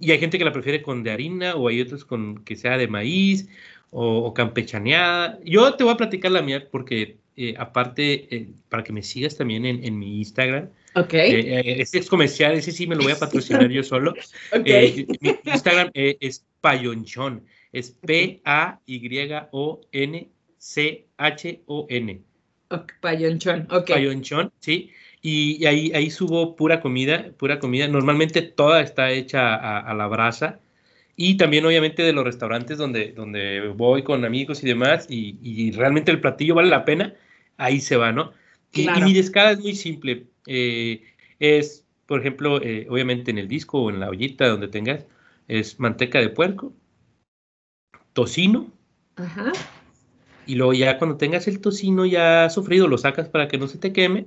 Y 0.00 0.10
hay 0.10 0.18
gente 0.18 0.38
que 0.38 0.44
la 0.44 0.52
prefiere 0.52 0.82
con 0.82 1.02
de 1.02 1.12
harina 1.12 1.54
o 1.54 1.68
hay 1.68 1.80
otros 1.80 2.04
con 2.04 2.44
que 2.44 2.56
sea 2.56 2.76
de 2.76 2.88
maíz 2.88 3.48
o, 3.90 4.34
campechaneada. 4.34 5.38
Yo 5.44 5.74
te 5.74 5.84
voy 5.84 5.94
a 5.94 5.96
platicar 5.96 6.32
la 6.32 6.42
mía 6.42 6.68
porque 6.70 7.18
eh, 7.36 7.54
aparte, 7.58 8.34
eh, 8.34 8.48
para 8.68 8.82
que 8.82 8.92
me 8.92 9.02
sigas 9.02 9.36
también 9.36 9.66
en, 9.66 9.84
en 9.84 9.98
mi 9.98 10.18
Instagram. 10.18 10.68
Ok. 10.94 11.14
Eh, 11.14 11.80
ese 11.80 11.98
es 11.98 12.08
comercial, 12.08 12.54
ese 12.54 12.72
sí 12.72 12.86
me 12.86 12.96
lo 12.96 13.02
voy 13.02 13.12
a 13.12 13.18
patrocinar 13.20 13.68
yo 13.70 13.82
solo. 13.82 14.14
Okay. 14.52 15.06
mi 15.20 15.34
Instagram 15.44 15.90
es 15.94 16.44
Payonchón. 16.60 17.44
Es 17.72 17.90
P-A-Y-O-N-C-H-O-N. 18.06 18.76
Payonchón, 23.00 23.68
ok. 23.70 23.90
Payonchón, 23.90 24.52
sí. 24.60 24.90
Y, 25.22 25.64
ahí, 25.66 25.92
ahí 25.94 26.10
subo 26.10 26.56
pura 26.56 26.80
comida, 26.80 27.32
pura 27.36 27.58
comida. 27.58 27.88
Normalmente 27.88 28.42
toda 28.42 28.80
está 28.80 29.10
hecha 29.10 29.54
a, 29.54 29.94
la 29.94 30.06
brasa. 30.06 30.60
Y 31.16 31.36
también 31.36 31.64
obviamente 31.64 32.02
de 32.02 32.12
los 32.12 32.24
restaurantes 32.24 32.78
donde, 32.78 33.12
donde 33.12 33.68
voy 33.74 34.02
con 34.02 34.24
amigos 34.24 34.62
y 34.62 34.66
demás. 34.66 35.06
Y, 35.08 35.72
realmente 35.72 36.10
el 36.10 36.20
platillo 36.20 36.54
vale 36.54 36.68
la 36.68 36.84
pena. 36.84 37.14
Ahí 37.56 37.80
se 37.80 37.96
va, 37.96 38.12
¿no? 38.12 38.32
Y, 38.72 38.88
mi 39.02 39.14
descada 39.14 39.52
es 39.52 39.60
muy 39.60 39.74
simple. 39.74 40.26
Eh, 40.46 41.02
es, 41.38 41.86
por 42.06 42.20
ejemplo, 42.20 42.60
eh, 42.62 42.86
obviamente 42.90 43.30
en 43.30 43.38
el 43.38 43.48
disco 43.48 43.80
o 43.80 43.90
en 43.90 44.00
la 44.00 44.10
ollita 44.10 44.48
donde 44.48 44.68
tengas, 44.68 45.06
es 45.48 45.80
manteca 45.80 46.20
de 46.20 46.28
puerco, 46.28 46.72
tocino. 48.12 48.70
Ajá. 49.16 49.52
Y 50.46 50.54
luego 50.54 50.72
ya 50.72 50.98
cuando 50.98 51.16
tengas 51.16 51.48
el 51.48 51.60
tocino 51.60 52.06
ya 52.06 52.48
sofrido, 52.50 52.86
lo 52.86 52.98
sacas 52.98 53.28
para 53.28 53.48
que 53.48 53.58
no 53.58 53.66
se 53.66 53.78
te 53.78 53.92
queme, 53.92 54.26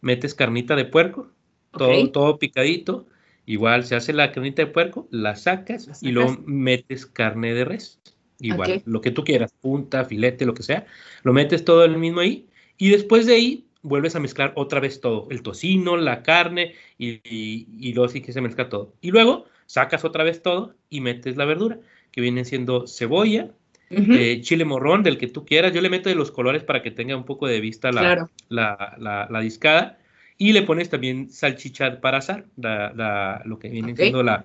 metes 0.00 0.34
carnita 0.34 0.76
de 0.76 0.84
puerco, 0.84 1.30
todo, 1.72 2.10
todo 2.10 2.38
picadito. 2.38 3.06
Igual 3.46 3.84
se 3.84 3.94
hace 3.94 4.12
la 4.12 4.32
carnita 4.32 4.62
de 4.62 4.70
puerco, 4.70 5.06
la 5.10 5.36
sacas, 5.36 6.02
y 6.02 6.12
luego 6.12 6.38
metes 6.46 7.06
carne 7.06 7.54
de 7.54 7.64
res. 7.64 8.00
Igual, 8.40 8.82
lo 8.84 9.00
que 9.00 9.10
tú 9.10 9.24
quieras, 9.24 9.54
punta, 9.60 10.04
filete, 10.04 10.44
lo 10.44 10.54
que 10.54 10.62
sea. 10.62 10.86
Lo 11.22 11.32
metes 11.32 11.64
todo 11.64 11.84
el 11.84 11.96
mismo 11.98 12.20
ahí. 12.20 12.46
Y 12.78 12.90
después 12.90 13.26
de 13.26 13.34
ahí 13.34 13.66
vuelves 13.82 14.16
a 14.16 14.20
mezclar 14.20 14.52
otra 14.56 14.80
vez 14.80 15.00
todo. 15.00 15.28
El 15.30 15.42
tocino, 15.42 15.96
la 15.96 16.22
carne, 16.22 16.74
y, 16.98 17.20
y 17.24 17.92
luego 17.92 18.08
sí 18.08 18.20
que 18.20 18.32
se 18.32 18.40
mezcla 18.40 18.68
todo. 18.68 18.94
Y 19.00 19.10
luego 19.10 19.46
sacas 19.66 20.04
otra 20.04 20.24
vez 20.24 20.42
todo 20.42 20.74
y 20.88 21.00
metes 21.00 21.36
la 21.36 21.44
verdura, 21.44 21.78
que 22.10 22.20
viene 22.20 22.44
siendo 22.44 22.86
cebolla, 22.86 23.50
eh, 23.90 24.40
chile 24.40 24.64
morrón, 24.64 25.02
del 25.02 25.18
que 25.18 25.28
tú 25.28 25.44
quieras. 25.44 25.72
Yo 25.72 25.80
le 25.80 25.90
meto 25.90 26.08
de 26.08 26.14
los 26.14 26.30
colores 26.30 26.64
para 26.64 26.82
que 26.82 26.90
tenga 26.90 27.16
un 27.16 27.24
poco 27.24 27.46
de 27.46 27.60
vista 27.60 27.92
la, 27.92 28.28
la, 28.48 29.40
discada. 29.40 29.98
Y 30.36 30.52
le 30.52 30.62
pones 30.62 30.90
también 30.90 31.30
salchicha 31.30 32.00
para 32.00 32.18
asar, 32.18 32.46
lo 32.56 33.58
que 33.58 33.68
viene 33.68 33.94
siendo 33.94 34.22
la, 34.22 34.44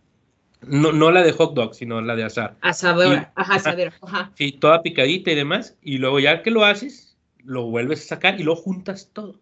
no, 0.62 0.92
no, 0.92 1.10
la 1.10 1.24
de 1.24 1.32
hot 1.32 1.54
dog, 1.54 1.74
sino 1.74 2.02
la 2.02 2.16
de 2.16 2.24
asar. 2.26 2.58
Asadora, 2.62 3.32
ajá, 3.36 3.56
asadera, 3.56 3.94
ajá. 4.02 4.32
Sí, 4.36 4.52
toda 4.52 4.84
picadita 4.84 5.32
y 5.32 5.36
demás. 5.36 5.78
Y 5.82 5.98
luego 5.98 6.20
ya 6.20 6.44
que 6.44 6.52
lo 6.52 6.66
haces, 6.66 7.09
lo 7.44 7.66
vuelves 7.66 8.04
a 8.06 8.16
sacar 8.16 8.40
y 8.40 8.44
lo 8.44 8.56
juntas 8.56 9.10
todo. 9.14 9.40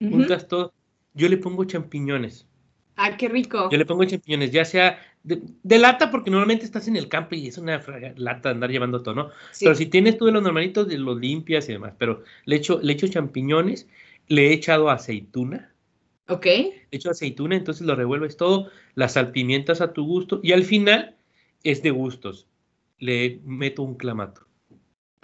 Juntas 0.00 0.48
todo. 0.48 0.72
Yo 1.14 1.28
le 1.28 1.38
pongo 1.38 1.64
champiñones. 1.64 2.46
Ah, 2.96 3.16
qué 3.16 3.28
rico. 3.28 3.68
Yo 3.70 3.78
le 3.78 3.86
pongo 3.86 4.04
champiñones, 4.04 4.50
ya 4.50 4.64
sea 4.64 4.98
de, 5.22 5.78
lata, 5.78 6.10
porque 6.10 6.30
normalmente 6.30 6.64
estás 6.64 6.86
en 6.86 6.96
el 6.96 7.08
campo 7.08 7.34
y 7.34 7.48
es 7.48 7.58
una 7.58 7.82
lata 8.16 8.50
andar 8.50 8.70
llevando 8.70 9.02
todo, 9.02 9.14
¿no? 9.14 9.30
Pero 9.58 9.74
si 9.74 9.86
tienes 9.86 10.16
tú 10.16 10.26
de 10.26 10.32
los 10.32 10.42
normalitos, 10.42 10.86
de 10.86 10.98
los 10.98 11.18
limpias 11.18 11.68
y 11.68 11.72
demás. 11.72 11.94
Pero 11.98 12.22
le 12.44 12.56
echo, 12.56 12.78
le 12.82 12.92
echo 12.92 13.08
champiñones, 13.08 13.88
le 14.28 14.48
he 14.48 14.52
echado 14.52 14.88
aceituna. 14.88 15.72
Ok. 16.28 16.46
Le 16.46 16.86
echo 16.90 17.10
aceituna, 17.10 17.56
entonces 17.56 17.86
lo 17.86 17.96
revuelves 17.96 18.36
todo, 18.36 18.70
las 18.94 19.14
salpimientas 19.14 19.80
a 19.80 19.92
tu 19.92 20.06
gusto 20.06 20.40
y 20.42 20.52
al 20.52 20.64
final 20.64 21.16
es 21.64 21.82
de 21.82 21.90
gustos. 21.90 22.46
Le 22.98 23.40
meto 23.44 23.82
un 23.82 23.96
clamato. 23.96 24.45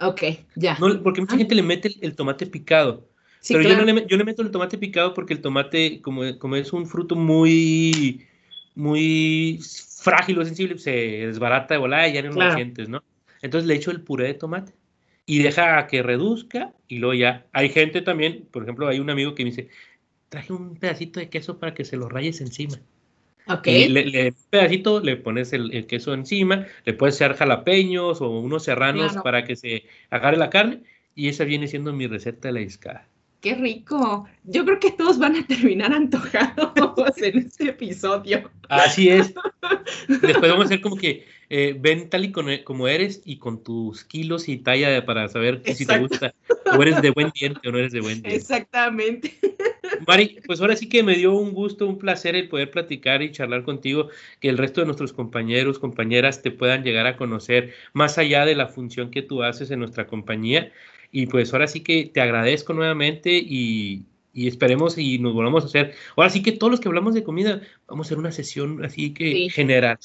Ok, 0.07 0.23
ya. 0.55 0.77
porque 1.03 1.21
mucha 1.21 1.35
ah. 1.35 1.37
gente 1.37 1.55
le 1.55 1.63
mete 1.63 1.95
el 2.01 2.15
tomate 2.15 2.45
picado. 2.45 3.07
Pero 3.47 3.61
yo, 3.61 3.75
no 3.75 3.83
le, 3.83 4.05
yo 4.07 4.17
le 4.17 4.23
meto 4.23 4.41
el 4.41 4.51
tomate 4.51 4.77
picado 4.77 5.13
porque 5.13 5.33
el 5.33 5.41
tomate, 5.41 6.01
como, 6.01 6.37
como 6.39 6.55
es 6.55 6.71
un 6.71 6.85
fruto 6.87 7.15
muy, 7.15 8.25
muy 8.75 9.59
frágil 10.01 10.39
o 10.39 10.45
sensible, 10.45 10.77
se 10.77 10.91
desbarata 10.91 11.73
de 11.73 11.79
volada 11.79 12.07
y 12.07 12.13
ya 12.13 12.21
no 12.21 12.31
lo 12.31 12.53
sientes, 12.53 12.87
¿no? 12.87 13.03
Entonces 13.41 13.67
le 13.67 13.75
echo 13.75 13.91
el 13.91 14.01
puré 14.01 14.27
de 14.27 14.33
tomate 14.35 14.73
y 15.25 15.43
deja 15.43 15.87
que 15.87 16.03
reduzca 16.03 16.73
y 16.87 16.99
luego 16.99 17.13
ya. 17.13 17.45
Hay 17.51 17.69
gente 17.69 18.01
también, 18.01 18.47
por 18.51 18.63
ejemplo, 18.63 18.87
hay 18.87 18.99
un 18.99 19.09
amigo 19.09 19.35
que 19.35 19.43
me 19.43 19.49
dice, 19.49 19.69
traje 20.29 20.53
un 20.53 20.77
pedacito 20.77 21.19
de 21.19 21.29
queso 21.29 21.59
para 21.59 21.73
que 21.73 21.85
se 21.85 21.97
lo 21.97 22.09
rayes 22.09 22.39
encima. 22.41 22.79
Y 23.65 23.87
le, 23.89 24.29
un 24.29 24.35
pedacito, 24.49 24.99
le 25.01 25.17
pones 25.17 25.53
el, 25.53 25.85
queso 25.85 26.13
encima, 26.13 26.65
le 26.85 26.93
puedes 26.93 27.15
echar 27.15 27.35
jalapeños 27.35 28.21
o 28.21 28.29
unos 28.39 28.63
serranos 28.63 29.15
para 29.23 29.43
que 29.43 29.55
se 29.55 29.83
agarre 30.09 30.37
la 30.37 30.49
carne 30.49 30.83
y 31.15 31.29
esa 31.29 31.43
viene 31.43 31.67
siendo 31.67 31.93
mi 31.93 32.07
receta 32.07 32.47
de 32.47 32.53
la 32.53 32.59
discada 32.61 33.07
qué 33.43 33.55
rico. 33.55 34.25
Yo 34.45 34.63
creo 34.63 34.79
que 34.79 34.91
todos 34.91 35.19
van 35.19 35.35
a 35.35 35.45
terminar 35.45 35.93
antojados 35.93 37.21
en 37.21 37.39
este 37.39 37.69
episodio. 37.69 38.49
Así 38.69 39.09
es. 39.09 39.33
Después 40.07 40.49
vamos 40.49 40.63
a 40.63 40.65
hacer 40.67 40.81
como 40.81 40.95
que 40.95 41.27
eh, 41.49 41.75
ven 41.77 42.09
tal 42.09 42.23
y 42.23 42.31
como 42.31 42.87
eres 42.87 43.21
y 43.25 43.37
con 43.37 43.61
tus 43.61 44.05
kilos 44.05 44.47
y 44.47 44.57
talla 44.57 45.05
para 45.05 45.27
saber 45.27 45.61
si 45.75 45.85
te 45.85 45.99
gusta. 45.99 46.33
O 46.75 46.81
eres 46.81 47.01
de 47.01 47.11
buen 47.11 47.31
diente 47.31 47.67
o 47.67 47.71
no 47.71 47.77
eres 47.77 47.91
de 47.91 47.99
buen 47.99 48.21
diente. 48.21 48.35
Exactamente. 48.35 49.37
Mari, 50.07 50.39
pues 50.45 50.61
ahora 50.61 50.77
sí 50.77 50.87
que 50.87 51.03
me 51.03 51.15
dio 51.15 51.33
un 51.33 51.51
gusto, 51.51 51.85
un 51.85 51.99
placer 51.99 52.35
el 52.35 52.47
poder 52.47 52.71
platicar 52.71 53.21
y 53.21 53.31
charlar 53.31 53.63
contigo, 53.63 54.07
que 54.39 54.49
el 54.49 54.57
resto 54.57 54.81
de 54.81 54.85
nuestros 54.85 55.11
compañeros, 55.11 55.79
compañeras 55.79 56.41
te 56.41 56.51
puedan 56.51 56.83
llegar 56.83 57.07
a 57.07 57.17
conocer 57.17 57.73
más 57.91 58.17
allá 58.17 58.45
de 58.45 58.55
la 58.55 58.67
función 58.67 59.11
que 59.11 59.21
tú 59.21 59.43
haces 59.43 59.69
en 59.69 59.79
nuestra 59.79 60.07
compañía. 60.07 60.71
Y 61.13 61.27
pues 61.27 61.53
ahora 61.53 61.67
sí 61.67 61.81
que 61.81 62.09
te 62.11 62.21
agradezco 62.21 62.73
nuevamente 62.73 63.31
y, 63.31 64.03
esperemos 64.33 64.97
y 64.97 65.19
nos 65.19 65.33
volvamos 65.33 65.63
a 65.63 65.67
hacer. 65.67 65.93
Ahora 66.17 66.31
sí 66.31 66.41
que 66.41 66.51
todos 66.51 66.71
los 66.71 66.79
que 66.79 66.87
hablamos 66.87 67.13
de 67.13 67.23
comida, 67.23 67.61
vamos 67.87 68.07
a 68.07 68.09
hacer 68.09 68.17
una 68.17 68.31
sesión 68.31 68.83
así 68.83 69.13
que 69.13 69.47
general. 69.49 69.99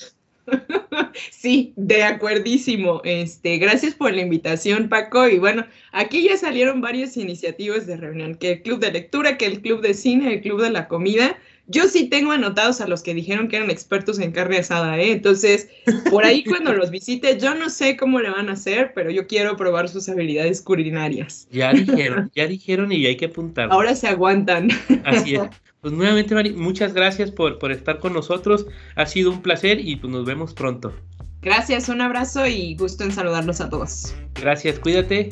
Sí, 1.30 1.72
de 1.76 2.04
acuerdísimo. 2.04 3.00
Este, 3.04 3.58
gracias 3.58 3.94
por 3.94 4.12
la 4.12 4.22
invitación, 4.22 4.88
Paco. 4.88 5.28
Y 5.28 5.38
bueno, 5.38 5.66
aquí 5.90 6.22
ya 6.22 6.36
salieron 6.36 6.80
varias 6.80 7.16
iniciativas 7.16 7.86
de 7.86 7.96
reunión, 7.96 8.36
que 8.36 8.52
el 8.52 8.62
club 8.62 8.78
de 8.78 8.92
lectura, 8.92 9.36
que 9.36 9.46
el 9.46 9.60
club 9.60 9.80
de 9.80 9.94
cine, 9.94 10.34
el 10.34 10.40
club 10.42 10.62
de 10.62 10.70
la 10.70 10.86
comida. 10.86 11.38
Yo 11.68 11.86
sí 11.86 12.08
tengo 12.08 12.32
anotados 12.32 12.80
a 12.80 12.88
los 12.88 13.02
que 13.02 13.14
dijeron 13.14 13.48
que 13.48 13.56
eran 13.56 13.70
expertos 13.70 14.18
en 14.18 14.32
carne 14.32 14.58
asada, 14.58 14.98
¿eh? 14.98 15.12
Entonces, 15.12 15.68
por 16.10 16.24
ahí 16.24 16.42
cuando 16.48 16.72
los 16.72 16.90
visite, 16.90 17.38
yo 17.38 17.54
no 17.54 17.68
sé 17.68 17.96
cómo 17.96 18.20
le 18.20 18.30
van 18.30 18.48
a 18.48 18.52
hacer, 18.52 18.92
pero 18.94 19.10
yo 19.10 19.26
quiero 19.26 19.56
probar 19.56 19.88
sus 19.88 20.08
habilidades 20.08 20.62
culinarias. 20.62 21.46
Ya 21.50 21.72
dijeron, 21.72 22.30
ya 22.34 22.46
dijeron 22.46 22.90
y 22.90 23.04
hay 23.04 23.16
que 23.16 23.26
apuntar. 23.26 23.68
Ahora 23.70 23.94
se 23.94 24.08
aguantan. 24.08 24.70
Así 25.04 25.34
es. 25.34 25.42
Pues 25.80 25.94
nuevamente, 25.94 26.34
Mari, 26.34 26.54
muchas 26.54 26.92
gracias 26.92 27.30
por, 27.30 27.60
por 27.60 27.70
estar 27.70 28.00
con 28.00 28.12
nosotros. 28.12 28.66
Ha 28.96 29.06
sido 29.06 29.30
un 29.30 29.42
placer 29.42 29.78
y 29.78 29.94
pues 29.94 30.12
nos 30.12 30.24
vemos 30.24 30.52
pronto. 30.52 30.92
Gracias, 31.40 31.88
un 31.88 32.00
abrazo 32.00 32.48
y 32.48 32.74
gusto 32.74 33.04
en 33.04 33.12
saludarlos 33.12 33.60
a 33.60 33.70
todos. 33.70 34.12
Gracias, 34.34 34.80
cuídate. 34.80 35.30